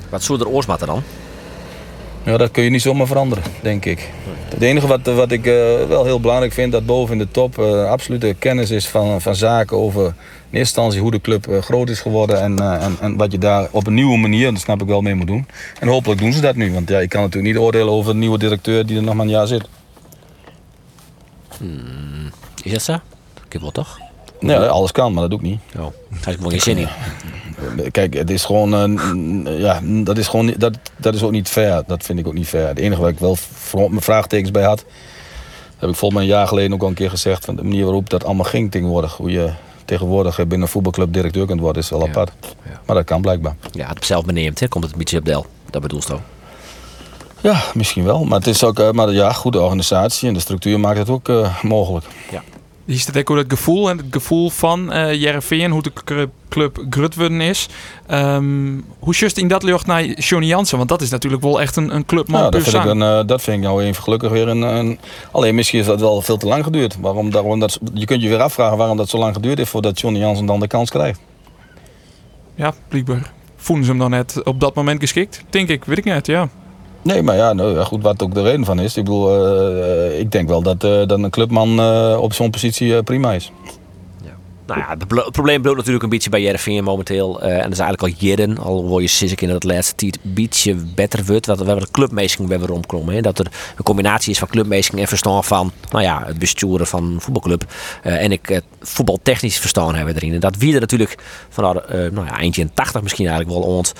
Wat 0.09 0.23
zou 0.23 0.40
er 0.40 0.49
oorsmatten 0.49 0.87
dan? 0.87 1.02
Ja, 2.26 2.37
dat 2.37 2.50
kun 2.50 2.62
je 2.62 2.71
niet 2.71 2.83
zomaar 2.83 3.06
veranderen, 3.06 3.45
denk 3.62 3.85
ik. 3.85 4.11
Het 4.49 4.62
enige 4.62 4.87
wat, 4.87 5.06
wat 5.06 5.30
ik 5.33 5.47
eh, 5.47 5.52
wel 5.88 6.04
heel 6.04 6.21
belangrijk 6.21 6.52
vind, 6.52 6.73
dat 6.73 6.87
boven 6.87 7.12
in 7.12 7.18
de 7.18 7.30
top 7.30 7.59
eh, 7.59 7.90
absolute 7.90 8.35
kennis 8.38 8.71
is 8.71 8.88
van, 8.88 9.21
van 9.21 9.35
zaken 9.35 9.76
over 9.76 10.04
in 10.04 10.12
eerste 10.12 10.59
instantie 10.59 11.00
hoe 11.00 11.11
de 11.11 11.21
club 11.21 11.49
eh, 11.49 11.62
groot 11.62 11.88
is 11.88 12.00
geworden 12.00 12.40
en, 12.40 12.80
en, 12.80 12.97
en 13.00 13.16
wat 13.16 13.33
je 13.33 13.38
daar 13.38 13.68
op 13.71 13.87
een 13.87 13.95
nieuwe 13.95 14.18
manier, 14.18 14.52
dat 14.52 14.61
snap 14.61 14.80
ik 14.80 14.87
wel, 14.87 15.00
mee 15.00 15.14
moet 15.14 15.26
doen. 15.26 15.47
En 15.80 15.88
hopelijk 15.88 16.21
doen 16.21 16.33
ze 16.33 16.40
dat 16.40 16.56
nu, 16.56 16.73
want 16.73 16.88
ja, 16.88 16.99
ik 16.99 17.09
kan 17.09 17.23
natuurlijk 17.23 17.54
niet 17.54 17.62
oordelen 17.62 17.92
over 17.92 18.11
een 18.11 18.18
nieuwe 18.18 18.38
directeur 18.38 18.87
die 18.87 18.97
er 18.97 19.02
nog 19.02 19.14
maar 19.14 19.25
een 19.25 19.33
jaar 19.33 19.47
zit. 19.47 19.68
Is 22.62 22.73
dat 22.73 22.83
zo? 22.83 22.99
Ik 23.49 23.61
wel 23.61 23.71
toch? 23.71 24.05
Ja, 24.40 24.66
alles 24.66 24.92
kan, 24.92 25.12
maar 25.12 25.20
dat 25.20 25.30
doe 25.30 25.38
ik 25.38 25.44
niet. 25.44 25.60
Oh. 25.76 25.86
Daar 26.20 26.28
is 26.28 26.34
gewoon 26.34 26.50
geen 26.50 26.60
zin 26.60 26.76
in. 26.78 26.88
Kijk, 27.90 28.14
het 28.14 28.30
is 28.30 28.44
gewoon, 28.44 28.74
eh, 28.74 29.58
ja, 29.60 29.80
dat 29.82 30.18
is 30.18 30.28
gewoon, 30.28 30.54
dat, 30.58 30.78
dat 30.96 31.14
is 31.14 31.22
ook 31.22 31.30
niet 31.30 31.48
fair. 31.48 31.82
Dat 31.86 32.02
vind 32.04 32.18
ik 32.18 32.26
ook 32.26 32.34
niet 32.34 32.48
fair. 32.48 32.68
Het 32.68 32.78
enige 32.78 33.00
wat 33.00 33.10
ik 33.10 33.18
wel 33.18 33.36
mijn 33.88 34.00
vraagtekens 34.00 34.50
bij 34.50 34.64
had. 34.64 34.78
Dat 34.78 35.80
heb 35.80 35.90
ik 35.90 35.96
volgens 35.96 36.20
mij 36.20 36.22
een 36.30 36.36
jaar 36.36 36.48
geleden 36.48 36.72
ook 36.72 36.82
al 36.82 36.88
een 36.88 36.94
keer 36.94 37.10
gezegd. 37.10 37.44
Van 37.44 37.56
de 37.56 37.62
manier 37.62 37.84
waarop 37.84 38.10
dat 38.10 38.24
allemaal 38.24 38.44
ging 38.44 38.70
tegenwoordig. 38.70 39.16
Hoe 39.16 39.30
je 39.30 39.50
tegenwoordig 39.84 40.36
binnen 40.36 40.60
een 40.60 40.68
voetbalclub 40.68 41.12
directeur 41.12 41.46
kunt 41.46 41.60
worden, 41.60 41.82
is 41.82 41.90
wel 41.90 42.00
Ja. 42.02 42.06
apart. 42.08 42.32
Ja. 42.64 42.80
Maar 42.86 42.96
dat 42.96 43.04
kan 43.04 43.20
blijkbaar. 43.20 43.56
Ja, 43.70 43.88
het 43.88 44.04
zelf 44.04 44.24
beneemt, 44.24 44.60
hè, 44.60 44.68
komt 44.68 44.84
het 44.84 44.92
een 44.92 44.98
beetje 44.98 45.18
op 45.18 45.24
del. 45.24 45.46
Dat 45.70 45.82
bedoelst 45.82 46.12
ook. 46.12 46.20
Ja, 47.40 47.60
misschien 47.74 48.04
wel. 48.04 48.24
Maar 48.24 48.38
het 48.38 48.46
is 48.46 48.64
ook, 48.64 48.78
eh, 48.78 48.90
maar 48.90 49.12
ja, 49.12 49.32
goede 49.32 49.60
organisatie 49.60 50.28
en 50.28 50.34
de 50.34 50.40
structuur 50.40 50.80
maakt 50.80 50.98
het 50.98 51.10
ook 51.10 51.28
eh, 51.28 51.62
mogelijk. 51.62 52.04
Hier 52.86 52.98
staat 52.98 53.16
ook 53.16 53.28
het 53.36 53.44
gevoel 53.48 53.90
en 53.90 53.96
het 53.96 54.06
gevoel 54.10 54.50
van 54.50 54.92
eh 54.92 55.14
Jereveen, 55.14 55.70
hoe 55.70 55.82
de 55.82 55.92
club, 56.48 56.78
grutworden 56.90 57.40
is. 57.40 57.68
Ehm, 58.06 58.80
hoe 58.98 59.14
just 59.14 59.38
in 59.38 59.48
dat 59.48 59.62
lucht 59.62 59.86
naar 59.86 60.04
Johnny 60.04 60.48
Jansen? 60.48 60.76
Want 60.76 60.88
dat 60.88 61.02
is 61.02 61.10
natuurlijk 61.10 61.42
wel 61.42 61.60
echt 61.60 61.76
een, 61.76 61.94
een 61.94 62.06
clubman 62.06 62.40
Nou, 62.40 62.52
dat, 62.52 62.62
vind 62.62 62.74
ik 62.84 62.90
een, 62.90 63.02
eh, 63.02 63.20
dat 63.26 63.42
vind 63.42 63.56
ik 63.56 63.62
nou 63.62 63.82
even 63.84 64.02
gelukkig 64.02 64.30
weer 64.30 64.48
een, 64.48 64.62
een- 64.62 64.98
Alleen 65.32 65.54
misschien 65.54 65.80
is 65.80 65.86
dat 65.86 66.00
wel 66.00 66.22
veel 66.22 66.36
te 66.36 66.46
lang 66.46 66.64
geduurd. 66.64 66.96
Waarom, 67.00 67.30
daarom 67.30 67.60
dat, 67.60 67.78
je 67.94 68.04
kunt 68.04 68.22
je 68.22 68.28
weer 68.28 68.40
afvragen 68.42 68.76
waarom 68.76 68.96
dat 68.96 69.08
zo 69.08 69.18
lang 69.18 69.34
geduurd 69.34 69.58
heeft 69.58 69.70
voordat 69.70 70.00
Johnny 70.00 70.20
Jansen 70.20 70.46
dan 70.46 70.60
de 70.60 70.66
kans 70.66 70.90
krijgt. 70.90 71.20
Ja, 72.54 72.72
blijkbaar. 72.88 73.32
Voelen 73.56 73.84
ze 73.84 73.90
hem 73.90 74.00
dan 74.00 74.10
net 74.10 74.42
op 74.44 74.60
dat 74.60 74.74
moment 74.74 75.00
geschikt? 75.00 75.42
Denk 75.50 75.68
ik, 75.68 75.84
weet 75.84 75.98
ik 75.98 76.04
niet, 76.04 76.26
ja. 76.26 76.48
Nee, 77.06 77.22
maar 77.22 77.36
ja, 77.36 77.52
nou, 77.52 77.76
goed, 77.76 78.02
wat 78.02 78.22
ook 78.22 78.34
de 78.34 78.42
reden 78.42 78.64
van 78.64 78.78
is. 78.78 78.96
Ik 78.96 79.04
bedoel, 79.04 79.46
eh, 79.46 80.18
ik 80.18 80.32
denk 80.32 80.48
wel 80.48 80.62
dat, 80.62 80.84
eh, 80.84 80.90
dat 80.90 81.10
een 81.10 81.30
clubman 81.30 81.78
eh, 81.78 82.18
op 82.20 82.32
zo'n 82.32 82.50
positie 82.50 82.96
eh, 82.96 83.02
prima 83.02 83.32
is. 83.32 83.52
Nou 84.66 84.80
ja, 84.80 84.96
het, 84.99 85.30
probleem 85.32 85.62
bloot 85.62 85.76
natuurlijk 85.76 86.04
een 86.04 86.11
beetje 86.11 86.30
bij 86.30 86.42
Jereveen 86.42 86.85
momenteel. 86.85 87.42
eh, 87.42 87.54
en 87.54 87.62
dat 87.62 87.73
is 87.73 87.78
eigenlijk 87.78 88.02
al 88.02 88.26
jaren. 88.26 88.58
Al 88.58 88.85
word 88.85 89.02
je 89.02 89.08
sinds 89.08 89.32
ik 89.32 89.40
in 89.40 89.50
het 89.50 89.64
laatste 89.64 89.94
tijd 89.94 90.18
een 90.25 90.35
beetje 90.35 90.75
beter 90.75 91.25
wordt. 91.25 91.46
We 91.46 91.52
hebben 91.52 91.80
de 91.80 91.90
clubmeesting 91.90 92.49
weer 92.49 92.58
rondkomen. 92.58 93.14
Hè? 93.14 93.20
Dat 93.20 93.38
er 93.38 93.46
een 93.76 93.85
combinatie 93.85 94.30
is 94.30 94.38
van 94.38 94.49
clubmeesting 94.49 95.00
en 95.00 95.08
verstaan 95.08 95.44
van 95.44 95.73
nou 95.90 96.04
ja, 96.04 96.23
het 96.26 96.38
besturen 96.38 96.87
van 96.87 97.04
een 97.04 97.20
voetbalclub. 97.20 97.64
Eh, 98.02 98.23
en 98.23 98.32
ik 98.32 98.49
het 98.49 98.64
voetbaltechnisch 98.80 99.58
verstaan 99.58 99.94
hebben 99.94 100.14
erin. 100.14 100.32
En 100.32 100.40
dat 100.40 100.56
wie 100.56 100.75
er 100.75 100.80
natuurlijk 100.80 101.18
van 101.49 101.82
eh, 101.82 102.11
nou 102.11 102.26
ja, 102.26 102.38
eind 102.38 102.54
jaren 102.54 102.75
80 102.75 103.02
misschien 103.02 103.26
eigenlijk 103.26 103.58
wel 103.58 103.68
ont, 103.68 103.92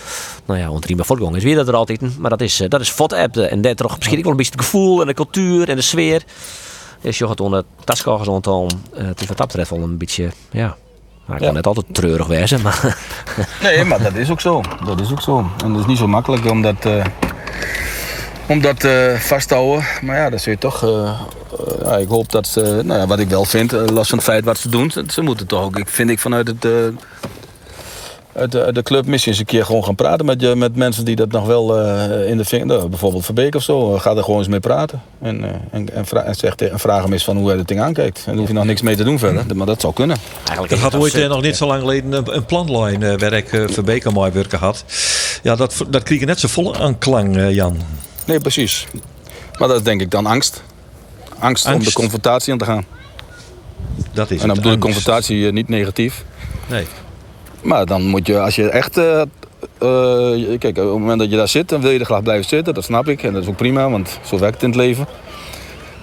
nou 0.47 0.61
ja, 0.61 0.71
ontriemen 0.71 1.05
voortgang 1.05 1.37
is. 1.37 1.43
Wie 1.43 1.55
dat 1.55 1.69
er 1.69 1.75
altijd. 1.75 2.19
Maar 2.19 2.31
dat 2.31 2.41
is, 2.41 2.63
dat 2.69 2.81
is 2.81 2.91
fot. 2.91 3.13
En 3.13 3.61
dat 3.61 3.77
toch 3.77 3.97
misschien 3.97 4.17
ook 4.17 4.23
wel 4.23 4.33
een 4.33 4.39
beetje 4.39 4.53
het 4.53 4.61
gevoel 4.61 5.01
en 5.01 5.07
de 5.07 5.15
cultuur 5.15 5.69
en 5.69 5.77
de 5.77 5.83
sfeer. 5.83 6.23
Is 7.07 7.19
je 7.19 7.39
onder 7.39 7.63
taskagers 7.85 8.29
rondom. 8.29 8.69
Uh, 8.99 9.07
het 9.07 9.21
is 9.21 9.27
wat 9.27 9.37
dat 9.37 9.47
betreft 9.47 9.71
wel 9.71 9.83
een 9.83 9.99
beetje, 9.99 10.31
ja. 10.51 10.77
Maar 11.27 11.37
ik 11.37 11.41
Ja. 11.43 11.47
kan 11.47 11.55
net 11.57 11.67
altijd 11.67 11.87
treurig 11.93 12.27
wezen, 12.27 12.63
maar 12.63 12.99
Nee, 13.63 13.85
maar 13.85 14.03
dat 14.03 14.15
is 14.15 14.31
ook 14.31 14.41
zo. 14.41 14.61
Dat 14.85 15.01
is 15.01 15.11
ook 15.13 15.21
zo. 15.23 15.51
En 15.65 15.73
dat 15.73 15.81
is 15.81 15.87
niet 15.87 15.99
zo 15.99 16.07
makkelijk 16.07 16.51
om 16.51 16.63
dat, 16.63 16.85
eh, 16.85 17.05
om 18.49 18.61
dat 18.61 18.85
eh, 18.85 19.15
vast 19.15 19.49
te 19.49 19.55
houden. 19.55 19.85
Maar 20.03 20.17
ja, 20.17 20.31
dat 20.31 20.41
zul 20.41 20.53
je 20.53 20.59
toch... 20.59 20.83
eh, 20.83 21.09
eh, 21.09 21.19
ja, 21.83 21.97
ik 21.97 22.09
hoop 22.09 22.31
dat 22.33 22.47
ze... 22.47 22.81
Nou 22.85 23.01
ja, 23.01 23.07
wat 23.07 23.19
ik 23.19 23.29
wel 23.29 23.45
vind, 23.45 23.73
eh, 23.73 23.85
los 23.87 24.09
van 24.09 24.19
het 24.19 24.27
feit 24.27 24.45
wat 24.45 24.59
ze 24.59 24.69
doen... 24.69 24.91
ze- 24.91 25.05
ze 25.09 25.23
moeten 25.23 25.47
toch 25.47 25.63
ook, 25.63 25.77
ik 25.79 25.89
vind 25.89 26.11
ik 26.11 26.19
vanuit 26.19 26.47
het... 26.47 26.65
eh, 28.37 28.49
de, 28.51 28.65
uit 28.65 28.75
de 28.75 28.83
club 28.83 29.07
misschien 29.07 29.33
eens 29.33 29.41
een 29.41 29.47
keer 29.47 29.65
gewoon 29.65 29.85
gaan 29.85 29.95
praten 29.95 30.27
met, 30.27 30.41
je, 30.41 30.55
met 30.55 30.77
mensen 30.77 31.05
die 31.05 31.17
dat 31.17 31.31
nog 31.31 31.47
wel 31.47 31.79
eh, 31.79 32.29
in 32.31 32.37
de 32.37 32.45
vinger... 32.45 32.67
nou, 32.67 32.89
bijvoorbeeld 32.89 33.25
Verbeek 33.25 33.55
of 33.55 33.63
zo. 33.63 33.95
eh, 33.95 34.01
Ga 34.01 34.15
er 34.17 34.23
gewoon 34.25 34.39
eens 34.39 34.49
mee 34.49 34.61
praten. 34.61 35.03
En, 35.23 35.45
eh, 35.45 35.51
en, 35.71 35.95
en, 35.95 36.07
vra 36.07 36.23
en, 36.23 36.35
zeg, 36.35 36.55
te- 36.55 36.69
en 36.69 36.79
vraag 36.79 37.03
hem 37.03 37.13
eens 37.13 37.25
van 37.25 37.37
hoe 37.37 37.49
hij 37.49 37.57
het 37.59 37.69
ding 37.69 37.81
aankijkt. 37.81 38.17
En 38.19 38.25
daar 38.27 38.37
hoef 38.37 38.49
je 38.49 38.55
nog 38.55 38.65
niks 38.65 38.83
mee 38.83 38.97
te 38.97 39.05
doen 39.05 39.19
verder. 39.19 39.57
Maar 39.57 39.67
dat 39.67 39.81
zou 39.81 39.93
kunnen. 39.93 40.17
eigenlijk 40.45 40.73
Er 40.73 40.79
had 40.79 40.95
ooit 40.95 41.15
eh, 41.15 41.29
nog 41.29 41.43
niet 41.43 41.57
zo 41.57 41.67
lang 41.67 41.81
geleden 41.81 42.13
een, 42.13 42.37
een 42.37 42.45
planlijn 42.45 43.03
eh, 43.03 43.19
waar 43.19 43.33
ik 43.33 43.53
uh, 43.53 43.69
Verbeek 43.69 44.07
aan 44.07 44.13
mooi 44.13 44.31
werken 44.33 44.59
had. 44.59 44.85
Ja, 45.43 45.57
dat, 45.57 45.85
dat 45.89 46.03
kreeg 46.03 46.21
je 46.21 46.27
net 46.27 46.41
zo 46.41 46.49
vol 46.49 46.77
aanklang, 46.77 47.37
eh, 47.37 47.55
Jan. 47.55 47.77
Nee, 48.27 48.39
precies. 48.41 48.87
Maar 49.59 49.69
dat 49.69 49.77
is 49.77 49.83
denk 49.83 50.01
ik 50.01 50.11
dan 50.11 50.27
angst. 50.27 50.63
Angst, 51.39 51.67
om 51.73 51.83
de 51.85 51.93
confrontatie 51.93 52.53
aan 52.53 52.59
te 52.59 52.65
gaan. 52.65 52.85
Dat 54.13 54.31
is 54.31 54.41
En 54.41 54.47
dan 54.47 54.49
het, 54.49 54.57
bedoel 54.57 54.77
ik 54.77 54.85
angst. 54.85 54.95
confrontatie 54.97 55.47
eh, 55.47 55.53
niet 55.53 55.69
negatief. 55.69 56.25
Nee. 56.69 56.87
Maar 57.67 57.87
dan 57.87 58.03
moet 58.07 58.27
je, 58.27 58.41
als 58.41 58.55
je 58.57 58.69
echt... 58.69 58.97
eh, 58.97 59.21
eh, 59.21 60.59
kijk, 60.59 60.79
op 60.79 60.85
het 60.85 60.99
moment 60.99 61.19
dat 61.19 61.31
je 61.31 61.37
daar 61.37 61.49
zit, 61.49 61.69
dan 61.69 61.81
wil 61.81 61.91
je 61.91 61.99
er 61.99 62.05
graag 62.05 62.23
blijven 62.23 62.49
zitten. 62.49 62.75
Dat 62.75 62.85
snap 62.85 63.09
ik. 63.09 63.23
En 63.23 63.33
dat 63.33 63.43
is 63.43 63.49
ook 63.49 63.57
prima, 63.57 63.91
want 63.91 64.19
zo 64.25 64.39
werkt 64.39 64.55
het 64.55 64.63
in 64.63 64.69
het 64.69 64.79
leven. 64.79 65.07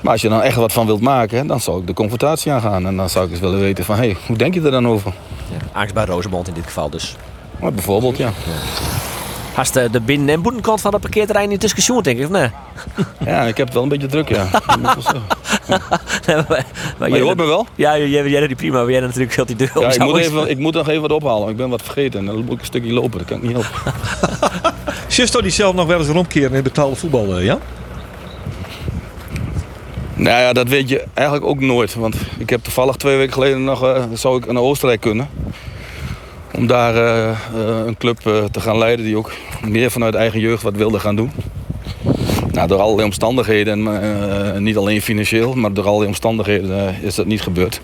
Maar 0.01 0.11
als 0.11 0.21
je 0.21 0.27
er 0.27 0.33
dan 0.33 0.43
echt 0.43 0.55
wat 0.55 0.73
van 0.73 0.85
wilt 0.85 1.01
maken, 1.01 1.47
dan 1.47 1.59
zou 1.59 1.79
ik 1.81 1.87
de 1.87 1.93
confrontatie 1.93 2.51
aangaan. 2.51 2.85
En 2.87 2.95
dan 2.95 3.09
zou 3.09 3.25
ik 3.25 3.31
eens 3.31 3.39
willen 3.39 3.59
weten 3.59 3.85
van, 3.85 3.95
hé, 3.95 4.01
hey, 4.01 4.15
hoe 4.27 4.37
denk 4.37 4.53
je 4.53 4.61
er 4.61 4.71
dan 4.71 4.87
over? 4.87 5.13
Ja, 5.51 5.79
angst 5.79 5.93
bij 5.93 6.05
Rosemond 6.05 6.47
in 6.47 6.53
dit 6.53 6.63
geval 6.63 6.89
dus. 6.89 7.15
Maar 7.59 7.73
bijvoorbeeld, 7.73 8.17
ja. 8.17 8.31
Hast 9.53 9.73
de, 9.73 9.89
de 9.89 10.01
binnen- 10.01 10.29
en 10.35 10.41
boetenkant 10.41 10.81
van 10.81 10.91
het 10.91 11.01
parkeerterrein 11.01 11.51
in 11.51 11.57
discussie, 11.57 12.01
denk 12.01 12.17
ik, 12.19 12.23
of 12.25 12.31
nee? 12.31 12.49
Ja, 13.25 13.41
ik 13.41 13.57
heb 13.57 13.65
het 13.65 13.73
wel 13.75 13.83
een 13.83 13.89
beetje 13.89 14.07
druk, 14.07 14.29
ja. 14.29 14.47
Maar 16.27 16.65
Maar 16.97 17.09
je 17.09 17.21
hoort 17.21 17.37
me 17.37 17.45
wel? 17.45 17.67
Ja, 17.75 17.97
jij, 17.97 18.29
jij 18.29 18.39
doet 18.39 18.47
die 18.47 18.57
prima, 18.57 18.77
maar 18.77 18.91
jij 18.91 19.01
hebt 19.01 19.05
natuurlijk 19.05 19.35
heel 19.35 19.45
die 19.45 19.55
deur 19.55 19.71
Ja, 19.79 19.91
ik 19.93 19.99
moet, 20.03 20.17
even, 20.17 20.49
ik 20.49 20.57
moet 20.57 20.73
nog 20.73 20.89
even 20.89 21.01
wat 21.01 21.11
ophalen. 21.11 21.49
Ik 21.49 21.57
ben 21.57 21.69
wat 21.69 21.81
vergeten. 21.81 22.19
En 22.19 22.25
dan 22.25 22.35
moet 22.35 22.53
ik 22.53 22.59
een 22.59 22.65
stukje 22.65 22.93
lopen. 22.93 23.17
Dat 23.17 23.27
kan 23.27 23.37
ik 23.37 23.43
niet 23.43 23.51
helpen. 23.51 23.93
Justo 25.15 25.41
die 25.41 25.51
zelf 25.51 25.75
nog 25.75 25.87
wel 25.87 25.99
eens 25.99 26.07
rondkeren 26.07 26.53
in 26.53 26.63
betaalde 26.63 26.95
voetbal, 26.95 27.37
eh, 27.37 27.45
Jan? 27.45 27.59
Nou 30.13 30.41
ja, 30.41 30.53
dat 30.53 30.67
weet 30.67 30.89
je 30.89 31.03
eigenlijk 31.13 31.47
ook 31.47 31.59
nooit. 31.59 31.95
Want 31.95 32.15
ik 32.37 32.49
heb 32.49 32.63
toevallig 32.63 32.95
twee 32.95 33.17
weken 33.17 33.33
geleden 33.33 33.63
nog, 33.63 33.83
eh, 33.83 34.03
zou 34.13 34.37
ik 34.37 34.51
naar 34.51 34.61
Oostenrijk 34.61 35.01
kunnen. 35.01 35.29
Om 36.55 36.67
daar 36.67 36.95
eh, 36.95 37.29
eh, 37.29 37.37
een 37.85 37.97
club 37.97 38.27
eh, 38.27 38.43
te 38.43 38.59
gaan 38.59 38.77
leiden 38.77 39.05
die 39.05 39.17
ook 39.17 39.31
meer 39.67 39.91
vanuit 39.91 40.15
eigen 40.15 40.39
jeugd 40.39 40.63
wat 40.63 40.75
wilde 40.75 40.99
gaan 40.99 41.15
doen. 41.15 41.31
Nou, 42.63 42.75
door 42.75 42.83
allerlei 42.85 43.07
omstandigheden, 43.07 43.87
en, 43.87 44.53
eh, 44.53 44.59
niet 44.59 44.77
alleen 44.77 45.01
financieel, 45.01 45.53
maar 45.53 45.73
door 45.73 45.85
allerlei 45.85 46.07
omstandigheden 46.09 46.87
eh, 46.87 47.03
is 47.03 47.15
dat 47.15 47.25
niet 47.25 47.41
gebeurd. 47.41 47.81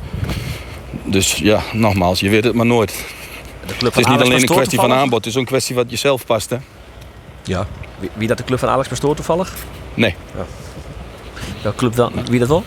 Dus 1.03 1.35
ja, 1.35 1.61
nogmaals, 1.73 2.19
je 2.19 2.29
weet 2.29 2.43
het 2.43 2.53
maar 2.53 2.65
nooit. 2.65 3.05
Het 3.65 3.97
is 3.97 4.05
niet 4.05 4.21
alleen 4.21 4.41
een 4.41 4.45
kwestie 4.45 4.79
van 4.79 4.93
aanbod, 4.93 5.17
het 5.17 5.25
is 5.25 5.33
ook 5.33 5.39
een 5.39 5.45
kwestie 5.47 5.75
wat 5.75 5.85
jezelf 5.89 6.25
past. 6.25 6.49
Hè? 6.49 6.57
Ja. 7.43 7.67
Wie, 7.99 8.09
wie 8.13 8.27
dat 8.27 8.37
de 8.37 8.43
club 8.43 8.59
van 8.59 8.69
Alex 8.69 8.87
Pastoor 8.87 9.15
toevallig? 9.15 9.53
Nee, 9.93 10.15
Welke 11.61 11.77
club 11.77 11.95
dan? 11.95 12.11
Wie 12.29 12.39
dat 12.39 12.47
wel? 12.47 12.63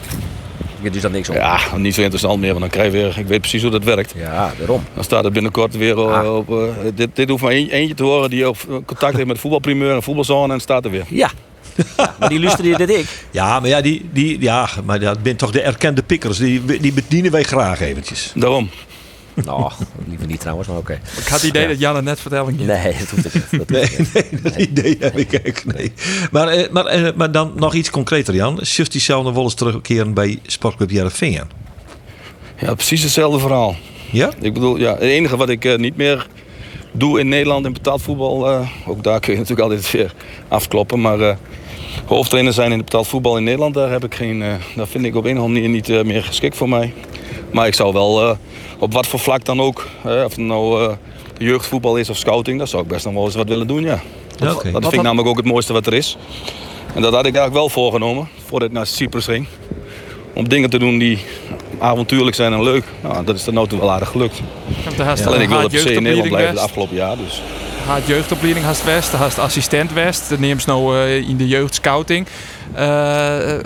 Je 0.81 0.91
dus 0.91 1.03
dan 1.03 1.13
niks 1.13 1.29
op. 1.29 1.35
ja, 1.35 1.59
niet 1.77 1.95
zo 1.95 2.01
interessant 2.01 2.41
meer, 2.41 2.49
want 2.49 2.61
dan 2.61 2.71
krijg 2.71 2.87
je 2.87 2.99
weer, 2.99 3.19
ik 3.19 3.27
weet 3.27 3.41
precies 3.41 3.63
hoe 3.63 3.71
dat 3.71 3.85
werkt. 3.85 4.15
Ja, 4.17 4.53
daarom. 4.59 4.83
Dan 4.95 5.05
staat 5.05 5.25
er 5.25 5.33
binnenkort 5.33 5.77
weer 5.77 5.99
eh, 5.99 6.19
Ah. 6.19 6.37
op. 6.37 6.55
dit, 6.95 7.17
dit 7.17 7.29
hoeft 7.29 7.43
maar 7.43 7.53
eentje 7.53 7.95
te 7.95 8.03
horen 8.03 8.31
die 8.31 8.49
op 8.49 8.57
contact 8.87 9.17
heeft 9.17 9.27
met 9.27 9.39
voetbalprimeur 9.39 9.95
en 9.95 10.03
voetbalzone 10.03 10.53
en 10.53 10.61
staat 10.61 10.85
er 10.85 10.91
weer. 10.91 11.05
Ja. 11.09 11.31
Ja 11.97 12.15
maar 12.19 12.29
die 12.29 12.41
luisterde 12.41 12.77
dit 12.77 12.91
ik. 12.91 13.27
Ja, 13.31 13.61
maar 13.61 13.69
ja, 13.69 13.81
die, 13.81 14.09
die, 14.13 14.41
ja, 14.41 14.69
maar 14.85 15.01
dat 15.01 15.23
bent 15.23 15.39
toch 15.39 15.51
de 15.51 15.61
erkende 15.61 16.03
pikkers. 16.03 16.39
Die, 16.39 16.65
die 16.81 16.93
bedienen 16.93 17.31
wij 17.31 17.43
graag 17.43 17.81
eventjes. 17.81 18.33
Daarom. 18.35 18.71
Nou, 19.45 19.71
liever 20.09 20.27
niet 20.27 20.41
trouwens, 20.41 20.69
maar 20.69 20.77
oké. 20.77 20.93
Ik 20.93 21.27
had 21.27 21.41
het 21.41 21.49
idee 21.49 21.63
Ja. 21.63 21.69
dat 21.69 21.79
Jan 21.79 21.97
het 21.97 22.05
net 22.05 22.21
vertelde. 22.21 22.53
Nee, 22.53 22.95
dat 22.99 23.11
hoeft 23.11 23.35
niet. 23.35 23.69
Dat 23.69 23.69
hoeft 23.69 23.71
Nee, 23.71 23.89
niet. 23.99 24.13
nee, 24.15 24.41
dat 24.41 24.57
idee 24.57 24.97
heb 25.01 25.17
ik 25.45 25.65
nee. 25.75 25.93
Maar, 26.31 26.49
eh, 26.49 26.71
maar, 26.71 26.87
eh, 26.87 27.09
maar 27.17 27.33
dan 27.33 27.53
nog 27.57 27.75
iets 27.75 27.91
concreter, 27.91 28.35
Jan. 28.35 28.61
Just 28.63 28.93
diezelfde 28.93 29.33
wel 29.33 29.43
eens 29.43 29.55
terugkeren 29.55 30.15
bij 30.15 30.39
Sportclub 30.47 30.91
Jereveen. 30.91 31.41
Ja, 32.59 32.75
precies 32.75 33.03
hetzelfde 33.03 33.39
verhaal. 33.39 33.77
Ja? 34.11 34.31
Ik 34.41 34.53
bedoel, 34.55 34.77
ja, 34.77 34.93
het 34.93 35.01
enige 35.01 35.37
wat 35.37 35.49
ik 35.49 35.65
eh, 35.65 35.77
niet 35.79 35.97
meer 35.97 36.27
doe 36.93 37.21
in 37.21 37.29
Nederland 37.29 37.67
in 37.67 37.73
betaald 37.73 38.03
voetbal, 38.03 38.49
eh, 38.51 38.69
ook 38.87 39.03
daar 39.03 39.21
kun 39.21 39.33
je 39.33 39.39
natuurlijk 39.39 39.69
altijd 39.69 39.91
weer 39.91 40.15
afkloppen. 40.49 41.01
Maar 41.01 41.21
eh, 41.21 41.37
hoofdtrainer 42.07 42.53
zijn 42.53 42.71
in 42.71 42.77
het 42.77 42.85
betaald 42.85 43.07
voetbal 43.07 43.37
in 43.37 43.45
Nederland, 43.45 43.75
daar 43.75 43.91
heb 43.91 44.05
ik 44.05 44.15
geen, 44.15 44.43
eh, 44.43 44.55
daar 44.77 44.87
vind 44.87 45.05
ik 45.05 45.17
op 45.17 45.25
een 45.25 45.39
of 45.39 45.45
andere 45.45 45.61
manier 45.61 45.69
niet 45.69 45.89
eh, 45.89 46.03
meer 46.03 46.25
geschikt 46.25 46.57
voor 46.57 46.69
mij. 46.69 46.93
Maar 47.51 47.67
ik 47.67 47.75
zou 47.75 47.93
wel, 47.93 48.23
eh, 48.23 48.37
op 48.79 48.93
wat 48.93 49.07
voor 49.07 49.19
vlak 49.19 49.45
dan 49.45 49.61
ook, 49.61 49.87
of 50.05 50.11
het 50.11 50.37
nou 50.37 50.95
jeugdvoetbal 51.39 51.97
is 51.97 52.11
of 52.11 52.17
scouting, 52.17 52.59
dat 52.59 52.69
zou 52.69 52.83
ik 52.83 52.89
best 52.89 53.05
nog 53.05 53.15
wel 53.15 53.25
eens 53.25 53.35
wat 53.35 53.49
willen 53.49 53.67
doen, 53.67 53.83
ja. 53.83 54.01
Dat 54.39 54.63
vind 54.63 54.93
ik 54.93 55.03
namelijk 55.03 55.29
ook 55.29 55.37
het 55.37 55.47
mooiste 55.47 55.73
wat 55.73 55.87
er 55.87 55.95
is. 55.95 56.17
En 56.95 57.03
dat 57.03 57.13
had 57.13 57.27
ik 57.27 57.35
eigenlijk 57.35 57.55
wel 57.55 57.69
voorgenomen, 57.69 58.29
voordat 58.47 58.69
ik 58.69 58.75
naar 58.75 58.87
Cyprus 58.87 59.25
ging. 59.25 59.47
Om 60.35 60.49
dingen 60.49 60.71
te 60.71 60.79
doen 60.79 60.99
die 60.99 61.19
avontuurlijk 61.79 62.37
zijn 62.37 62.53
en 62.53 62.63
leuk. 62.63 62.85
Nou, 63.01 63.25
dat 63.25 63.35
is 63.37 63.45
tot 63.45 63.55
nu 63.55 63.67
toe 63.67 63.79
wel 63.79 63.91
aardig 63.91 64.09
gelukt. 64.09 64.41
Alleen 65.27 65.41
ik 65.41 65.49
wilde 65.49 65.69
per 65.69 65.79
se 65.79 65.93
in 65.93 66.03
Nederland 66.03 66.29
blijven 66.29 66.55
West. 66.55 66.65
afgelopen 66.65 66.97
jaar. 66.97 67.17
Dus. 67.17 67.43
Haat 67.87 68.07
jeugdopleiding 68.07 68.65
hast 68.65 68.85
West. 68.85 69.13
Hast 69.13 69.39
assistent 69.39 69.93
West. 69.93 70.29
Dat 70.29 70.39
neemt 70.39 70.67
nou 70.67 70.97
eh, 70.97 71.29
in 71.29 71.37
de 71.37 71.49
jeugdscouting. 71.49 72.27
Eh, 72.75 73.59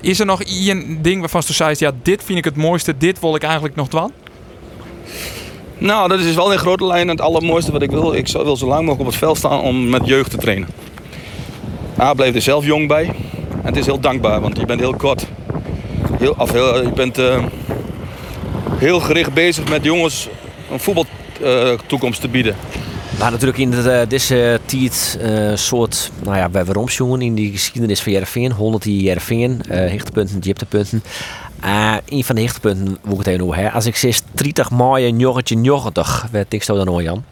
is 0.00 0.20
er 0.20 0.26
nog 0.26 0.42
één 0.42 1.02
ding 1.02 1.20
waarvan 1.20 1.42
je 1.46 1.52
zei, 1.52 1.74
ja, 1.78 1.92
dit 2.02 2.24
vind 2.24 2.38
ik 2.38 2.44
het 2.44 2.56
mooiste. 2.56 2.96
Dit 2.96 3.20
wil 3.20 3.34
ik 3.34 3.42
eigenlijk 3.42 3.74
nog 3.74 3.88
doen? 3.88 4.12
Nou, 5.78 6.08
dat 6.08 6.18
is 6.18 6.34
wel 6.34 6.52
in 6.52 6.58
grote 6.58 6.86
lijnen 6.86 7.08
het 7.08 7.24
allermooiste 7.24 7.72
wat 7.72 7.82
ik 7.82 7.90
wil. 7.90 8.14
Ik 8.14 8.28
wil 8.28 8.56
zo 8.56 8.66
lang 8.66 8.80
mogelijk 8.80 9.00
op 9.00 9.06
het 9.06 9.16
veld 9.16 9.36
staan 9.36 9.60
om 9.60 9.88
met 9.88 10.06
jeugd 10.06 10.30
te 10.30 10.36
trainen. 10.36 10.68
A, 11.98 12.14
blijf 12.14 12.34
er 12.34 12.42
zelf 12.42 12.64
jong 12.64 12.88
bij. 12.88 13.04
En 13.50 13.66
het 13.66 13.76
is 13.76 13.86
heel 13.86 14.00
dankbaar, 14.00 14.40
want 14.40 14.58
je 14.58 14.66
bent 14.66 14.80
heel 14.80 14.96
kort. 14.96 15.26
Heel, 16.18 16.34
heel, 16.52 16.82
je 16.82 16.92
bent 16.92 17.18
eh, 17.18 17.44
heel 18.74 19.00
gericht 19.00 19.34
bezig 19.34 19.68
met 19.68 19.84
jongens 19.84 20.28
een 20.70 20.80
voetbaltoekomst 20.80 22.20
te 22.20 22.28
bieden. 22.28 22.56
Maar 23.20 23.30
natuurlijk 23.30 23.58
in 23.58 23.70
de, 23.70 23.90
eh, 23.90 24.08
deze 24.08 24.60
tijd 24.64 25.18
eh 25.20 25.50
soort, 25.54 26.10
nou 26.24 26.36
ja, 26.36 26.50
we 26.50 26.64
waarom 26.64 26.88
in 27.20 27.34
die 27.34 27.52
geschiedenis 27.52 28.00
van 28.00 28.12
Jereveen, 28.12 28.52
100 28.52 28.84
jaar 28.84 28.94
Jereveen, 28.94 29.60
eh 29.68 29.78
hechtepunten, 29.78 30.40
dieptepunten. 30.40 31.02
Eh 31.60 31.94
een 32.08 32.24
van 32.24 32.34
de 32.34 32.40
hechtepunten 32.42 32.98
moet 33.04 33.12
ik 33.12 33.18
het 33.18 33.26
even 33.26 33.42
over 33.44 33.54
hebben. 33.54 33.72
Als 33.72 33.86
ik 33.86 33.96
zeg 33.96 34.20
30 34.32 34.70
mei 34.70 35.12
1990, 35.12 36.26
werd 36.30 36.52
ik 36.52 36.62
zo 36.62 36.76
dan 36.76 36.88
hoor 36.88 37.02
Jan. 37.02 37.24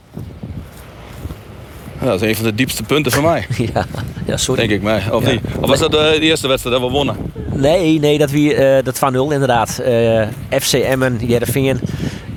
Ja, 2.00 2.06
dat 2.06 2.22
is 2.22 2.28
een 2.28 2.34
van 2.36 2.44
de 2.44 2.54
diepste 2.54 2.82
punten 2.82 3.12
van 3.12 3.22
mij, 3.22 3.46
ja, 3.74 3.86
ja, 4.26 4.36
sorry. 4.36 4.60
denk 4.60 4.72
ik 4.72 4.82
mij. 4.82 5.02
Of 5.10 5.22
Ja. 5.24 5.30
niet? 5.30 5.40
Of 5.60 5.68
was 5.68 5.78
dat 5.78 5.90
de 5.90 6.18
eerste 6.20 6.48
wedstrijd 6.48 6.80
dat 6.80 6.86
we 6.86 6.92
wonnen? 6.96 7.16
Nee, 7.54 7.98
nee, 7.98 8.18
dat, 8.18 8.30
eh, 8.30 8.84
dat 8.84 8.98
van 8.98 9.12
0 9.12 9.30
inderdaad. 9.30 9.78
Eh, 9.78 10.26
FC 10.60 10.72
Emmen, 10.72 11.18
Jereveen. 11.26 11.80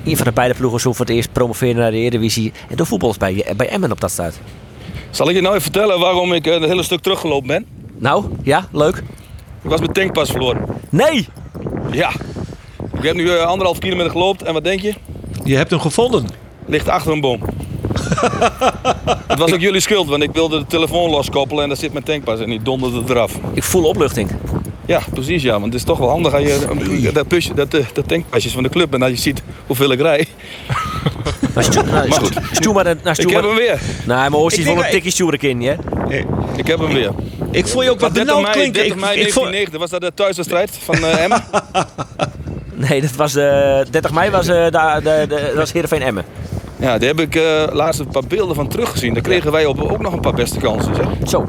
Een 0.04 0.16
van 0.16 0.26
de 0.26 0.32
beide 0.32 0.54
ploegen 0.54 0.80
zo 0.80 0.92
voor 0.92 1.06
het 1.06 1.14
eerst 1.14 1.32
promoveren 1.32 1.76
naar 1.76 1.90
de 1.90 1.96
Eredivisie. 1.96 2.52
En 2.68 2.76
de 2.76 2.84
voetbal 2.84 3.14
bij, 3.18 3.46
bij 3.56 3.68
Emmen 3.68 3.92
op 3.92 4.00
dat 4.00 4.10
staat. 4.10 4.40
Zal 5.10 5.28
ik 5.28 5.34
je 5.34 5.40
nou 5.40 5.54
even 5.54 5.72
vertellen 5.72 5.98
waarom 5.98 6.32
ik 6.32 6.46
eh, 6.46 6.54
een 6.54 6.62
hele 6.62 6.82
stuk 6.82 7.00
teruggelopen 7.00 7.46
ben? 7.46 7.66
Nou, 7.98 8.24
ja, 8.42 8.68
leuk. 8.72 8.96
Ik 9.62 9.70
was 9.70 9.80
mijn 9.80 9.92
tankpas 9.92 10.30
verloren. 10.30 10.64
Nee! 10.90 11.28
Ja. 11.90 12.10
Ik 12.94 13.02
heb 13.02 13.14
nu 13.14 13.30
eh, 13.30 13.44
anderhalf 13.44 13.78
kilometer 13.78 14.10
gelopen 14.10 14.46
en 14.46 14.52
wat 14.52 14.64
denk 14.64 14.80
je? 14.80 14.94
Je 15.44 15.56
hebt 15.56 15.70
hem 15.70 15.80
gevonden. 15.80 16.26
Ligt 16.66 16.88
achter 16.88 17.12
een 17.12 17.20
boom. 17.20 17.40
Het 19.26 19.38
was 19.38 19.52
ook 19.52 19.60
jullie 19.60 19.80
schuld, 19.80 20.08
want 20.08 20.22
ik 20.22 20.32
wilde 20.32 20.58
de 20.58 20.66
telefoon 20.66 21.10
loskoppelen 21.10 21.62
en 21.62 21.68
daar 21.68 21.78
zit 21.78 21.92
mijn 21.92 22.04
tankpas 22.04 22.40
en 22.40 22.48
die 22.48 22.62
donderde 22.62 23.02
eraf. 23.08 23.38
Ik 23.52 23.62
voel 23.62 23.84
opluchting. 23.84 24.30
Ja, 24.92 25.00
precies 25.12 25.42
ja, 25.42 25.52
want 25.52 25.64
het 25.64 25.74
is 25.74 25.82
toch 25.84 25.98
wel 25.98 26.08
handig 26.08 26.34
als 26.34 26.42
je 26.42 27.10
dat, 27.12 27.28
pusje, 27.28 27.54
dat, 27.54 27.74
eh, 27.74 27.84
dat 27.92 28.08
tankpasjes 28.08 28.52
van 28.52 28.62
de 28.62 28.68
club 28.68 28.94
en 28.94 29.02
als 29.02 29.10
je 29.10 29.16
ziet 29.16 29.42
hoeveel 29.66 29.92
ik 29.92 30.00
rij. 30.00 30.26
Maar 31.54 31.64
stu 31.64 31.82
nou, 31.82 31.92
Maar 31.92 32.06
stu- 32.12 32.34
goed. 32.34 32.38
stuur 32.52 32.72
maar... 32.72 32.84
Nou, 32.84 33.14
stuur 33.14 33.26
Ik 33.28 33.34
heb 33.34 33.44
hem 33.44 33.54
weer. 33.54 33.80
Nee, 34.06 34.16
maar 34.16 34.34
Oost 34.34 34.58
is 34.58 34.64
wel 34.64 34.76
een 34.84 34.90
tikje 34.90 35.10
stuur 35.10 35.34
ik 35.34 35.42
in, 35.42 35.62
hè? 35.62 35.74
Ik 36.56 36.66
heb 36.66 36.78
hem 36.78 36.92
weer. 36.92 37.10
Ik 37.50 37.66
vond 37.66 37.84
je 37.84 37.90
ook 37.90 38.00
wat 38.00 38.14
Maar 38.14 38.24
30 38.24 38.24
benauwd 38.24 38.42
mei, 38.42 38.52
klinken. 38.52 38.72
30 38.72 38.94
Ik, 38.94 39.00
mei 39.00 39.20
ik 39.20 39.32
vond- 39.32 39.50
1990, 39.50 39.78
was 39.80 39.90
dat 39.90 40.00
de 40.00 40.12
thuiswedstrijd 40.14 40.70
van 40.84 40.94
eh 41.04 41.22
Emmen? 41.22 41.44
Nee, 42.88 43.00
dat 43.00 43.10
was... 43.16 43.34
eh 43.34 43.80
30 43.90 44.12
mei 44.12 44.30
was, 44.30 44.46
eh 44.48 44.54
de, 44.64 45.00
de, 45.02 45.24
de, 45.28 45.42
dat 45.46 45.54
was 45.54 45.72
Heerenveen 45.72 46.02
Emmen. 46.02 46.24
Ja, 46.76 46.98
daar 46.98 47.08
heb 47.08 47.20
ik 47.20 47.34
eh, 47.36 47.62
laatst 47.72 48.00
een 48.00 48.08
paar 48.08 48.26
beelden 48.28 48.54
van 48.54 48.68
teruggezien. 48.68 49.14
Daar 49.14 49.22
kregen 49.22 49.52
wij 49.52 49.64
op, 49.66 49.80
ook 49.80 50.00
nog 50.02 50.12
een 50.12 50.20
paar 50.20 50.34
beste 50.34 50.58
kansen. 50.58 50.94
Zeg. 50.94 51.06
Zo. 51.28 51.44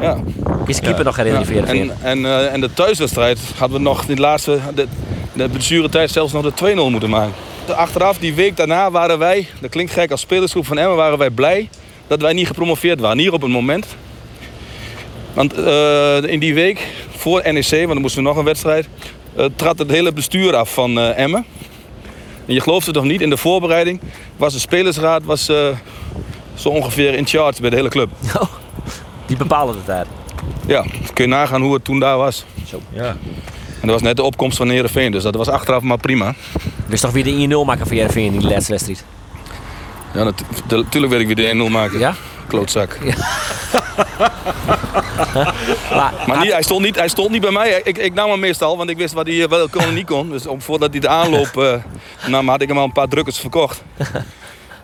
Ja. 0.00 0.18
Is 0.66 0.80
keeper 0.80 1.04
nog 1.04 1.16
herinnerd 1.16 1.48
Ja, 1.48 1.64
en, 1.64 1.96
en, 2.02 2.24
eh, 2.24 2.52
en 2.52 2.60
de 2.60 2.72
thuiswedstrijd 2.72 3.38
hadden 3.58 3.76
we 3.78 3.82
nog 3.84 4.04
in 4.04 4.14
de 4.14 4.20
laatste, 4.20 4.58
de, 4.74 4.86
de 5.32 5.48
blessuretijd 5.48 6.10
zelfs 6.10 6.32
nog 6.32 6.42
de 6.54 6.74
2-0 6.76 6.90
moeten 6.90 7.10
maken. 7.10 7.32
De- 7.66 7.74
Achteraf, 7.74 8.18
die 8.18 8.34
week 8.34 8.56
daarna, 8.56 8.90
waren 8.90 9.18
wij, 9.18 9.46
dat 9.60 9.70
klinkt 9.70 9.92
gek 9.92 10.10
als 10.10 10.20
spelersgroep 10.20 10.66
van 10.66 10.78
Emmen, 10.78 10.96
waren 10.96 11.18
wij 11.18 11.30
blij 11.30 11.68
dat 12.06 12.20
wij 12.20 12.32
niet 12.32 12.46
gepromoveerd 12.46 13.00
waren. 13.00 13.18
Hier 13.18 13.32
op 13.32 13.42
het 13.42 13.50
moment. 13.50 13.86
Want 15.32 15.52
eh, 15.54 16.22
in 16.22 16.38
die 16.38 16.54
week, 16.54 16.86
voor 17.16 17.42
NEC, 17.52 17.70
want 17.70 17.88
dan 17.88 18.00
moesten 18.00 18.22
we 18.22 18.28
nog 18.28 18.36
een 18.36 18.44
wedstrijd, 18.44 18.88
eh, 19.36 19.44
trad 19.56 19.78
het 19.78 19.90
hele 19.90 20.12
bestuur 20.12 20.56
af 20.56 20.72
van 20.74 20.98
Emmen. 20.98 21.44
En 22.46 22.54
je 22.54 22.60
gelooft 22.60 22.86
het 22.86 22.96
of 22.96 23.04
niet, 23.04 23.20
in 23.20 23.30
de 23.30 23.36
voorbereiding 23.36 24.00
was 24.36 24.52
de 24.52 24.58
spelersraad 24.58 25.24
was, 25.24 25.44
zo 26.54 26.68
ongeveer 26.68 27.14
in 27.14 27.26
charge 27.26 27.60
bij 27.60 27.70
de 27.70 27.76
hele 27.76 27.88
club. 27.88 28.08
Oh, 28.36 28.42
die 29.26 29.36
bepalen 29.36 29.74
het 29.76 29.86
daar. 29.86 30.06
Ja, 30.66 30.84
kun 31.12 31.24
je 31.24 31.30
nagaan 31.30 31.62
hoe 31.62 31.74
het 31.74 31.84
toen 31.84 31.98
daar 31.98 32.16
was. 32.16 32.44
Ja. 32.92 33.16
En 33.80 33.82
dat 33.82 33.90
was 33.90 34.02
net 34.02 34.16
de 34.16 34.22
opkomst 34.22 34.56
van 34.56 34.68
Heerenveen, 34.68 35.12
dus 35.12 35.22
dat 35.22 35.34
was 35.34 35.48
achteraf 35.48 35.82
maar 35.82 35.98
prima. 35.98 36.34
Wist 36.86 37.02
toch 37.02 37.12
weer 37.12 37.24
de 37.24 37.62
1-0 37.62 37.66
maken 37.66 37.86
van 37.86 37.96
Heerenveen 37.96 38.32
in 38.32 38.38
die 38.38 38.48
laatste 38.48 38.70
wedstrijd? 38.70 39.04
Ja, 40.14 40.32
natuurlijk 40.68 41.12
weet 41.12 41.20
ik 41.20 41.26
wie 41.26 41.36
de 41.36 41.68
1-0 41.68 41.72
maken. 41.72 41.98
Ja? 41.98 42.14
Klootzak. 42.46 42.98
Maar, 45.90 46.12
Maar 46.26 46.40
niet, 46.40 46.52
hij, 46.52 46.62
stond 46.62 46.82
niet, 46.82 46.96
hij 46.96 47.08
stond 47.08 47.30
niet 47.30 47.40
bij 47.40 47.50
mij. 47.50 47.80
Ik, 47.84 47.98
ik 47.98 48.14
nam 48.14 48.30
hem 48.30 48.40
meestal, 48.40 48.76
want 48.76 48.90
ik 48.90 48.96
wist 48.96 49.14
wat 49.14 49.26
hij 49.26 49.42
eh, 49.42 49.48
wel 49.48 49.68
kon 49.68 49.82
en 49.82 49.94
niet 49.94 50.06
kon. 50.06 50.30
Dus 50.30 50.46
om, 50.46 50.60
voordat 50.60 50.90
hij 50.90 51.00
de 51.00 51.08
aanloop 51.08 51.56
eh, 51.56 51.74
nam, 52.32 52.48
had 52.48 52.62
ik 52.62 52.68
hem 52.68 52.78
al 52.78 52.84
een 52.84 52.92
paar 52.92 53.08
drukkers 53.08 53.38
verkocht. 53.38 53.82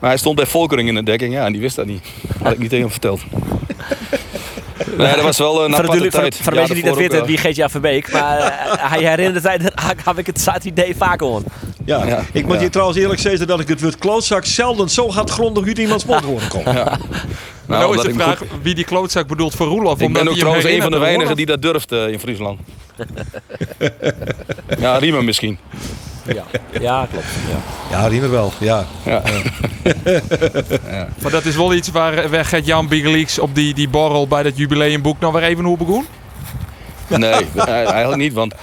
Maar 0.01 0.11
hij 0.11 0.21
stond 0.21 0.37
bij 0.37 0.47
Volkering 0.47 0.89
in 0.89 0.95
de 0.95 1.03
dekking, 1.03 1.33
ja, 1.33 1.45
en 1.45 1.53
die 1.53 1.61
wist 1.61 1.77
dat 1.77 1.87
niet. 1.87 2.05
Had 2.43 2.53
ik 2.53 2.59
niet 2.59 2.69
tegen 2.69 2.85
hem 2.85 2.93
verteld. 2.93 3.21
Nee, 4.97 5.15
dat 5.15 5.23
was 5.23 5.39
wel 5.39 5.65
een 5.65 5.77
aparte 5.77 6.09
tijd. 6.09 6.37
voor 6.43 6.55
mensen 6.55 6.75
die 6.75 6.85
dat 6.85 6.97
weten, 6.97 7.27
wie 7.27 7.37
Geert-Jan 7.39 7.71
Verbeek. 7.71 8.13
Maar 8.13 8.39
eh, 8.39 8.91
hij 8.91 9.09
herinnert 9.09 9.45
zich, 9.45 9.57
daar 9.75 9.95
heb 10.05 10.19
ik 10.19 10.27
het 10.27 10.41
zat 10.41 10.65
idee 10.65 10.97
vaak 10.97 11.21
hoor. 11.21 11.43
Ja. 11.85 12.05
Ja. 12.07 12.21
ik 12.33 12.47
moet 12.47 12.55
Ja. 12.57 12.61
je 12.63 12.71
trouwens 12.71 12.99
eerlijk 12.99 13.21
zeggen 13.21 13.47
dat 13.47 13.61
ik 13.61 13.69
het 13.69 13.81
woord 13.81 13.99
klootzak 13.99 14.45
zelden 14.45 14.89
zo 14.89 15.11
hard 15.11 15.31
grondig 15.31 15.67
uit 15.67 15.79
iemands 15.79 16.05
mond 16.05 16.25
horen 16.25 16.49
kon. 16.49 16.63
Nou, 17.67 17.81
Nou, 17.83 17.97
is 17.97 18.03
de 18.03 18.09
ik 18.09 18.15
vraag 18.15 18.39
goed- 18.39 18.49
wie 18.63 18.75
die 18.75 18.85
klootzak 18.85 19.27
bedoelt 19.27 19.55
voor 19.55 19.67
Roelof. 19.67 20.01
Ik 20.01 20.07
omdat 20.07 20.23
ben 20.23 20.33
ook 20.33 20.39
trouwens 20.39 20.65
een 20.67 20.83
van 20.83 20.91
de 20.91 20.99
weinigen 20.99 21.37
die 21.37 21.47
dat 21.47 21.63
durft 21.63 21.93
eh, 21.93 22.09
in 22.09 22.19
Friesland. 22.21 22.61
ja, 24.79 24.97
Riemen 24.97 25.25
misschien. 25.25 25.59
Ja, 26.27 26.45
ja 26.81 27.07
klopt. 27.11 27.27
Ja. 27.49 27.97
Ja, 27.99 28.07
Riemer 28.07 28.31
wel. 28.31 28.53
Ja. 28.59 28.87
Ja. 29.05 29.23
Maar 31.23 31.31
dat 31.31 31.45
is 31.45 31.57
wel 31.57 31.75
iets 31.75 31.91
waar, 31.91 32.31
waar 32.31 32.45
Gert-Jan 32.45 32.89
Big 32.89 33.05
Leaks 33.05 33.39
op 33.39 33.55
die, 33.55 33.75
die 33.75 33.89
borrel 33.89 34.27
bij 34.29 34.43
dat 34.43 34.57
jubileumboek 34.57 35.21
nog 35.21 35.33
weer 35.33 35.43
even 35.43 35.65
hoe 35.65 35.77
begon. 35.77 36.07
Nee, 37.09 37.33
eh, 37.55 37.69
eigenlijk 37.69 38.17
niet. 38.17 38.33
Want 38.33 38.55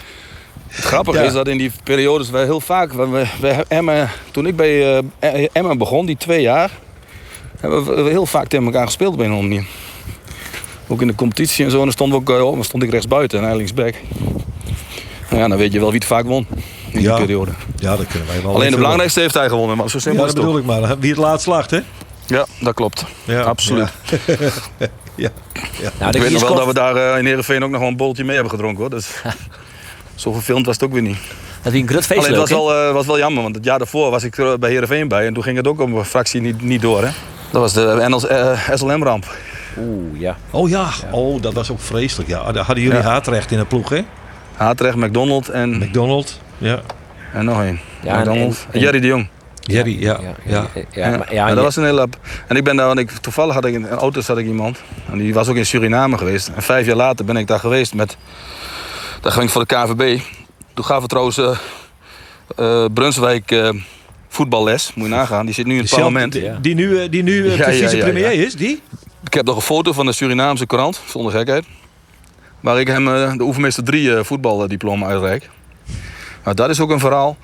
het 0.67 0.85
grappige 0.85 1.17
Ja. 1.19 1.23
is 1.23 1.33
dat 1.33 1.47
in 1.47 1.57
die 1.57 1.71
periodes 1.83 2.29
wij 2.29 2.43
heel 2.43 2.59
vaak... 2.61 2.93
We, 2.93 3.07
we, 3.07 3.25
we- 3.39 3.65
Emmen, 3.67 4.09
toen 4.31 4.47
ik 4.47 4.55
bij 4.55 5.01
eh, 5.19 5.47
Emmen 5.51 5.77
begon, 5.77 6.05
die 6.05 6.17
twee 6.17 6.41
jaar... 6.41 6.69
hebben 7.59 8.03
we 8.03 8.09
heel 8.09 8.25
vaak 8.25 8.47
tegen 8.47 8.65
elkaar 8.65 8.85
gespeeld 8.85 9.13
andere 9.31 9.47
manier. 9.47 9.63
Ook 10.87 11.01
in 11.01 11.07
de 11.07 11.15
competitie 11.15 11.65
en 11.65 11.71
zo. 11.71 11.77
En 11.77 11.83
dan 11.83 11.91
stond, 11.91 12.11
we 12.11 12.17
ook, 12.17 12.29
eh, 12.29 12.45
oh, 12.45 12.53
dan 12.53 12.63
stond 12.63 12.83
ik 12.83 12.91
rechtsbuiten 12.91 13.39
en 13.39 13.45
hij 13.45 13.55
linksback. 13.55 13.93
Nou 15.29 15.41
ja, 15.41 15.47
dan 15.47 15.57
weet 15.57 15.71
je 15.71 15.79
wel 15.79 15.89
wie 15.89 15.99
het 15.99 16.07
vaak 16.07 16.25
won 16.25 16.47
in 16.91 17.01
Ja. 17.01 17.15
die 17.15 17.25
periode. 17.25 17.51
ja, 17.75 17.95
dat 17.97 18.07
kunnen 18.07 18.27
wij 18.27 18.41
wel. 18.41 18.53
Alleen 18.55 18.71
de 18.71 18.77
belangrijkste 18.77 19.19
heeft 19.19 19.33
hij 19.33 19.49
gewonnen, 19.49 19.77
maar 19.77 19.89
zo 19.89 19.97
Ja, 19.97 20.03
simpel 20.03 20.21
dat 20.25 20.29
is 20.29 20.33
het 20.41 20.45
bedoel 20.45 20.59
ik 20.59 20.81
maar. 20.81 20.99
Wie 20.99 21.09
het 21.09 21.19
laatst 21.19 21.43
slacht, 21.43 21.71
hè? 21.71 21.79
Ja, 22.25 22.45
dat 22.59 22.73
klopt. 22.73 23.05
Ja. 23.23 23.41
Absoluut. 23.41 23.89
Ja. 25.15 25.29
Nou, 25.99 26.15
Ik 26.15 26.21
weet 26.21 26.31
nog 26.31 26.41
wel 26.41 26.55
dat 26.55 26.65
we 26.65 26.73
dat 26.73 26.95
daar 26.95 26.95
eh, 27.13 27.19
in 27.19 27.25
Heerenveen 27.25 27.63
ook 27.63 27.69
nog 27.69 27.79
wel 27.79 27.89
een 27.89 27.97
bolletje 27.97 28.23
mee 28.23 28.33
hebben 28.33 28.51
gedronken. 28.51 28.79
Hoor. 28.81 28.89
Dus, 28.89 29.09
zo 30.15 30.31
verfilmd 30.31 30.65
was 30.65 30.75
het 30.75 30.83
ook 30.83 30.91
weer 30.93 31.01
niet. 31.01 31.17
Dat 31.61 31.71
wie 31.71 31.81
een 31.81 31.87
grut 31.87 32.05
feest 32.05 32.19
Alleen 32.19 32.39
het 32.39 32.39
was 32.39 32.49
wel, 32.49 32.73
eh, 32.73 32.93
was 32.93 33.05
wel 33.05 33.17
jammer, 33.17 33.43
want 33.43 33.55
het 33.55 33.65
jaar 33.65 33.77
daarvoor 33.77 34.11
was 34.11 34.23
ik 34.23 34.37
er 34.37 34.59
bij 34.59 34.69
Heerenveen 34.69 35.07
bij. 35.07 35.25
En 35.25 35.33
toen 35.33 35.43
ging 35.43 35.57
het 35.57 35.67
ook 35.67 35.79
om 35.81 35.95
een 35.95 36.05
fractie 36.05 36.41
niet, 36.41 36.61
niet 36.61 36.81
door. 36.81 37.03
Hè? 37.03 37.09
Dat 37.51 37.61
was 37.61 37.73
de 37.73 38.05
NLS, 38.07 38.27
eh, 38.27 38.59
SLM-ramp. 38.73 39.25
Oeh, 39.77 40.19
ja. 40.19 40.37
Oh 40.51 40.69
ja. 40.69 40.87
oh 41.11 41.41
dat 41.41 41.53
was 41.53 41.71
ook 41.71 41.79
vreselijk. 41.79 42.29
Ja, 42.29 42.51
daar 42.51 42.63
hadden 42.65 42.83
jullie 42.83 42.99
Ja. 42.99 43.03
haatrecht 43.05 43.51
in 43.51 43.57
de 43.57 43.65
ploeg, 43.65 43.89
hè? 43.89 44.01
Haatrecht, 44.55 44.95
McDonald 44.95 45.49
en, 45.49 45.77
McDonald. 45.77 46.39
Ja. 46.57 46.79
en 47.33 47.45
nog 47.45 47.61
één. 47.63 47.79
Ja, 48.01 48.13
en- 48.13 48.19
McDonald. 48.19 48.65
en- 48.71 48.79
Jerry 48.79 48.99
de 48.99 49.07
Jong. 49.07 49.27
Jerry, 49.61 50.01
ja. 50.01 50.17
Ja, 50.21 50.33
ja. 50.45 50.65
ja, 50.91 51.09
Ja, 51.11 51.17
maar- 51.17 51.33
ja, 51.33 51.53
dat 51.53 51.63
was 51.63 51.75
een 51.75 51.83
hele... 51.83 52.07
En 52.47 52.55
ik 52.55 52.63
ben 52.63 52.75
daar, 52.75 52.87
want 52.87 52.99
ik, 52.99 53.11
toevallig 53.11 53.53
had 53.53 53.65
ik 53.65 53.73
in 53.73 53.83
een 53.83 53.97
auto 53.97 54.21
zat 54.21 54.37
ik 54.37 54.45
iemand. 54.45 54.77
En 55.11 55.17
die 55.17 55.33
was 55.33 55.47
ook 55.47 55.55
in 55.55 55.65
Suriname 55.65 56.17
geweest. 56.17 56.47
En 56.55 56.61
vijf 56.61 56.85
jaar 56.85 56.95
later 56.95 57.25
ben 57.25 57.37
ik 57.37 57.47
daar 57.47 57.59
geweest 57.59 57.93
met... 57.93 58.17
Daar 59.21 59.31
ging 59.31 59.45
ik 59.45 59.51
voor 59.51 59.65
de 59.67 59.75
KVB. 59.75 60.19
Toen 60.73 60.85
gaven 60.85 61.01
we 61.01 61.07
trouwens 61.07 61.37
eh, 61.37 62.85
Brunswijk 62.93 63.51
eh, 63.51 63.69
voetballes. 64.39 64.91
Moet 64.95 65.07
je 65.07 65.13
nagaan. 65.13 65.45
Die 65.45 65.55
zit 65.55 65.65
nu 65.65 65.75
in 65.75 65.81
het 65.81 65.89
parlement. 65.89 66.31
Die, 66.31 66.59
die 66.61 66.75
nu, 66.75 66.99
eh, 66.99 67.09
die 67.11 67.23
nu 67.23 67.47
eh, 67.47 67.57
Ja, 67.57 67.65
de 67.65 67.71
ja, 67.71 67.89
vicepremier 67.89 68.33
ja. 68.33 68.45
is, 68.45 68.55
die? 68.55 68.81
Ik 69.23 69.33
heb 69.33 69.45
nog 69.45 69.55
een 69.55 69.61
foto 69.61 69.93
van 69.93 70.05
de 70.05 70.11
Surinaamse 70.11 70.65
krant, 70.65 71.01
zonder 71.07 71.31
gekheid. 71.31 71.65
Waar 72.59 72.79
ik 72.79 72.87
hem 72.87 73.07
eh, 73.07 73.33
de 73.37 73.43
oefenmeester 73.43 73.83
3 73.83 74.15
eh, 74.15 74.23
voetbaldiploma 74.23 75.07
uitreik. 75.07 75.49
Nou, 76.43 76.55
dat 76.55 76.69
is 76.69 76.79
ook 76.79 76.89
een 76.89 76.99
verhaal. 76.99 77.37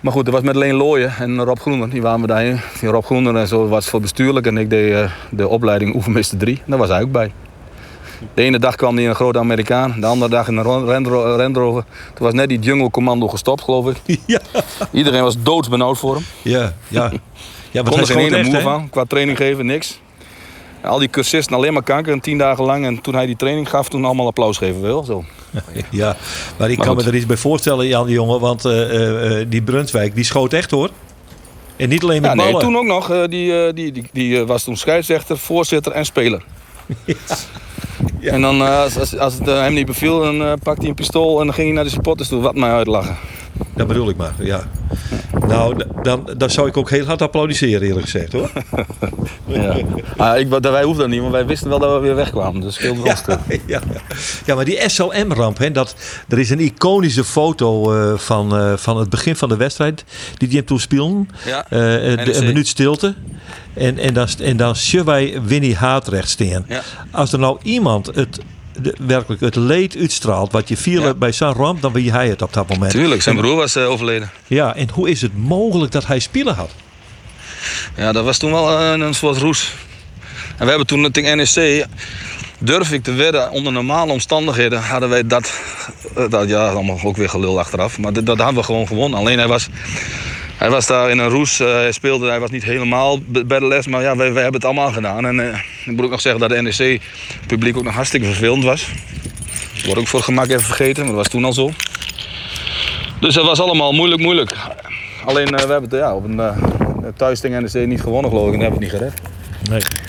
Maar 0.00 0.12
goed, 0.12 0.24
dat 0.24 0.34
was 0.34 0.42
met 0.42 0.56
Leen 0.56 0.74
Looyen 0.74 1.12
en 1.18 1.44
Rob 1.44 1.58
Groener. 1.58 1.90
Die 1.90 2.02
waren 2.02 2.20
we 2.20 2.26
daarin. 2.26 2.60
Rob 2.80 3.04
Groener 3.04 3.36
en 3.36 3.48
zo 3.48 3.68
was 3.68 3.88
voor 3.88 4.00
bestuurlijk. 4.00 4.46
En 4.46 4.56
ik 4.56 4.70
deed 4.70 4.92
eh, 4.92 5.10
de 5.30 5.48
opleiding 5.48 5.94
oefenmeester 5.94 6.38
3. 6.38 6.56
En 6.56 6.62
daar 6.66 6.78
was 6.78 6.88
hij 6.88 7.02
ook 7.02 7.12
bij. 7.12 7.32
De 8.34 8.42
ene 8.42 8.58
dag 8.58 8.76
kwam 8.76 8.96
hij 8.96 9.08
een 9.08 9.14
grote 9.14 9.38
Amerikaan. 9.38 9.94
De 10.00 10.06
andere 10.06 10.30
dag 10.30 10.48
in 10.48 10.56
een 10.56 11.36
Rendro-. 11.36 11.72
Toen 12.14 12.26
was 12.26 12.32
net 12.32 12.48
die 12.48 12.58
jungle 12.58 12.90
commando 12.90 13.28
gestopt, 13.28 13.62
geloof 13.62 13.86
ik. 13.90 13.96
Ja. 14.26 14.40
Iedereen 14.92 15.22
was 15.22 15.42
doodsbenauwd 15.42 15.98
voor 15.98 16.14
hem. 16.14 16.24
Ja, 16.42 16.72
ja. 16.88 17.12
Ja, 17.70 17.82
Kon 17.82 17.98
er 17.98 18.06
geen 18.06 18.34
ene 18.34 18.42
moer 18.50 18.60
van. 18.60 18.88
Qua 18.90 19.04
training 19.04 19.36
geven, 19.36 19.66
niks. 19.66 20.00
Al 20.82 20.98
die 20.98 21.08
cursisten 21.08 21.56
alleen 21.56 21.72
maar 21.72 21.82
kanker, 21.82 22.12
en 22.12 22.20
tien 22.20 22.38
dagen 22.38 22.64
lang. 22.64 22.84
En 22.86 23.00
toen 23.00 23.14
hij 23.14 23.26
die 23.26 23.36
training 23.36 23.68
gaf, 23.70 23.88
toen 23.88 24.04
allemaal 24.04 24.26
applaus 24.26 24.56
geven. 24.58 24.80
Wel, 24.82 25.04
zo. 25.04 25.24
Ja, 25.90 26.16
maar 26.58 26.70
ik 26.70 26.76
Maar 26.76 26.86
kan 26.86 26.94
goed. 26.94 27.04
me 27.04 27.10
er 27.10 27.16
iets 27.16 27.26
bij 27.26 27.36
voorstellen, 27.36 27.86
Jan 27.86 28.06
de 28.06 28.12
jongen. 28.12 28.40
Want 28.40 28.64
eh, 28.64 28.82
eh, 28.82 29.40
eh, 29.40 29.46
die 29.50 29.62
Brunswijk, 29.62 30.14
die 30.14 30.24
schoot 30.24 30.52
echt 30.52 30.70
hoor. 30.70 30.90
En 31.76 31.88
niet 31.88 32.02
alleen 32.02 32.20
met 32.22 32.30
Ja, 32.30 32.36
nee, 32.36 32.46
ballen. 32.52 32.60
toen 32.66 32.76
ook 32.76 32.84
nog. 32.84 33.06
die, 33.28 33.72
die, 33.72 33.92
die, 33.92 34.04
die 34.12 34.44
was 34.44 34.64
toen 34.64 34.76
scheidsrechter, 34.76 35.38
voorzitter 35.38 35.92
en 35.92 36.04
speler. 36.04 36.42
Ja. 37.04 37.14
En 38.20 38.40
dan, 38.40 38.60
eh, 38.60 38.80
als, 38.82 38.98
als, 38.98 39.18
als 39.18 39.34
het 39.34 39.48
eh, 39.48 39.60
hem 39.60 39.74
niet 39.74 39.86
beviel, 39.86 40.20
dan 40.20 40.42
eh, 40.42 40.52
pakte 40.62 40.80
hij 40.80 40.88
een 40.88 40.94
pistool 40.94 41.40
en 41.40 41.46
dan 41.46 41.54
ging 41.54 41.66
hij 41.66 41.76
naar 41.76 41.84
de 41.84 41.90
supporters 41.90 42.28
toe. 42.28 42.40
Wat 42.40 42.54
mij 42.54 42.70
uitlachen. 42.70 43.16
Dat 43.82 43.90
bedoel 43.90 44.08
ik 44.08 44.16
maar, 44.16 44.32
ja. 44.38 44.62
Nou, 45.46 45.84
dan, 46.02 46.30
dan 46.36 46.50
zou 46.50 46.68
ik 46.68 46.76
ook 46.76 46.90
heel 46.90 47.04
hard 47.04 47.22
applaudisseren, 47.22 47.82
eerlijk 47.88 48.04
gezegd 48.08 48.32
hoor. 48.32 48.50
Ja. 49.46 49.76
Ah, 50.16 50.38
ik, 50.38 50.48
wij 50.48 50.82
hoefden 50.82 51.02
dat 51.02 51.08
niet, 51.08 51.20
want 51.20 51.32
wij 51.32 51.46
wisten 51.46 51.68
wel 51.68 51.78
dat 51.78 51.92
we 51.92 51.98
weer 51.98 52.14
wegkwamen. 52.14 52.60
Dus 52.60 52.78
wel 52.78 53.16
stuk. 53.16 53.38
Ja, 53.66 53.80
ja, 54.46 54.54
maar 54.54 54.64
die 54.64 54.80
SLM-ramp, 54.86 55.58
hè, 55.58 55.70
dat, 55.70 55.94
er 56.28 56.38
is 56.38 56.50
een 56.50 56.60
iconische 56.60 57.24
foto 57.24 57.94
eh, 57.94 58.18
van, 58.18 58.56
eh, 58.56 58.72
van 58.76 58.96
het 58.96 59.10
begin 59.10 59.36
van 59.36 59.48
de 59.48 59.56
wedstrijd 59.56 60.04
die 60.36 60.48
die 60.48 60.56
hem 60.56 60.66
toen 60.66 60.80
speelden. 60.80 61.28
Ja. 61.46 61.64
Eh, 61.64 61.70
de- 62.24 62.36
een 62.36 62.44
minuut 62.46 62.68
stilte. 62.68 63.14
En, 63.74 63.98
en 63.98 64.14
dan, 64.14 64.26
en 64.42 64.56
dan 64.56 64.74
wij 65.04 65.40
Winnie 65.44 65.76
Haatrecht 65.76 66.28
staan. 66.28 66.64
Ja. 66.68 66.82
Als 67.10 67.32
er 67.32 67.38
nou 67.38 67.58
iemand 67.62 68.06
het, 68.14 68.40
de, 68.80 68.94
werkelijk 69.06 69.40
het 69.40 69.56
leed 69.56 69.96
uitstraalt 69.96 70.52
wat 70.52 70.68
je 70.68 70.76
viel 70.76 71.02
Ja. 71.02 71.14
bij 71.14 71.32
zo'n 71.32 71.52
ramp, 71.52 71.82
dan 71.82 71.92
ben 71.92 72.04
hij 72.04 72.28
het 72.28 72.42
op 72.42 72.52
dat 72.52 72.68
moment. 72.68 72.90
Tuurlijk, 72.90 73.22
zijn 73.22 73.36
broer 73.36 73.56
was 73.56 73.76
eh, 73.76 73.90
overleden. 73.90 74.30
Ja, 74.46 74.74
en 74.74 74.88
hoe 74.92 75.10
is 75.10 75.22
het 75.22 75.36
mogelijk 75.36 75.92
dat 75.92 76.06
hij 76.06 76.18
spelen 76.18 76.54
had? 76.54 76.70
Ja, 77.96 78.12
dat 78.12 78.24
was 78.24 78.38
toen 78.38 78.50
wel 78.52 78.80
een, 78.80 79.00
een 79.00 79.14
soort 79.14 79.38
roes. 79.38 79.72
En 80.56 80.64
we 80.64 80.68
hebben 80.68 80.86
toen 80.86 81.10
tegen 81.10 81.36
NEC, 81.36 81.86
durf 82.58 82.92
ik 82.92 83.02
te 83.02 83.12
wedden, 83.12 83.50
onder 83.50 83.72
normale 83.72 84.12
omstandigheden 84.12 84.82
hadden 84.82 85.08
wij 85.08 85.26
dat, 85.26 85.52
eh, 86.16 86.24
dat 86.30 86.48
ja, 86.48 86.68
allemaal 86.68 87.00
ook 87.04 87.16
weer 87.16 87.28
gelul 87.28 87.58
achteraf. 87.58 87.98
Maar 87.98 88.12
dat, 88.12 88.26
dat 88.26 88.38
hadden 88.38 88.56
we 88.56 88.62
gewoon 88.62 88.86
gewonnen. 88.86 89.18
Alleen 89.18 89.38
hij 89.38 89.48
was, 89.48 89.68
hij 90.62 90.70
was 90.70 90.86
daar 90.86 91.10
in 91.10 91.18
een 91.18 91.28
roes, 91.28 91.60
eh, 91.60 91.66
hij 91.66 91.92
speelde, 91.92 92.28
hij 92.28 92.40
was 92.40 92.50
niet 92.50 92.64
helemaal 92.64 93.18
bij 93.20 93.58
de 93.58 93.66
les, 93.66 93.86
maar 93.86 94.02
ja, 94.02 94.16
wij, 94.16 94.26
hebben 94.26 94.52
het 94.52 94.64
allemaal 94.64 94.92
gedaan. 94.92 95.26
En 95.26 95.40
eh, 95.40 95.58
ik 95.84 95.92
moet 95.96 96.04
ook 96.04 96.10
nog 96.10 96.20
zeggen 96.20 96.40
dat 96.40 96.50
de 96.50 96.62
NEC-publiek 96.62 97.76
ook 97.76 97.84
nog 97.84 97.94
hartstikke 97.94 98.26
vervelend 98.26 98.64
was. 98.64 98.88
Dat 99.74 99.84
wordt 99.84 100.00
ook 100.00 100.06
voor 100.06 100.22
gemak 100.22 100.48
even 100.48 100.62
vergeten, 100.62 101.04
maar 101.04 101.14
dat 101.14 101.22
was 101.22 101.28
toen 101.28 101.44
al 101.44 101.52
zo. 101.52 101.70
Dus 103.20 103.34
het 103.34 103.44
was 103.44 103.60
allemaal 103.60 103.92
moeilijk, 103.92 104.22
moeilijk. 104.22 104.56
Alleen 105.24 105.46
eh, 105.46 105.64
we 105.64 105.72
hebben 105.72 105.90
het 105.90 106.00
ja, 106.00 106.14
op 106.14 106.24
een 106.24 106.40
thuis 107.16 107.40
tegen 107.40 107.62
NEC 107.62 107.86
niet 107.86 108.00
gewonnen 108.00 108.30
geloof 108.30 108.48
ik 108.48 108.54
en 108.54 108.60
hebben 108.60 108.80
het 108.80 108.92
niet 108.92 109.00
gered. 109.00 109.20
Nee. 109.70 110.01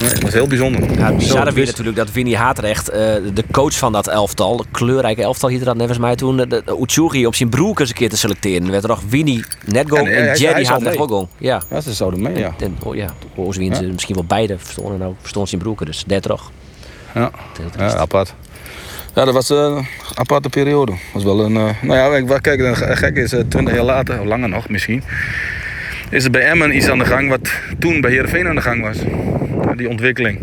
Nee, 0.00 0.10
dat 0.14 0.22
is 0.22 0.32
heel 0.32 0.46
bijzonder. 0.46 0.98
Ja, 0.98 1.06
het 1.06 1.16
bizarre 1.16 1.52
weer 1.52 1.66
natuurlijk 1.66 1.96
dat 1.96 2.12
Winnie 2.12 2.36
Haatrecht, 2.36 2.88
eh, 2.88 2.98
de 3.34 3.44
coach 3.52 3.74
van 3.78 3.92
dat 3.92 4.08
elftal, 4.08 4.56
de 4.56 4.64
kleurrijke 4.70 5.22
elftal 5.22 5.48
hier 5.48 5.64
dat 5.64 5.76
nevens 5.76 5.98
mij 5.98 6.16
toen, 6.16 6.36
de, 6.36 6.46
de 6.46 7.26
op 7.26 7.34
zijn 7.34 7.48
broek 7.48 7.80
eens 7.80 7.88
een 7.88 7.94
keer 7.94 8.08
te 8.08 8.16
selecteren. 8.16 8.64
Er 8.64 8.70
werd 8.70 8.82
er 8.82 8.88
nog 8.88 9.02
Winnie 9.08 9.44
net 9.66 9.90
gong 9.90 10.06
En, 10.08 10.14
eh, 10.14 10.30
en, 10.30 10.38
Jerry 10.38 10.64
Haatrecht 10.64 10.98
ook 10.98 11.10
gong. 11.10 11.28
Ja. 11.38 11.62
Ja, 11.70 11.80
ze 11.80 11.92
zouden 11.92 12.22
mee, 12.22 12.38
ja. 12.38 12.54
En, 12.58 12.76
oh, 12.82 12.94
ja, 12.94 13.14
misschien 13.92 14.14
wel 14.14 14.24
beide 14.24 14.58
verstonden 14.58 14.98
nou 14.98 15.14
verstonden 15.20 15.50
zijn 15.50 15.62
broeken, 15.62 15.86
dus 15.86 16.04
daar 16.06 16.20
toch. 16.20 16.50
Ja, 17.14 17.30
ja 17.78 17.94
apart. 17.94 18.34
Ja, 19.14 19.24
dat 19.24 19.34
was 19.34 19.50
eh, 19.50 19.56
een 19.56 19.86
aparte 20.14 20.48
periode. 20.48 20.92
was 21.12 21.24
wel 21.24 21.44
een, 21.44 21.56
eh, 21.56 21.82
nou 21.82 21.98
ja, 22.16 22.24
wat- 22.24 22.40
kijk, 22.40 22.60
het 22.60 22.98
gek 22.98 23.16
is, 23.16 23.32
eh, 23.32 23.40
20 23.48 23.74
jaar 23.74 23.84
later, 23.84 24.20
of 24.20 24.26
langer 24.26 24.48
nog 24.48 24.68
misschien, 24.68 25.02
is 26.10 26.24
er 26.24 26.30
bij 26.30 26.42
Emmen 26.48 26.76
iets 26.76 26.88
aan 26.88 26.98
de 26.98 27.04
gang 27.04 27.28
wat 27.28 27.50
toen 27.78 28.00
bij 28.00 28.10
Heerenveen 28.10 28.48
aan 28.48 28.54
de 28.54 28.60
gang 28.60 28.82
was. 28.82 28.96
Ja, 29.80 29.86
Die 29.86 29.88
ontwikkeling. 29.88 30.38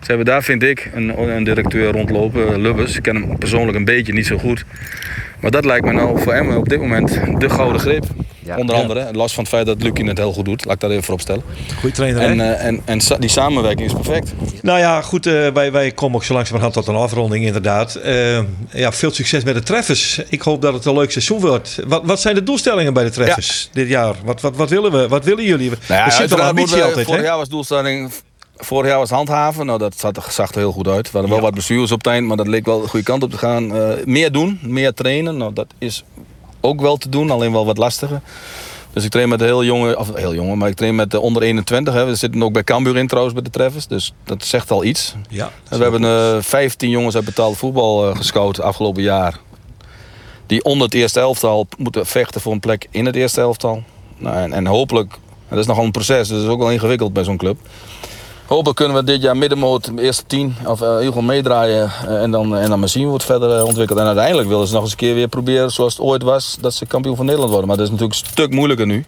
Ze 0.00 0.06
hebben 0.06 0.26
daar, 0.26 0.42
vind 0.42 0.62
ik, 0.62 0.90
een, 0.94 1.18
een 1.28 1.44
directeur 1.44 1.92
rondlopen, 1.92 2.48
eh, 2.52 2.56
Lubbers. 2.58 2.96
Ik 2.96 3.02
ken 3.02 3.14
hem 3.16 3.38
persoonlijk 3.38 3.76
een 3.78 3.84
beetje, 3.84 4.12
niet 4.12 4.26
zo 4.26 4.38
goed. 4.38 4.64
Maar 5.40 5.50
dat 5.50 5.64
lijkt 5.64 5.84
me 5.86 5.92
nou 5.92 6.20
voor 6.20 6.32
Emmen 6.32 6.56
op 6.56 6.68
dit 6.68 6.80
moment 6.80 7.20
de 7.38 7.50
gouden 7.50 7.80
greep. 7.80 8.04
Ja. 8.38 8.56
Onder 8.56 8.76
Ja. 8.76 8.82
andere, 8.82 9.08
los 9.12 9.34
van 9.34 9.42
het 9.44 9.52
feit 9.52 9.66
dat 9.66 9.82
Lucie 9.82 10.04
het 10.08 10.18
heel 10.18 10.32
goed 10.32 10.44
doet. 10.44 10.64
Laat 10.64 10.74
ik 10.74 10.80
dat 10.80 10.90
even 10.90 11.02
voorop 11.02 11.20
stellen. 11.20 11.42
Goeie 11.78 11.94
trainer, 11.94 12.20
hè? 12.20 12.26
En, 12.26 12.40
eh, 12.40 12.66
en, 12.66 12.80
en 12.84 13.00
sa- 13.00 13.16
die 13.16 13.28
samenwerking 13.28 13.86
is 13.88 13.92
perfect. 13.94 14.32
Nou 14.62 14.78
ja, 14.78 15.00
goed, 15.02 15.26
eh, 15.26 15.48
wij, 15.48 15.72
wij 15.72 15.90
komen 15.90 16.16
ook 16.16 16.24
zo 16.24 16.32
langzamerhand 16.34 16.74
tot 16.74 16.86
een 16.86 16.94
afronding 16.94 17.44
inderdaad. 17.44 18.00
Ja, 18.72 18.92
veel 18.92 19.10
succes 19.10 19.44
met 19.44 19.54
de 19.54 19.62
treffers. 19.62 20.22
Ik 20.28 20.42
hoop 20.42 20.62
dat 20.62 20.74
het 20.74 20.84
een 20.84 20.94
leuk 20.94 21.10
seizoen 21.10 21.40
wordt. 21.40 21.78
Wat, 21.86 22.02
wat 22.04 22.20
zijn 22.20 22.34
de 22.34 22.42
doelstellingen 22.42 22.92
bij 22.92 23.04
de 23.04 23.10
treffers 23.10 23.68
dit 23.72 23.88
jaar? 23.88 24.14
Wat, 24.24 24.40
wat, 24.40 24.56
wat 24.56 24.70
willen 24.70 24.92
we? 24.92 25.08
Wat 25.08 25.24
willen 25.24 25.44
jullie? 25.44 25.68
Nou 25.70 25.78
ja, 25.88 26.04
er 26.06 26.12
zit 26.12 26.40
ambitie 26.40 26.82
altijd, 26.82 27.06
Vorig 27.06 27.22
jaar 27.22 27.36
was 27.36 27.48
doelstelling. 27.48 28.10
Vorig 28.60 28.90
jaar 28.90 28.98
was 28.98 29.10
handhaven. 29.10 29.66
Nou, 29.66 29.78
dat 29.78 29.98
zat, 29.98 30.26
zag 30.30 30.50
er 30.50 30.58
heel 30.58 30.72
goed 30.72 30.88
uit. 30.88 31.06
We 31.06 31.18
hadden 31.18 31.30
wel 31.30 31.40
wat 31.40 31.54
bestuurders 31.54 31.92
op 31.92 31.98
het 31.98 32.06
eind, 32.06 32.26
maar 32.26 32.36
dat 32.36 32.46
leek 32.46 32.66
wel 32.66 32.80
de 32.80 32.88
goede 32.88 33.04
kant 33.04 33.22
op 33.22 33.30
te 33.30 33.38
gaan. 33.38 33.76
Eh, 33.76 34.04
meer 34.04 34.32
doen, 34.32 34.58
meer 34.62 34.94
trainen. 34.94 35.36
Nou, 35.36 35.52
dat 35.52 35.66
is 35.78 36.04
ook 36.60 36.80
wel 36.80 36.96
te 36.96 37.08
doen, 37.08 37.30
alleen 37.30 37.52
wel 37.52 37.66
wat 37.66 37.78
lastiger. 37.78 38.20
Dus 38.92 39.04
ik 39.04 39.10
train 39.10 39.28
met 39.28 39.38
de 39.38 39.44
heel 39.44 39.64
jonge, 39.64 39.98
of 39.98 40.14
heel 40.14 40.34
jonge, 40.34 40.56
maar 40.56 40.68
ik 40.68 40.74
train 40.74 40.94
met 40.94 41.10
de 41.10 41.20
onder 41.20 41.42
21. 41.42 41.94
Hè. 41.94 42.04
We 42.04 42.14
zitten 42.14 42.42
ook 42.42 42.52
bij 42.52 42.64
Cambuur 42.64 42.96
in 42.96 43.06
trouwens 43.06 43.34
bij 43.34 43.44
de 43.44 43.50
treffers. 43.50 43.86
Dus 43.86 44.14
dat 44.24 44.44
zegt 44.44 44.70
al 44.70 44.84
iets. 44.84 45.14
Ja, 45.28 45.50
En 45.68 45.76
we 45.76 45.82
hebben 45.82 46.04
eh 46.04 46.42
15 46.42 46.90
jongens 46.90 47.14
uit 47.14 47.24
betaald 47.24 47.56
voetbal 47.56 48.08
eh, 48.08 48.16
gescout 48.16 48.60
afgelopen 48.60 49.02
jaar. 49.02 49.38
Die 50.46 50.64
onder 50.64 50.84
het 50.84 50.94
eerste 50.94 51.20
elftal 51.20 51.66
moeten 51.78 52.06
vechten 52.06 52.40
voor 52.40 52.52
een 52.52 52.60
plek 52.60 52.86
in 52.90 53.06
het 53.06 53.16
eerste 53.16 53.40
elftal. 53.40 53.82
Nou, 54.16 54.36
en, 54.36 54.52
en 54.52 54.66
hopelijk, 54.66 55.12
en 55.12 55.20
dat 55.48 55.58
is 55.58 55.66
nogal 55.66 55.84
een 55.84 55.90
proces, 55.90 56.28
dus 56.28 56.36
dat 56.36 56.46
is 56.46 56.52
ook 56.52 56.58
wel 56.58 56.70
ingewikkeld 56.70 57.12
bij 57.12 57.24
zo'n 57.24 57.36
club. 57.36 57.58
Hopelijk 58.50 58.76
kunnen 58.76 58.96
we 58.96 59.04
dit 59.04 59.22
jaar 59.22 59.36
middenmoot 59.36 59.96
de 59.96 60.02
eerste 60.02 60.24
tien 60.26 60.56
of 60.66 60.80
uh, 60.80 60.98
heel 60.98 61.22
meedraaien 61.22 61.90
eh, 62.06 62.22
en, 62.22 62.30
dan, 62.30 62.56
en 62.56 62.68
dan 62.68 62.78
maar 62.78 62.88
zien 62.88 63.04
hoe 63.04 63.14
het 63.14 63.24
verder 63.24 63.58
eh, 63.58 63.64
ontwikkelt. 63.64 63.98
En 63.98 64.06
uiteindelijk 64.06 64.48
willen 64.48 64.66
ze 64.66 64.72
nog 64.72 64.82
eens 64.82 64.90
een 64.90 64.96
keer 64.96 65.14
weer 65.14 65.28
proberen 65.28 65.70
zoals 65.70 65.92
het 65.92 66.02
ooit 66.02 66.22
was, 66.22 66.56
dat 66.60 66.74
ze 66.74 66.86
kampioen 66.86 67.16
van 67.16 67.24
Nederland 67.24 67.50
worden. 67.50 67.68
Maar 67.68 67.78
dat 67.78 67.86
is 67.86 67.92
natuurlijk 67.92 68.20
een 68.20 68.26
stuk 68.30 68.50
moeilijker 68.52 68.86
nu. 68.86 69.04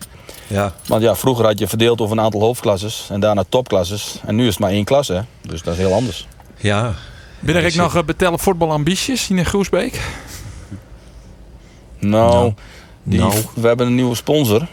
ja. 0.47 0.73
Want 0.87 1.03
ja, 1.03 1.17
vroeger 1.17 1.45
had 1.45 1.59
je 1.59 1.69
verdeeld 1.69 2.01
over 2.01 2.17
een 2.17 2.25
aantal 2.25 2.41
hoofdklasses 2.41 3.07
en 3.11 3.21
daarna 3.21 3.45
topklasses. 3.49 4.21
En 4.27 4.35
nu 4.35 4.43
is 4.43 4.51
het 4.51 4.59
maar 4.59 4.71
één 4.71 4.85
klasse, 4.85 5.13
hè? 5.13 5.21
dus 5.41 5.63
dat 5.63 5.73
is 5.75 5.81
heel 5.81 5.93
anders. 5.93 6.27
ja. 6.57 6.95
Binnen 7.41 7.63
Ja, 7.63 7.69
ik 7.69 7.75
nog 7.75 7.97
uh, 7.97 8.03
betellen 8.03 8.39
voetbalambities 8.39 9.31
in 9.31 9.45
Groesbeek? 9.45 10.01
Nou, 11.99 12.53
Nou. 13.03 13.33
we 13.55 13.67
hebben 13.67 13.87
een 13.87 13.95
nieuwe 13.95 14.15
sponsor. 14.15 14.67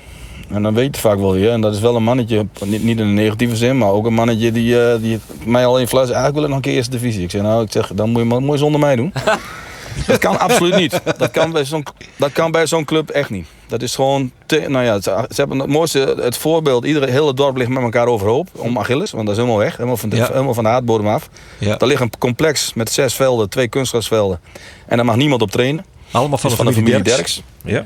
En 0.49 0.63
dan 0.63 0.73
weet 0.73 0.83
je 0.83 0.89
het 0.91 0.99
vaak 0.99 1.17
wel 1.19 1.33
weer. 1.33 1.51
En 1.51 1.61
dat 1.61 1.73
is 1.73 1.79
wel 1.79 1.95
een 1.95 2.03
mannetje, 2.03 2.45
niet, 2.65 2.83
niet 2.83 2.99
in 2.99 3.05
een 3.05 3.13
negatieve 3.13 3.55
zin, 3.55 3.77
maar 3.77 3.91
ook 3.91 4.05
een 4.05 4.13
mannetje 4.13 4.51
die, 4.51 4.81
eh, 4.83 5.01
die 5.01 5.19
mij 5.45 5.65
al 5.65 5.79
in 5.79 5.87
fles. 5.87 6.03
Eigenlijk 6.03 6.33
wil 6.33 6.43
ik 6.43 6.47
nog 6.47 6.57
een 6.57 6.63
keer 6.63 6.73
eerste 6.73 6.91
divisie. 6.91 7.23
Ik 7.23 7.31
zeg, 7.31 7.41
nou, 7.41 7.63
ik 7.63 7.71
zeg, 7.71 7.91
dan 7.93 8.09
moet 8.09 8.21
je 8.21 8.27
maar 8.27 8.41
mooi 8.41 8.57
zonder 8.59 8.79
mij 8.79 8.95
doen. 8.95 9.13
dat 10.07 10.17
kan 10.17 10.39
absoluut 10.39 10.75
niet. 10.75 11.01
Dat 11.17 11.31
kan 11.31 11.51
bij 11.51 11.65
zo'n, 11.65 11.83
dat 12.15 12.31
kan 12.31 12.51
bij 12.51 12.67
zo'n 12.67 12.85
club 12.85 13.09
echt 13.09 13.29
niet. 13.29 13.47
Dat 13.67 13.81
is 13.81 13.95
gewoon, 13.95 14.31
te, 14.45 14.65
nou 14.67 14.85
ja, 14.85 15.01
ze, 15.01 15.25
ze 15.29 15.35
hebben 15.35 15.59
het 15.59 15.69
mooiste, 15.69 16.15
het 16.21 16.37
voorbeeld. 16.37 16.85
Iedere 16.85 17.11
hele 17.11 17.33
dorp 17.33 17.57
ligt 17.57 17.69
met 17.69 17.83
elkaar 17.83 18.07
overhoop 18.07 18.47
om 18.55 18.77
Achilles, 18.77 19.11
want 19.11 19.25
dat 19.25 19.35
is 19.35 19.41
helemaal 19.41 19.61
weg, 19.63 19.73
helemaal 19.75 19.97
van 19.97 20.09
de, 20.09 20.15
Ja. 20.15 20.27
helemaal 20.31 20.53
van 20.53 20.63
de 20.63 20.69
aardbodem 20.69 21.07
af. 21.07 21.29
ja. 21.57 21.75
Daar 21.75 21.89
ligt 21.89 22.01
een 22.01 22.11
complex 22.19 22.73
met 22.73 22.91
zes 22.91 23.13
velden, 23.13 23.49
twee 23.49 23.67
kunstgrasvelden. 23.67 24.39
En 24.87 24.95
daar 24.97 25.05
mag 25.05 25.15
niemand 25.15 25.41
op 25.41 25.51
trainen. 25.51 25.85
Allemaal 26.11 26.37
van, 26.37 26.49
de 26.49 26.73
familie, 26.73 27.01
Derks. 27.01 27.05
Derks. 27.15 27.43
Ja. 27.63 27.85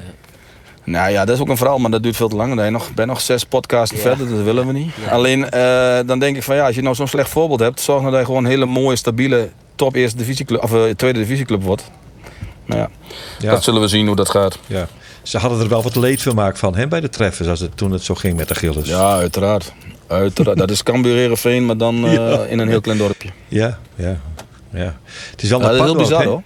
Nou 0.85 1.11
ja, 1.11 1.25
dat 1.25 1.35
is 1.35 1.41
ook 1.41 1.49
een 1.49 1.57
verhaal, 1.57 1.77
maar 1.77 1.91
dat 1.91 2.03
duurt 2.03 2.15
veel 2.15 2.27
te 2.29 2.35
lang. 2.35 2.55
Dan 2.55 2.65
je 2.65 2.71
nog, 2.71 2.93
ben 2.93 3.07
nog 3.07 3.21
zes 3.21 3.43
podcasts 3.43 3.95
Ja. 3.95 4.01
verder, 4.01 4.29
dat 4.29 4.43
willen 4.43 4.67
we 4.67 4.73
niet. 4.73 4.91
Ja. 5.05 5.11
Alleen, 5.11 5.49
eh, 5.49 5.99
dan 6.05 6.19
denk 6.19 6.35
ik 6.35 6.43
van 6.43 6.55
ja, 6.55 6.65
als 6.65 6.75
je 6.75 6.81
nou 6.81 6.95
zo'n 6.95 7.07
slecht 7.07 7.29
voorbeeld 7.29 7.59
hebt, 7.59 7.79
zorg 7.81 7.99
nou 7.99 8.11
dat 8.11 8.19
je 8.19 8.25
gewoon 8.25 8.43
een 8.43 8.49
hele 8.49 8.65
mooie, 8.65 8.95
stabiele 8.95 9.49
top 9.75 9.95
eerste 9.95 10.17
divisieclub, 10.17 10.63
of 10.63 10.73
eh, 10.73 10.81
tweede 10.95 11.19
divisieclub 11.19 11.63
wordt. 11.63 11.83
Nou 12.65 12.79
ja, 12.81 12.89
Ja. 13.39 13.51
dat 13.51 13.63
zullen 13.63 13.81
we 13.81 13.87
zien 13.87 14.07
hoe 14.07 14.15
dat 14.15 14.29
gaat. 14.29 14.59
ja. 14.67 14.87
Ze 15.23 15.37
hadden 15.37 15.59
er 15.59 15.67
wel 15.69 15.83
wat 15.83 15.95
leedvermaak 15.95 16.57
van 16.57 16.75
hè, 16.75 16.87
bij 16.87 16.99
de 16.99 17.09
treffers 17.09 17.47
als 17.49 17.59
het, 17.59 17.77
toen 17.77 17.91
het 17.91 18.03
zo 18.03 18.15
ging 18.15 18.37
met 18.37 18.47
de 18.47 18.55
Gilles. 18.55 18.87
Ja, 18.87 19.15
uiteraard. 19.15 19.73
uiteraard. 20.07 20.57
dat 20.57 20.71
is 20.71 20.83
Cambuur 20.83 21.61
maar 21.65 21.77
dan 21.77 22.05
eh, 22.05 22.13
Ja. 22.29 22.43
in 22.43 22.59
een 22.59 22.67
heel 22.67 22.81
klein 22.81 22.97
dorpje. 22.97 23.29
Ja, 23.47 23.77
ja, 23.95 24.17
ja. 24.73 24.95
Het 25.31 25.43
is 25.43 25.49
wel 25.49 25.59
Ja, 25.59 25.65
dat 25.65 25.75
is 25.75 25.79
apart 25.81 25.97
heel 25.97 26.01
bizar 26.07 26.23
hoor. 26.25 26.41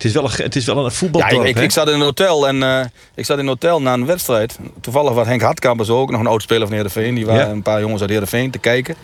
Het 0.00 0.08
is 0.08 0.14
wel 0.14 0.24
een, 0.24 0.30
het 0.44 0.56
is 0.56 0.64
wel 0.66 0.76
een 0.76 0.84
Ja, 0.84 0.90
voetbaldorp, 0.90 1.44
ik, 1.44 1.56
ik, 1.56 1.62
ik 1.62 1.70
zat 1.70 1.88
in 1.88 1.94
een 1.94 2.00
hotel 2.00 2.48
en 2.48 2.62
eh, 2.62 2.80
ik 3.14 3.24
zat 3.24 3.36
in 3.36 3.42
een 3.42 3.48
hotel 3.48 3.82
na 3.82 3.92
een 3.92 4.06
wedstrijd. 4.06 4.58
Toevallig 4.80 5.12
was 5.12 5.26
Henk 5.26 5.40
Hartkamp 5.42 5.84
zo 5.84 6.00
ook, 6.00 6.10
nog 6.10 6.20
een 6.20 6.26
oud 6.26 6.42
speler 6.42 6.66
van 6.66 6.76
Heerenveen. 6.76 7.14
Die 7.14 7.26
waren 7.26 7.46
Ja. 7.46 7.52
een 7.52 7.62
paar 7.62 7.80
jongens 7.80 8.00
uit 8.00 8.10
Heerenveen 8.10 8.50
te 8.50 8.58
kijken. 8.58 8.94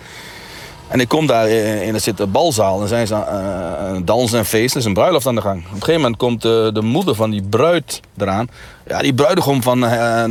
En 0.88 1.00
ik 1.00 1.08
kom 1.08 1.26
daar 1.26 1.48
in, 1.48 1.94
er 1.94 2.00
zit 2.00 2.20
een 2.20 2.30
balzaal 2.30 2.82
en 2.82 2.88
zijn 2.88 3.06
ze 3.06 3.14
uh, 3.14 4.00
dansen 4.04 4.38
en 4.38 4.44
feesten. 4.44 4.72
Er 4.72 4.78
is 4.80 4.84
een 4.84 4.94
bruiloft 4.94 5.26
aan 5.26 5.34
de 5.34 5.40
gang. 5.40 5.58
Op 5.58 5.64
een 5.72 5.78
gegeven 5.78 6.00
moment 6.00 6.16
komt 6.16 6.44
uh, 6.44 6.52
de 6.72 6.82
moeder 6.82 7.14
van 7.14 7.30
die 7.30 7.42
bruid 7.42 8.00
eraan. 8.18 8.48
Ja, 8.88 8.98
die 9.02 9.14
bruidegom 9.14 9.62
van, 9.62 9.84
uh, 9.84 10.24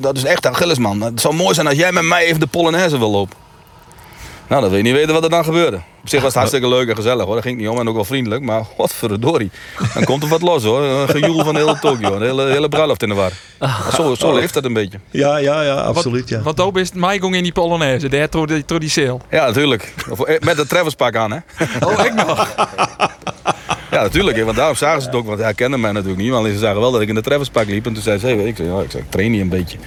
dat 0.00 0.16
is 0.16 0.24
echt 0.24 0.46
Achilles 0.46 0.78
man. 0.78 1.00
Het 1.00 1.20
zou 1.20 1.34
mooi 1.34 1.54
zijn 1.54 1.66
als 1.66 1.76
jij 1.76 1.92
met 1.92 2.02
mij 2.04 2.24
even 2.24 2.40
de 2.40 2.46
Polonaise 2.46 2.98
wil 2.98 3.10
lopen. 3.10 3.36
Nou, 4.50 4.62
dan 4.62 4.70
wil 4.70 4.78
je 4.78 4.84
niet 4.84 4.94
weten 4.94 5.14
wat 5.14 5.24
er 5.24 5.30
dan 5.30 5.44
gebeurde. 5.44 5.76
Op 5.76 6.08
zich 6.08 6.18
was 6.18 6.28
het 6.28 6.34
hartstikke 6.34 6.68
leuk 6.68 6.88
en 6.88 6.96
gezellig 6.96 7.24
hoor. 7.24 7.34
Dat 7.34 7.44
ging 7.44 7.58
niet 7.58 7.68
om 7.68 7.78
en 7.78 7.88
ook 7.88 7.94
wel 7.94 8.04
vriendelijk. 8.04 8.42
Maar 8.42 8.62
wat 8.76 8.94
verdorie. 8.94 9.50
Dan 9.94 10.04
komt 10.04 10.22
er 10.22 10.28
wat 10.28 10.42
los 10.42 10.62
hoor. 10.62 10.82
Een 10.82 11.08
gejoel 11.08 11.44
van 11.44 11.54
de 11.54 11.60
hele 11.60 11.78
Tokio. 11.78 12.14
Een 12.14 12.22
hele, 12.22 12.46
hele 12.46 12.68
bruiloft 12.68 13.02
in 13.02 13.08
de 13.08 13.14
war. 13.14 13.32
Zo, 13.94 14.14
zo 14.14 14.34
leeft 14.34 14.54
dat 14.54 14.64
een 14.64 14.72
beetje. 14.72 14.98
Ja, 15.10 15.36
ja, 15.36 15.62
ja, 15.62 15.74
absoluut. 15.74 16.28
Ja. 16.28 16.40
Want 16.42 16.60
ook 16.60 16.78
is 16.78 16.88
het 16.88 16.96
ging 16.98 17.34
in 17.34 17.42
die 17.42 17.52
Polonaise. 17.52 18.08
Die 18.08 18.88
sale. 18.88 19.18
Ja, 19.30 19.46
natuurlijk. 19.46 19.94
Met 20.40 20.56
het 20.56 20.68
Traverspak 20.68 21.16
aan 21.16 21.30
hè. 21.32 21.38
Oh, 21.86 22.04
ik 22.04 22.14
nog. 22.14 22.48
Ja, 23.90 24.02
natuurlijk. 24.02 24.44
Want 24.44 24.56
daarom 24.56 24.76
zagen 24.76 25.00
ze 25.00 25.06
het 25.06 25.16
ook. 25.16 25.26
Want 25.26 25.40
hij 25.40 25.54
kende 25.54 25.76
mij 25.76 25.92
natuurlijk 25.92 26.20
niet. 26.20 26.30
Maar 26.30 26.50
ze 26.50 26.58
zagen 26.58 26.80
wel 26.80 26.92
dat 26.92 27.00
ik 27.00 27.08
in 27.08 27.14
de 27.14 27.20
Traverspak 27.20 27.66
liep. 27.66 27.86
En 27.86 27.92
toen 27.92 28.02
zei 28.02 28.18
ze, 28.18 28.26
hey, 28.26 28.34
ik, 28.34 28.56
zei, 28.56 28.68
ja, 28.68 28.80
ik, 28.80 28.90
zei, 28.90 29.02
ik 29.02 29.10
train 29.10 29.30
niet 29.30 29.40
een 29.40 29.48
beetje. 29.48 29.78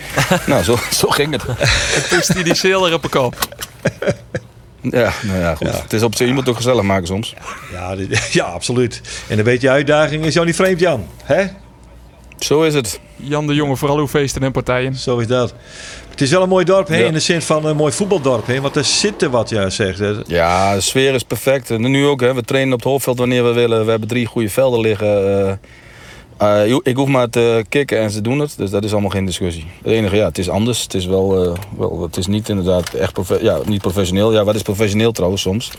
nou, 0.45 0.63
zo, 0.63 0.77
zo 0.91 1.07
ging 1.09 1.31
het. 1.31 1.43
Ik 1.95 2.05
pist 2.09 2.33
die 2.33 2.43
die 2.43 2.55
sale 2.55 2.87
er 2.87 2.93
op 2.93 3.03
een 3.03 3.09
kop. 3.09 3.35
Ja, 4.91 5.13
nou 5.23 5.39
ja, 5.39 5.55
goed. 5.55 5.67
Ja. 5.67 5.81
Het 5.81 5.93
is 5.93 6.03
op 6.03 6.15
zich, 6.15 6.27
je 6.27 6.33
moet 6.33 6.41
het 6.41 6.49
ook 6.49 6.55
gezellig 6.55 6.83
maken 6.83 7.07
soms. 7.07 7.33
Ja, 7.71 7.95
ja, 8.31 8.43
absoluut. 8.45 9.01
En 9.27 9.37
een 9.37 9.43
beetje 9.43 9.69
uitdaging 9.69 10.25
is 10.25 10.33
jou 10.33 10.45
niet 10.45 10.55
vreemd, 10.55 10.79
Jan. 10.79 11.05
Hè? 11.23 11.45
Zo 12.39 12.61
is 12.63 12.73
het. 12.73 12.99
Jan 13.15 13.47
de 13.47 13.53
Jonge, 13.53 13.75
vooral 13.75 13.97
uw 13.97 14.07
feesten 14.07 14.43
en 14.43 14.51
partijen. 14.51 14.95
Zo 14.95 15.17
is 15.17 15.27
dat. 15.27 15.53
Het 16.09 16.21
is 16.21 16.29
wel 16.31 16.43
een 16.43 16.49
mooi 16.49 16.65
dorp, 16.65 16.87
hè, 16.87 16.97
Ja. 16.97 17.05
in 17.05 17.13
de 17.13 17.19
zin 17.19 17.41
van 17.41 17.65
een 17.65 17.75
mooi 17.75 17.91
voetbaldorp. 17.93 18.47
Hè, 18.47 18.61
want 18.61 18.75
er 18.75 18.83
zit 18.83 19.21
er 19.21 19.29
wat, 19.29 19.49
ja, 19.49 19.69
zegt. 19.69 19.99
hè. 19.99 20.13
Ja, 20.25 20.73
de 20.75 20.81
sfeer 20.81 21.13
is 21.13 21.23
perfect. 21.23 21.69
En 21.69 21.81
nu 21.91 22.05
ook, 22.05 22.21
hè. 22.21 22.33
we 22.33 22.41
trainen 22.43 22.73
op 22.73 22.79
het 22.79 22.87
hoofdveld 22.89 23.17
wanneer 23.17 23.43
we 23.43 23.51
willen. 23.53 23.83
We 23.85 23.89
hebben 23.91 24.09
drie 24.09 24.25
goede 24.25 24.49
velden 24.49 24.79
liggen. 24.79 25.59
Eh, 26.37 26.71
eh, 26.71 26.77
ik 26.83 26.95
hoef 26.95 27.07
maar 27.07 27.29
te 27.29 27.65
kicken 27.69 27.99
en 27.99 28.11
ze 28.11 28.21
doen 28.21 28.39
het. 28.39 28.53
Dus 28.57 28.69
dat 28.69 28.83
is 28.83 28.91
allemaal 28.91 29.09
geen 29.09 29.25
discussie. 29.25 29.65
Het 29.83 29.91
enige, 29.91 30.15
ja, 30.15 30.25
het 30.25 30.37
is 30.37 30.49
anders. 30.49 30.83
Het 30.83 30.93
is 30.93 31.05
wel, 31.05 31.45
eh, 31.45 31.59
wel 31.77 32.01
het 32.01 32.17
is 32.17 32.27
niet 32.27 32.49
inderdaad 32.49 32.93
echt 32.93 33.19
ja, 33.41 33.59
niet 33.65 33.81
professioneel. 33.81 34.33
Ja, 34.33 34.43
wat 34.43 34.55
is 34.55 34.61
professioneel 34.61 35.11
trouwens 35.11 35.41
soms? 35.41 35.71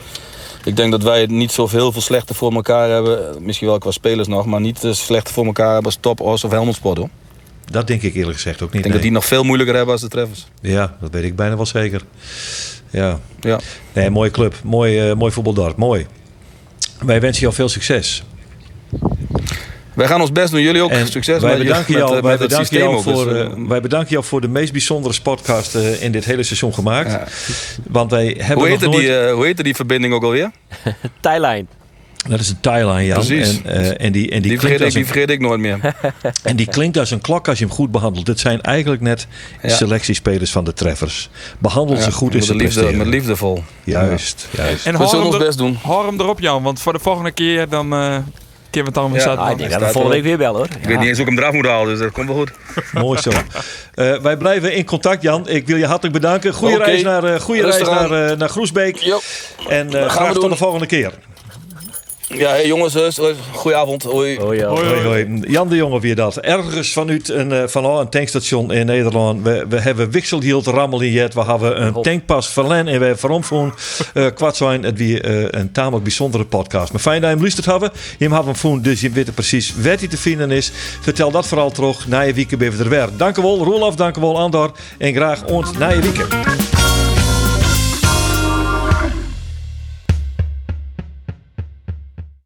Ik 0.64 0.76
denk 0.76 0.90
dat 0.90 1.02
wij 1.02 1.20
het 1.20 1.30
niet 1.30 1.52
zo 1.52 1.68
heel 1.68 1.92
veel 1.92 2.00
slechter 2.00 2.34
voor 2.34 2.52
elkaar 2.52 2.90
hebben. 2.90 3.44
Misschien 3.44 3.68
wel 3.68 3.78
qua 3.78 3.90
spelers 3.90 4.28
nog, 4.28 4.46
maar 4.46 4.60
niet 4.60 4.84
uh, 4.84 4.92
slechter 4.92 5.34
voor 5.34 5.44
elkaar 5.44 5.72
hebben 5.72 5.84
als 5.84 5.98
Top, 6.00 6.20
Os 6.20 6.44
of 6.44 6.50
Helmond 6.50 6.76
Sport. 6.76 6.98
Hoor. 6.98 7.08
Dat 7.70 7.86
denk 7.86 8.02
ik 8.02 8.14
eerlijk 8.14 8.36
gezegd 8.36 8.62
ook 8.62 8.68
niet. 8.68 8.76
Ik 8.76 8.82
denk 8.82 8.94
dat 8.94 9.02
die 9.02 9.12
nog 9.12 9.24
veel 9.24 9.42
moeilijker 9.44 9.74
hebben 9.74 9.92
als 9.92 10.02
de 10.02 10.08
Treffers. 10.08 10.46
Ja, 10.60 10.96
dat 11.00 11.10
weet 11.10 11.24
ik 11.24 11.36
bijna 11.36 11.56
wel 11.56 11.66
zeker. 11.66 12.02
Ja. 12.90 13.18
Ja. 13.40 13.60
Nee, 13.92 14.10
mooie 14.10 14.30
club. 14.30 14.54
Mooi, 14.62 14.98
eh, 14.98 15.14
mooi 15.16 15.32
voetbaldorp. 15.32 15.76
Mooi. 15.76 16.06
Wij 17.04 17.20
wensen 17.20 17.42
jou 17.42 17.54
veel 17.54 17.68
succes. 17.68 18.24
Wij 19.94 20.06
gaan 20.06 20.20
ons 20.20 20.32
best 20.32 20.50
doen. 20.50 20.60
Jullie 20.60 20.82
ook 20.82 20.90
En 20.90 21.06
succes 21.06 21.40
wij 21.42 21.56
met, 21.56 21.66
bedanken 21.66 21.92
met, 21.92 22.00
jou, 22.00 22.16
eh, 22.16 22.22
wij, 22.22 22.30
met 22.30 22.40
het 22.40 22.48
bedanken 22.48 22.66
systeem 22.66 22.90
jou. 22.90 23.04
Dus, 23.04 23.14
voor, 23.14 23.34
eh, 23.34 23.40
eh, 23.40 23.52
wij 23.68 23.80
bedanken 23.80 24.10
jou 24.10 24.24
voor 24.24 24.40
de 24.40 24.48
meest 24.48 24.72
bijzondere 24.72 25.20
podcast 25.22 25.74
eh, 25.74 26.02
in 26.02 26.12
dit 26.12 26.24
hele 26.24 26.42
seizoen 26.42 26.74
gemaakt. 26.74 27.10
Ja. 27.10 27.24
Want 27.90 28.10
wij 28.10 28.24
hebben 28.38 28.46
hoe, 28.46 28.56
nog 28.56 28.66
heette 28.68 28.84
nooit... 28.84 28.98
die, 28.98 29.16
eh, 29.18 29.32
hoe 29.34 29.44
heette 29.44 29.62
die 29.62 29.74
verbinding 29.74 30.14
ook 30.14 30.22
alweer? 30.22 30.50
Tijlijn. 31.20 31.68
Dat 32.28 32.40
is 32.40 32.48
een 32.48 32.60
Thailand, 32.60 33.04
Jan. 33.06 33.14
Precies. 33.26 33.62
En, 33.62 33.96
eh, 33.98 34.06
en 34.06 34.12
die, 34.12 34.30
en 34.30 34.42
die, 34.42 34.58
vergeet 34.60 34.78
ik, 34.78 34.84
als 34.84 34.92
die 34.94 35.02
een, 35.02 35.08
vergeet 35.08 35.30
ik 35.30 35.40
nooit 35.40 35.60
meer. 35.60 35.78
en 36.42 36.56
die 36.56 36.66
klinkt 36.66 36.98
als 36.98 37.10
een 37.10 37.20
klok 37.20 37.48
als 37.48 37.58
je 37.58 37.64
hem 37.64 37.74
goed 37.74 37.90
behandelt. 37.90 38.26
Dit 38.26 38.40
zijn 38.40 38.60
eigenlijk 38.60 39.02
net 39.02 39.26
Ja. 39.62 39.68
selectiespelers 39.68 40.50
van 40.50 40.64
de 40.64 40.72
treffers. 40.72 41.30
Behandel 41.58 41.96
ze 41.96 42.02
Ja, 42.02 42.10
goed 42.10 42.30
en 42.30 42.36
met 42.36 42.46
ze 42.46 42.54
liefde, 42.54 42.92
met 42.92 43.06
liefdevol. 43.06 43.62
Juist, 43.84 44.48
juist. 44.50 44.86
En 44.86 44.98
We 44.98 45.06
zullen 45.06 45.24
hem, 45.24 45.34
ons 45.34 45.44
best 45.44 45.58
doen. 45.58 45.78
hou 45.82 46.06
hem 46.06 46.20
erop, 46.20 46.40
Jan. 46.40 46.62
Want 46.62 46.80
voor 46.80 46.92
de 46.92 46.98
volgende 46.98 47.30
keer 47.30 47.68
dan 47.68 47.92
eh 47.92 48.16
we 48.82 48.88
het 48.88 48.94
dan 48.94 49.12
weer 49.12 49.22
Ja. 49.22 49.34
Ah, 49.34 49.50
ik 49.50 49.58
denk 49.58 49.70
dat 49.70 49.80
we 49.80 49.86
volgende 49.86 50.16
week 50.16 50.24
weer 50.24 50.38
bellen 50.38 50.56
hoor. 50.56 50.68
Ik 50.80 50.86
weet 50.86 50.98
niet 50.98 51.08
eens 51.08 51.18
hoe 51.18 51.26
ik 51.26 51.32
hem 51.32 51.42
eraf 51.42 51.52
moet 51.54 51.66
halen, 51.66 51.88
dus 51.88 51.98
dat 51.98 52.12
komt 52.12 52.26
wel 52.26 52.36
goed. 52.36 52.50
Mooi 52.92 53.20
zo. 53.20 53.30
Eh, 53.94 54.16
wij 54.16 54.36
blijven 54.36 54.72
in 54.72 54.84
contact, 54.84 55.22
Jan. 55.22 55.48
Ik 55.48 55.66
wil 55.66 55.76
je 55.76 55.86
hartelijk 55.86 56.14
bedanken. 56.14 56.52
Goeie 56.52 56.74
Oké. 56.74 56.84
reis, 56.84 57.02
naar, 57.02 57.24
eh 57.24 57.40
goeie 57.40 57.62
reis 57.62 57.82
naar, 57.82 58.30
eh, 58.30 58.36
naar 58.36 58.48
Groesbeek. 58.48 58.96
Jo. 58.96 59.20
En 59.68 59.86
eh, 59.94 60.00
gaan 60.00 60.10
graag 60.10 60.32
we 60.32 60.38
tot 60.38 60.50
de 60.50 60.56
volgende 60.56 60.86
keer. 60.86 61.12
Ja, 62.36 62.50
hey, 62.50 62.66
jongens, 62.66 62.96
uh, 62.96 63.26
goedenavond. 63.52 64.02
Hoi. 64.02 64.30
Ja. 64.30 64.66
Hoi, 64.68 65.02
hoi. 65.02 65.40
Jan 65.40 65.68
de 65.68 65.76
Jonge 65.76 66.00
weer 66.00 66.14
dat. 66.14 66.36
Ergens 66.36 66.92
vanuit 66.92 67.28
een, 67.28 67.52
eh, 67.52 67.62
van 67.66 67.86
oh, 67.86 68.00
een 68.00 68.08
tankstation 68.08 68.72
in 68.72 68.86
Nederland. 68.86 69.42
We, 69.42 69.66
we 69.68 69.80
hebben 69.80 70.10
wikselhield 70.10 70.66
rammel 70.66 71.00
in 71.00 71.10
jet. 71.10 71.34
We 71.34 71.44
hebben 71.44 71.82
een 71.82 72.02
tankpas 72.02 72.48
verlen 72.48 72.88
en 72.88 73.00
we 73.00 73.16
gewoon 73.18 73.74
uh, 74.14 74.26
kwart 74.34 74.56
zijn. 74.56 74.82
Het 74.82 74.98
weer 74.98 75.24
eh, 75.24 75.60
een 75.60 75.72
tamelijk 75.72 76.02
bijzondere 76.02 76.44
podcast. 76.44 76.92
Maar 76.92 77.00
fijn 77.00 77.20
dat 77.20 77.28
je 77.28 77.34
hem 77.34 77.40
luisterd 77.40 77.66
hebben. 77.66 77.90
Je 78.18 78.24
hem 78.24 78.34
hebben 78.34 78.56
voen, 78.56 78.82
dus 78.82 79.00
je 79.00 79.10
weet 79.10 79.34
precies 79.34 79.74
waar 79.76 79.98
hij 79.98 80.08
te 80.08 80.18
vinden 80.18 80.50
is. 80.50 80.72
Vertel 81.00 81.30
dat 81.30 81.46
vooral 81.46 81.70
terug. 81.70 82.08
Na 82.08 82.20
je 82.20 82.32
weekend 82.32 82.60
ben 82.60 82.78
er 82.78 82.88
weer. 82.88 83.08
Dank 83.16 83.36
u 83.36 83.42
wel, 83.42 83.64
Roelof. 83.64 83.94
Dank 83.94 84.16
u 84.16 84.20
wel, 84.20 84.38
Andor. 84.38 84.72
En 84.98 85.14
graag 85.14 85.44
ons 85.44 85.72
na 85.72 85.88
je 85.88 86.00
weekend. 86.00 86.73